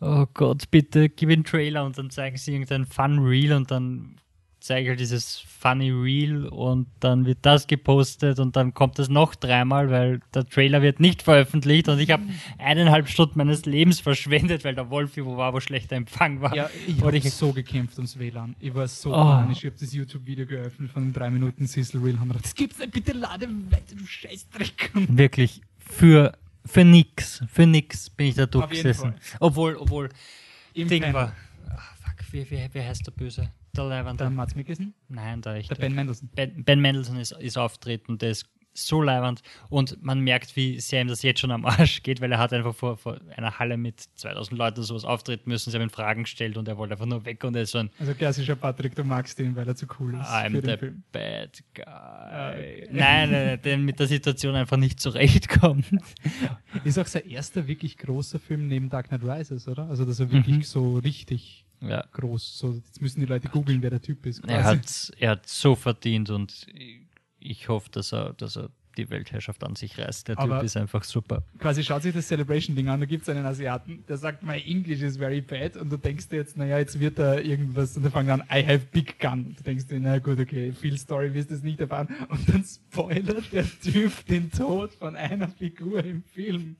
oh 0.00 0.26
Gott, 0.32 0.70
bitte 0.70 1.08
gib 1.08 1.30
einen 1.30 1.44
Trailer 1.44 1.84
und 1.84 1.98
dann 1.98 2.10
zeigen 2.10 2.36
sie 2.36 2.52
irgendein 2.52 2.86
Fun-Reel 2.86 3.52
und 3.52 3.70
dann 3.70 4.16
zeige 4.60 4.82
ich 4.82 4.88
halt 4.90 5.00
dieses 5.00 5.38
Funny 5.38 5.90
Reel 5.90 6.46
und 6.46 6.86
dann 7.00 7.24
wird 7.26 7.38
das 7.42 7.66
gepostet 7.66 8.38
und 8.38 8.56
dann 8.56 8.74
kommt 8.74 8.98
das 8.98 9.08
noch 9.08 9.34
dreimal, 9.34 9.90
weil 9.90 10.20
der 10.34 10.46
Trailer 10.46 10.82
wird 10.82 11.00
nicht 11.00 11.22
veröffentlicht 11.22 11.88
und 11.88 11.98
ich 11.98 12.10
habe 12.10 12.22
eineinhalb 12.58 13.08
Stunden 13.08 13.38
meines 13.38 13.64
Lebens 13.66 14.00
verschwendet, 14.00 14.64
weil 14.64 14.74
der 14.74 14.90
Wolfi 14.90 15.24
wo 15.24 15.36
war, 15.36 15.52
wo 15.54 15.60
schlechter 15.60 15.96
Empfang 15.96 16.40
war. 16.40 16.54
Ja, 16.54 16.70
ich 16.86 17.00
habe 17.02 17.20
so 17.20 17.52
gekämpft 17.52 17.96
ums 17.96 18.18
WLAN. 18.18 18.54
Ich 18.60 18.74
war 18.74 18.86
so 18.86 19.10
Oh. 19.10 19.14
panisch. 19.14 19.58
Ich 19.58 19.66
habe 19.66 19.76
das 19.80 19.92
YouTube-Video 19.92 20.46
geöffnet 20.46 20.90
von 20.90 21.04
den 21.04 21.12
drei 21.12 21.30
Minuten 21.30 21.66
Sizzle 21.66 22.02
Reel. 22.02 22.18
Haben 22.20 22.28
gedacht, 22.28 22.44
das 22.44 22.54
gibt's 22.54 22.78
nicht, 22.78 22.92
bitte 22.92 23.12
lade 23.12 23.48
weiter, 23.70 23.94
du 23.96 24.06
Scheißdreck. 24.06 24.90
Wirklich 25.08 25.62
für, 25.78 26.32
für 26.66 26.84
nix, 26.84 27.42
für 27.52 27.66
nix 27.66 28.10
bin 28.10 28.26
ich 28.28 28.34
da 28.34 28.46
durchgesessen. 28.46 29.14
Obwohl, 29.40 29.76
obwohl, 29.76 30.10
Im 30.74 30.88
Ding 30.88 31.00
Panel. 31.02 31.14
war, 31.14 31.32
ach, 31.74 31.94
fuck, 31.96 32.32
wie, 32.32 32.50
wie, 32.50 32.68
wie 32.72 32.80
heißt 32.82 33.06
der 33.06 33.12
Böse? 33.12 33.50
Der 33.76 33.84
Leibwand. 33.84 34.20
Der 34.20 34.30
Mats 34.30 34.54
Mikkelsen, 34.54 34.94
Nein, 35.08 35.42
der 35.42 35.54
echte. 35.54 35.74
der 35.74 35.80
Ben 35.80 35.94
Mendelssohn. 35.94 36.28
Ben, 36.34 36.64
ben 36.64 36.80
Mendelssohn 36.80 37.16
ist, 37.18 37.32
ist 37.32 37.56
auftreten, 37.58 38.18
der 38.18 38.30
ist 38.30 38.46
so 38.72 39.02
leibend 39.02 39.42
und 39.68 40.00
man 40.00 40.20
merkt, 40.20 40.54
wie 40.54 40.78
sehr 40.78 41.00
ihm 41.02 41.08
das 41.08 41.22
jetzt 41.22 41.40
schon 41.40 41.50
am 41.50 41.64
Arsch 41.66 42.04
geht, 42.04 42.20
weil 42.20 42.30
er 42.30 42.38
hat 42.38 42.52
einfach 42.52 42.72
vor, 42.74 42.96
vor 42.96 43.18
einer 43.36 43.58
Halle 43.58 43.76
mit 43.76 44.00
2000 44.14 44.56
Leuten 44.56 44.82
sowas 44.84 45.04
auftreten 45.04 45.50
müssen, 45.50 45.70
sie 45.70 45.76
haben 45.76 45.82
ihm 45.82 45.90
Fragen 45.90 46.22
gestellt 46.22 46.56
und 46.56 46.68
er 46.68 46.76
wollte 46.78 46.94
einfach 46.94 47.06
nur 47.06 47.24
weg 47.24 47.42
und 47.42 47.56
er 47.56 47.62
ist 47.62 47.72
so 47.72 47.78
ein 47.78 47.90
Also 47.98 48.14
klassischer 48.14 48.54
Patrick, 48.54 48.94
du 48.94 49.02
magst 49.02 49.40
ihn, 49.40 49.56
weil 49.56 49.66
er 49.66 49.74
zu 49.74 49.86
cool 49.98 50.14
ist 50.14 50.20
I'm 50.20 50.50
für 50.52 50.60
the 50.60 50.66
den 50.68 50.78
Film. 50.78 51.02
bad 51.10 51.62
guy. 51.74 51.82
okay. 51.84 52.88
Nein, 52.92 53.30
nein, 53.30 53.44
nein, 53.46 53.62
der 53.62 53.76
mit 53.78 53.98
der 53.98 54.06
Situation 54.06 54.54
einfach 54.54 54.76
nicht 54.76 55.00
zurechtkommt. 55.00 55.86
Ist 56.84 56.96
auch 56.98 57.06
sein 57.08 57.28
erster 57.28 57.66
wirklich 57.66 57.98
großer 57.98 58.38
Film 58.38 58.68
neben 58.68 58.88
Dark 58.88 59.08
Knight 59.08 59.24
Rises, 59.24 59.66
oder? 59.66 59.88
Also, 59.88 60.04
dass 60.04 60.20
er 60.20 60.30
wirklich 60.30 60.56
Mhm. 60.58 60.62
so 60.62 60.96
richtig 60.98 61.64
Ja. 61.80 62.04
groß, 62.12 62.58
so, 62.58 62.74
jetzt 62.74 63.00
müssen 63.00 63.20
die 63.20 63.26
Leute 63.26 63.48
googeln, 63.48 63.80
wer 63.82 63.90
der 63.90 64.02
Typ 64.02 64.26
ist. 64.26 64.40
Er 64.46 64.60
quasi. 64.62 64.76
hat, 64.78 65.12
er 65.18 65.30
hat 65.30 65.46
so 65.48 65.74
verdient 65.74 66.28
und 66.30 66.66
ich 67.38 67.68
hoffe, 67.68 67.88
dass 67.90 68.12
er, 68.12 68.34
dass 68.34 68.56
er 68.56 68.68
die 68.96 69.08
Weltherrschaft 69.08 69.62
an 69.64 69.76
sich 69.76 69.96
reißt. 69.98 70.28
Der 70.28 70.38
Aber- 70.38 70.56
Typ 70.56 70.64
ist 70.64 70.76
einfach 70.76 71.04
super. 71.04 71.42
quasi 71.58 71.82
schaut 71.84 72.02
sich 72.02 72.12
das 72.12 72.26
Celebration-Ding 72.28 72.88
an, 72.88 73.00
da 73.00 73.06
gibt 73.06 73.22
es 73.22 73.28
einen 73.28 73.46
Asiaten, 73.46 74.04
der 74.08 74.18
sagt, 74.18 74.42
my 74.42 74.60
English 74.66 75.00
is 75.00 75.16
very 75.16 75.40
bad 75.40 75.76
und 75.76 75.90
du 75.90 75.96
denkst 75.96 76.28
dir 76.28 76.36
jetzt, 76.36 76.56
naja, 76.58 76.76
jetzt 76.78 76.98
wird 77.00 77.18
da 77.18 77.38
irgendwas 77.38 77.96
und 77.96 78.02
dann 78.02 78.12
fangen 78.12 78.30
an, 78.30 78.40
I 78.52 78.62
have 78.66 78.80
big 78.92 79.18
gun. 79.20 79.54
Du 79.56 79.62
denkst 79.62 79.86
dir, 79.86 80.00
na 80.00 80.18
gut, 80.18 80.38
okay, 80.40 80.72
viel 80.72 80.98
Story 80.98 81.32
wirst 81.32 81.50
du 81.50 81.54
es 81.54 81.62
nicht 81.62 81.80
erfahren 81.80 82.08
und 82.28 82.46
dann 82.48 82.64
spoilert 82.64 83.52
der 83.52 83.64
Typ 83.80 84.12
den 84.26 84.50
Tod 84.50 84.92
von 84.94 85.14
einer 85.16 85.48
Figur 85.48 86.04
im 86.04 86.22
Film. 86.24 86.76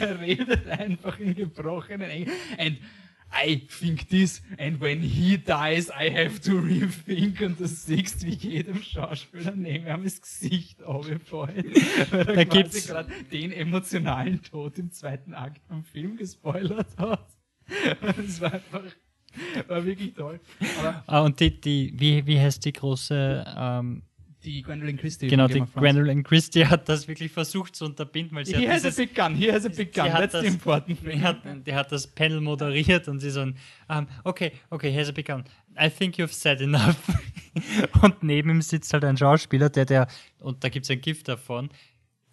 er 0.00 0.18
redet 0.20 0.66
einfach 0.66 1.20
in 1.20 1.34
gebrochenen 1.34 2.10
Englisch. 2.10 2.34
I 3.46 3.56
think 3.66 4.08
this 4.08 4.42
and 4.58 4.80
when 4.80 5.00
he 5.00 5.36
dies, 5.38 5.90
I 5.90 6.10
have 6.10 6.40
to 6.42 6.58
rethink 6.58 7.40
und 7.40 7.58
du 7.58 7.66
siehst, 7.66 8.24
wie 8.24 8.34
jedem 8.34 8.80
Schauspieler 8.82 9.52
neben 9.56 9.86
ihm 9.86 10.04
das 10.04 10.20
Gesicht 10.20 10.82
aufgefallen. 10.82 11.64
Weil 12.10 12.20
er 12.28 12.34
Da 12.36 12.44
gibt's- 12.44 12.86
gerade 12.86 13.10
den 13.32 13.50
emotionalen 13.52 14.42
Tod 14.42 14.78
im 14.78 14.90
zweiten 14.92 15.34
Akt 15.34 15.60
vom 15.66 15.82
Film 15.84 16.16
gespoilert 16.16 16.96
hat. 16.96 17.26
Das 18.02 18.40
war 18.40 18.52
einfach, 18.54 18.82
war 19.68 19.84
wirklich 19.84 20.14
toll. 20.14 20.38
Aber 20.78 21.02
Ah, 21.06 21.20
und 21.22 21.40
die, 21.40 21.60
die, 21.60 21.92
wie, 21.96 22.26
wie 22.26 22.38
heißt 22.38 22.64
die 22.64 22.72
große, 22.72 23.44
ähm, 23.56 24.02
die 24.44 24.62
Gwendolyn 24.62 24.96
Christie. 24.96 25.28
genau, 25.28 25.48
die. 25.48 25.60
Gwendolyn 25.74 26.22
Christie 26.22 26.66
hat 26.66 26.88
das 26.88 27.08
wirklich 27.08 27.32
versucht 27.32 27.74
zu 27.74 27.84
unterbinden, 27.86 28.36
weil 28.36 28.44
sie 28.46 28.56
He 28.56 28.68
hat 28.68 28.74
has 28.74 28.84
a 28.84 28.88
dieses, 28.88 28.96
big 28.96 29.14
gun, 29.14 29.34
he 29.34 29.50
has 29.50 29.64
a 29.64 29.68
big 29.68 29.92
gun, 29.94 30.06
that's 30.06 30.32
das- 30.32 30.44
important 30.44 30.98
die 31.04 31.20
hat, 31.20 31.38
die 31.66 31.74
hat 31.74 31.90
das 31.90 32.06
Panel 32.06 32.40
moderiert 32.40 33.08
und 33.08 33.20
sie 33.20 33.30
so 33.30 33.40
ein, 33.40 33.56
ähm, 33.88 34.06
okay, 34.24 34.52
okay, 34.70 34.90
here's 34.90 35.08
a 35.08 35.12
big 35.12 35.26
gun. 35.26 35.44
I 35.80 35.88
think 35.90 36.16
you've 36.16 36.32
said 36.32 36.60
enough. 36.60 36.96
und 38.02 38.22
neben 38.22 38.50
ihm 38.50 38.62
sitzt 38.62 38.92
halt 38.92 39.04
ein 39.04 39.16
Schauspieler, 39.16 39.70
der, 39.70 39.86
der, 39.86 40.08
und 40.38 40.62
da 40.62 40.68
gibt 40.68 40.84
es 40.84 40.90
ein 40.90 41.00
Gift 41.00 41.28
davon, 41.28 41.70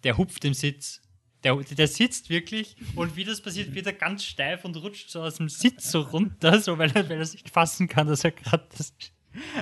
der 0.04 0.16
hupft 0.18 0.44
im 0.44 0.54
Sitz. 0.54 1.00
Der, 1.44 1.56
der 1.56 1.88
sitzt 1.88 2.30
wirklich 2.30 2.76
und 2.94 3.16
wie 3.16 3.24
das 3.24 3.40
passiert, 3.40 3.74
wird 3.74 3.86
er 3.86 3.94
ganz 3.94 4.22
steif 4.22 4.64
und 4.64 4.76
rutscht 4.76 5.10
so 5.10 5.22
aus 5.22 5.36
dem 5.36 5.48
Sitz 5.48 5.90
so 5.90 6.00
runter, 6.02 6.60
so 6.60 6.78
weil 6.78 6.92
er, 6.92 7.08
weil 7.08 7.18
er 7.18 7.24
sich 7.24 7.42
nicht 7.42 7.52
fassen 7.52 7.88
kann, 7.88 8.06
dass 8.06 8.22
er 8.22 8.30
gerade 8.30 8.64
das. 8.76 8.94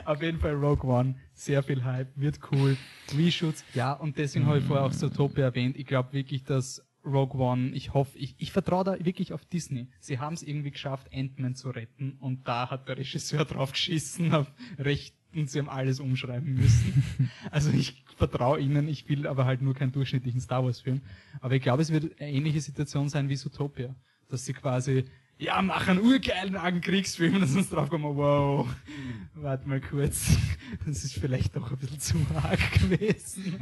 Auf 0.04 0.22
jeden 0.22 0.38
Fall 0.38 0.54
Rogue 0.54 0.88
One, 0.88 1.14
sehr 1.32 1.62
viel 1.62 1.84
Hype, 1.84 2.08
wird 2.16 2.38
cool. 2.52 2.76
Reshoots, 3.16 3.64
ja, 3.74 3.92
und 3.92 4.18
deswegen 4.18 4.46
habe 4.46 4.58
ich 4.58 4.64
vorher 4.64 4.84
auch 4.84 4.92
Zootopia 4.92 5.44
erwähnt. 5.44 5.76
Ich 5.76 5.86
glaube 5.86 6.12
wirklich, 6.12 6.44
dass 6.44 6.84
Rogue 7.04 7.40
One, 7.40 7.70
ich 7.70 7.94
hoffe, 7.94 8.18
ich, 8.18 8.34
ich 8.38 8.52
vertraue 8.52 8.84
da 8.84 9.04
wirklich 9.04 9.32
auf 9.32 9.44
Disney. 9.44 9.88
Sie 10.00 10.18
haben 10.18 10.34
es 10.34 10.42
irgendwie 10.42 10.70
geschafft, 10.70 11.08
Ant-Man 11.12 11.54
zu 11.54 11.70
retten 11.70 12.16
und 12.20 12.46
da 12.46 12.70
hat 12.70 12.88
der 12.88 12.98
Regisseur 12.98 13.44
drauf 13.46 13.72
geschissen, 13.72 14.34
auf 14.34 14.52
Rechten, 14.78 15.46
sie 15.46 15.58
haben 15.58 15.68
alles 15.68 16.00
umschreiben 16.00 16.54
müssen. 16.54 17.30
also 17.50 17.70
ich 17.70 18.04
vertraue 18.16 18.60
ihnen, 18.60 18.88
ich 18.88 19.08
will 19.08 19.26
aber 19.26 19.46
halt 19.46 19.62
nur 19.62 19.74
keinen 19.74 19.92
durchschnittlichen 19.92 20.40
Star 20.40 20.64
Wars 20.64 20.80
Film. 20.80 21.00
Aber 21.40 21.54
ich 21.54 21.62
glaube, 21.62 21.82
es 21.82 21.90
wird 21.90 22.20
eine 22.20 22.30
ähnliche 22.30 22.60
Situation 22.60 23.08
sein 23.08 23.28
wie 23.28 23.36
Zootopia. 23.36 23.94
Dass 24.28 24.44
sie 24.44 24.52
quasi 24.52 25.06
ja, 25.40 25.62
mach 25.62 25.88
einen 25.88 26.00
urgeilen 26.00 26.80
Kriegsfilm 26.82 27.34
und 27.34 27.40
dann 27.40 27.48
sind 27.48 27.72
drauf 27.72 27.88
gekommen, 27.88 28.16
wow, 28.16 28.68
warte 29.34 29.66
mal 29.66 29.80
kurz, 29.80 30.36
das 30.84 31.02
ist 31.02 31.14
vielleicht 31.14 31.56
doch 31.56 31.70
ein 31.72 31.78
bisschen 31.78 31.98
zu 31.98 32.18
arg 32.34 32.72
gewesen. 32.72 33.58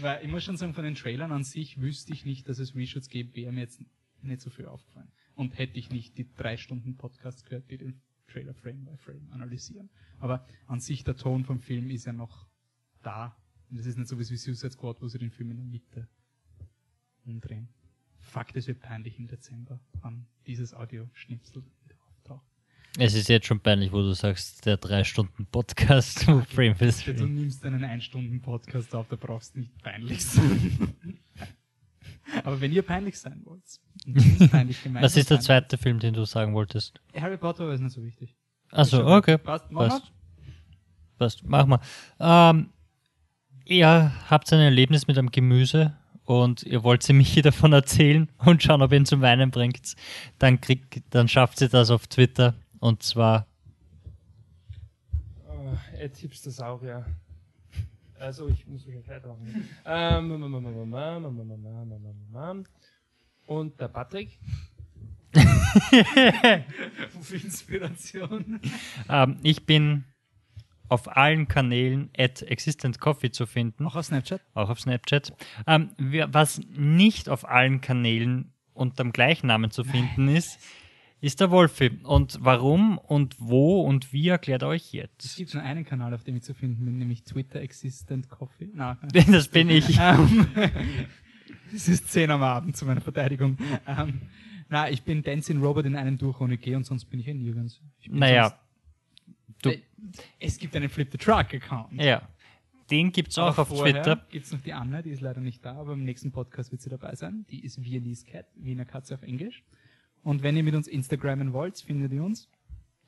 Weil 0.00 0.24
ich 0.24 0.30
muss 0.30 0.44
schon 0.44 0.56
sagen, 0.56 0.72
von 0.72 0.82
den 0.82 0.94
Trailern 0.94 1.30
an 1.30 1.44
sich 1.44 1.80
wüsste 1.80 2.14
ich 2.14 2.24
nicht, 2.24 2.48
dass 2.48 2.58
es 2.58 2.74
Reshoots 2.74 3.10
gibt, 3.10 3.36
wäre 3.36 3.52
mir 3.52 3.60
jetzt 3.60 3.82
nicht 4.22 4.40
so 4.40 4.48
viel 4.48 4.66
aufgefallen. 4.66 5.12
Und 5.34 5.58
hätte 5.58 5.78
ich 5.78 5.90
nicht 5.90 6.16
die 6.16 6.32
drei 6.32 6.56
Stunden 6.56 6.96
Podcasts 6.96 7.44
gehört, 7.44 7.70
die 7.70 7.76
den 7.76 8.00
Trailer 8.26 8.54
Frame 8.54 8.84
by 8.84 8.96
Frame 8.96 9.30
analysieren. 9.30 9.90
Aber 10.20 10.46
an 10.66 10.80
sich 10.80 11.04
der 11.04 11.16
Ton 11.16 11.44
vom 11.44 11.60
Film 11.60 11.90
ist 11.90 12.06
ja 12.06 12.14
noch 12.14 12.46
da. 13.02 13.36
Und 13.70 13.78
es 13.78 13.84
ist 13.84 13.98
nicht 13.98 14.08
so 14.08 14.18
wie 14.18 14.24
Suicide 14.24 14.70
Squad, 14.70 15.02
wo 15.02 15.08
sie 15.08 15.18
den 15.18 15.30
Film 15.30 15.50
in 15.50 15.56
der 15.58 15.66
Mitte 15.66 16.08
umdrehen. 17.26 17.68
Fuck, 18.24 18.52
das 18.54 18.66
wird 18.66 18.80
peinlich 18.80 19.18
im 19.18 19.28
Dezember, 19.28 19.78
wann 20.00 20.26
dieses 20.46 20.74
Audio-Schnipsel 20.74 21.62
auftaucht. 22.08 22.44
Es 22.98 23.14
ist 23.14 23.28
jetzt 23.28 23.46
schon 23.46 23.60
peinlich, 23.60 23.92
wo 23.92 23.98
du 23.98 24.12
sagst, 24.12 24.66
der 24.66 24.76
drei 24.76 25.04
Stunden 25.04 25.46
Podcast, 25.46 26.26
wo 26.26 26.40
Frame 26.40 26.76
ist. 26.80 27.06
Du 27.06 27.26
nimmst 27.26 27.64
einen 27.64 27.84
ein 27.84 28.00
Stunden 28.00 28.40
Podcast 28.40 28.94
auf, 28.94 29.08
da 29.08 29.16
brauchst 29.16 29.54
du 29.54 29.60
nicht 29.60 29.82
peinlich 29.82 30.24
sein. 30.24 30.88
Aber 32.44 32.60
wenn 32.60 32.72
ihr 32.72 32.82
peinlich 32.82 33.18
sein 33.18 33.42
wollt, 33.44 33.62
peinlich 34.50 34.78
Was 34.94 35.16
ist 35.16 35.30
der 35.30 35.40
zweite 35.40 35.78
Film, 35.78 35.98
den 35.98 36.14
du 36.14 36.24
sagen 36.24 36.54
wolltest? 36.54 37.00
Harry 37.14 37.36
Potter 37.36 37.70
ist 37.72 37.80
nicht 37.80 37.92
so 37.92 38.02
wichtig. 38.02 38.34
Achso, 38.70 39.06
okay. 39.16 39.38
Passt, 39.38 39.70
Passt. 39.70 40.12
Passt. 41.18 41.44
Mach 41.44 41.66
mal. 41.66 41.80
Ähm, 42.18 42.70
ihr 43.64 44.12
habt 44.28 44.52
ein 44.52 44.60
Erlebnis 44.60 45.06
mit 45.06 45.16
einem 45.18 45.30
Gemüse 45.30 45.96
und 46.24 46.62
ihr 46.62 46.82
wollt 46.82 47.02
sie 47.02 47.12
mich 47.12 47.40
davon 47.42 47.72
erzählen 47.72 48.30
und 48.38 48.62
schauen, 48.62 48.82
ob 48.82 48.92
ihr 48.92 48.98
ihn 48.98 49.06
zum 49.06 49.20
Weinen 49.20 49.50
bringt, 49.50 49.94
dann, 50.38 50.60
kriegt, 50.60 51.02
dann 51.10 51.28
schafft 51.28 51.58
sie 51.58 51.68
das 51.68 51.90
auf 51.90 52.06
Twitter 52.06 52.54
und 52.80 53.02
zwar 53.02 53.46
oh, 55.48 55.76
Ed 55.98 56.16
Hipstersaurier. 56.16 57.04
Also 58.18 58.48
ich 58.48 58.66
muss 58.66 58.86
mich 58.86 59.06
weitermachen. 59.08 59.68
Ähm, 59.84 60.30
und 63.46 63.78
der 63.78 63.88
Patrick. 63.88 64.38
Für 67.20 67.36
Inspiration. 67.36 68.60
ähm, 69.08 69.38
ich 69.42 69.66
bin 69.66 70.04
auf 70.94 71.16
allen 71.16 71.48
Kanälen 71.48 72.10
at 72.16 72.42
Existent 72.42 73.00
Coffee 73.00 73.30
zu 73.30 73.46
finden. 73.46 73.86
Auch 73.86 73.96
auf 73.96 74.06
Snapchat? 74.06 74.40
Auch 74.54 74.70
auf 74.70 74.80
Snapchat. 74.80 75.32
Ähm, 75.66 75.90
was 75.98 76.60
nicht 76.70 77.28
auf 77.28 77.48
allen 77.48 77.80
Kanälen 77.80 78.52
unter 78.72 79.02
dem 79.02 79.12
gleichen 79.12 79.48
Namen 79.48 79.70
zu 79.70 79.84
finden 79.84 80.26
Nein. 80.26 80.36
ist, 80.36 80.58
ist 81.20 81.40
der 81.40 81.50
Wolfi. 81.50 81.98
Und 82.04 82.38
warum 82.40 82.98
und 82.98 83.36
wo 83.38 83.82
und 83.82 84.12
wie 84.12 84.28
erklärt 84.28 84.62
euch 84.62 84.92
jetzt? 84.92 85.24
Es 85.24 85.36
gibt 85.36 85.52
nur 85.54 85.62
einen 85.62 85.84
Kanal, 85.84 86.14
auf 86.14 86.22
dem 86.22 86.36
ich 86.36 86.42
zu 86.42 86.54
finden 86.54 86.84
bin, 86.84 86.98
nämlich 86.98 87.24
Twitter 87.24 87.60
Existent 87.60 88.28
Coffee. 88.28 88.70
Nein, 88.72 88.96
das 89.32 89.48
bin 89.48 89.70
ich. 89.70 89.98
Ähm, 90.00 90.46
es 91.74 91.88
ist 91.88 92.10
10 92.12 92.30
am 92.30 92.42
Abend 92.42 92.76
zu 92.76 92.84
meiner 92.84 93.00
Verteidigung. 93.00 93.58
Ähm, 93.86 94.22
na, 94.68 94.88
ich 94.90 95.02
bin 95.02 95.22
Dancing 95.22 95.60
Robot 95.60 95.86
in 95.86 95.96
einem 95.96 96.18
durch 96.18 96.40
ohne 96.40 96.56
G 96.56 96.74
und 96.76 96.84
sonst 96.84 97.06
bin 97.06 97.20
ich 97.20 97.26
eh 97.28 97.34
nirgends. 97.34 97.80
naja, 98.08 98.58
Du, 99.62 99.72
es 100.38 100.58
gibt 100.58 100.74
einen 100.76 100.88
Flip 100.88 101.08
the 101.10 101.18
Truck 101.18 101.54
Account. 101.54 102.00
Ja. 102.00 102.28
Den 102.90 103.12
gibt 103.12 103.30
es 103.30 103.38
auch 103.38 103.56
auf 103.56 103.68
Twitter. 103.68 104.24
Gibt 104.28 104.46
es 104.46 104.52
noch 104.52 104.60
die 104.60 104.72
Anna, 104.72 105.00
die 105.00 105.10
ist 105.10 105.22
leider 105.22 105.40
nicht 105.40 105.64
da, 105.64 105.76
aber 105.76 105.94
im 105.94 106.04
nächsten 106.04 106.32
Podcast 106.32 106.70
wird 106.70 106.82
sie 106.82 106.90
dabei 106.90 107.14
sein. 107.14 107.46
Die 107.50 107.64
ist 107.64 107.82
Viennese 107.82 108.26
Cat, 108.26 108.46
Wiener 108.56 108.84
Katze 108.84 109.14
auf 109.14 109.22
Englisch. 109.22 109.62
Und 110.22 110.42
wenn 110.42 110.56
ihr 110.56 110.62
mit 110.62 110.74
uns 110.74 110.86
Instagrammen 110.86 111.52
wollt, 111.52 111.78
findet 111.80 112.12
ihr 112.12 112.22
uns. 112.22 112.48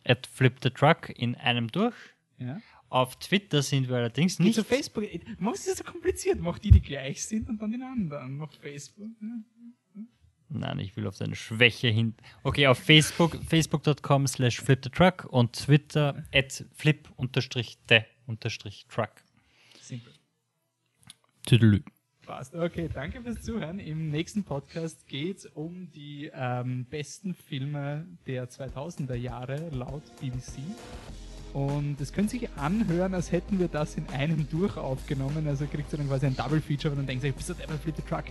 At 0.04 0.26
Flip 0.26 0.54
the 0.62 0.70
Truck 0.70 1.10
in 1.10 1.34
einem 1.34 1.68
durch. 1.68 1.94
Ja. 2.38 2.60
Auf 2.88 3.16
Twitter 3.16 3.62
sind 3.62 3.88
wir 3.88 3.96
allerdings 3.96 4.38
nicht. 4.38 4.54
Zu 4.54 4.64
Facebook. 4.64 5.04
Mach 5.38 5.54
es 5.54 5.64
so 5.64 5.82
kompliziert. 5.82 6.40
Mach 6.40 6.58
die, 6.58 6.70
die 6.70 6.80
gleich 6.80 7.24
sind 7.24 7.48
und 7.48 7.60
dann 7.60 7.72
den 7.72 7.82
anderen. 7.82 8.36
Mach 8.36 8.52
Facebook. 8.52 9.10
Ja. 9.20 9.28
Nein, 10.48 10.78
ich 10.78 10.96
will 10.96 11.06
auf 11.06 11.16
seine 11.16 11.34
Schwäche 11.34 11.88
hin. 11.88 12.14
Okay, 12.44 12.66
auf 12.68 12.78
Facebook, 12.78 13.36
facebook.com 13.48 14.26
slash 14.26 14.60
flip 14.60 14.80
the 14.84 14.90
truck 14.90 15.26
und 15.30 15.52
Twitter 15.52 16.24
at 16.32 16.64
flip 16.74 17.08
unterstrich 17.16 17.78
the 17.88 18.00
unterstrich 18.26 18.86
truck. 18.88 19.10
Simple. 19.80 20.12
Tüdelü. 21.46 21.82
Passt. 22.26 22.54
Okay, 22.56 22.88
danke 22.92 23.22
fürs 23.22 23.42
Zuhören. 23.42 23.78
Im 23.78 24.10
nächsten 24.10 24.42
Podcast 24.42 25.06
geht 25.06 25.38
es 25.38 25.46
um 25.46 25.90
die 25.92 26.30
ähm, 26.34 26.84
besten 26.86 27.34
Filme 27.34 28.06
der 28.26 28.48
2000er 28.48 29.14
Jahre 29.14 29.68
laut 29.70 30.02
BBC. 30.20 30.58
Und 31.52 32.00
das 32.00 32.12
könnt 32.12 32.34
ihr 32.34 32.40
sich 32.40 32.50
anhören, 32.56 33.14
als 33.14 33.30
hätten 33.30 33.60
wir 33.60 33.68
das 33.68 33.94
in 33.96 34.08
einem 34.08 34.48
durch 34.50 34.76
aufgenommen. 34.76 35.46
Also 35.46 35.66
kriegt 35.66 35.92
ihr 35.92 35.98
dann 35.98 36.08
quasi 36.08 36.26
ein 36.26 36.36
Double 36.36 36.60
Feature 36.60 36.92
und 36.92 36.98
dann 36.98 37.06
denkt 37.06 37.24
ihr, 37.24 37.32
bist 37.32 37.48
du 37.48 37.54
der 37.54 37.68
Flip 37.78 37.94
the 37.96 38.02
Truck? 38.02 38.24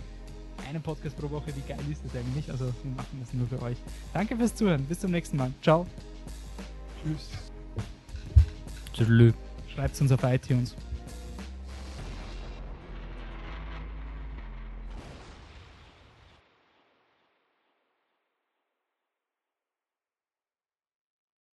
Einen 0.68 0.82
Podcast 0.82 1.16
pro 1.16 1.30
Woche. 1.30 1.54
Wie 1.54 1.60
geil 1.68 1.78
ist 1.90 2.02
das 2.04 2.14
eigentlich? 2.14 2.50
Also 2.50 2.66
wir 2.66 2.92
machen 2.96 3.20
das 3.20 3.32
nur 3.32 3.46
für 3.46 3.62
euch. 3.62 3.76
Danke 4.12 4.36
fürs 4.36 4.54
Zuhören. 4.54 4.84
Bis 4.84 5.00
zum 5.00 5.10
nächsten 5.10 5.36
Mal. 5.36 5.52
Ciao. 5.62 5.86
Tschüss. 7.02 7.28
Tschüss. 8.92 9.34
Schreibt 9.74 10.00
uns 10.00 10.12
auf 10.12 10.22
iTunes. 10.22 10.74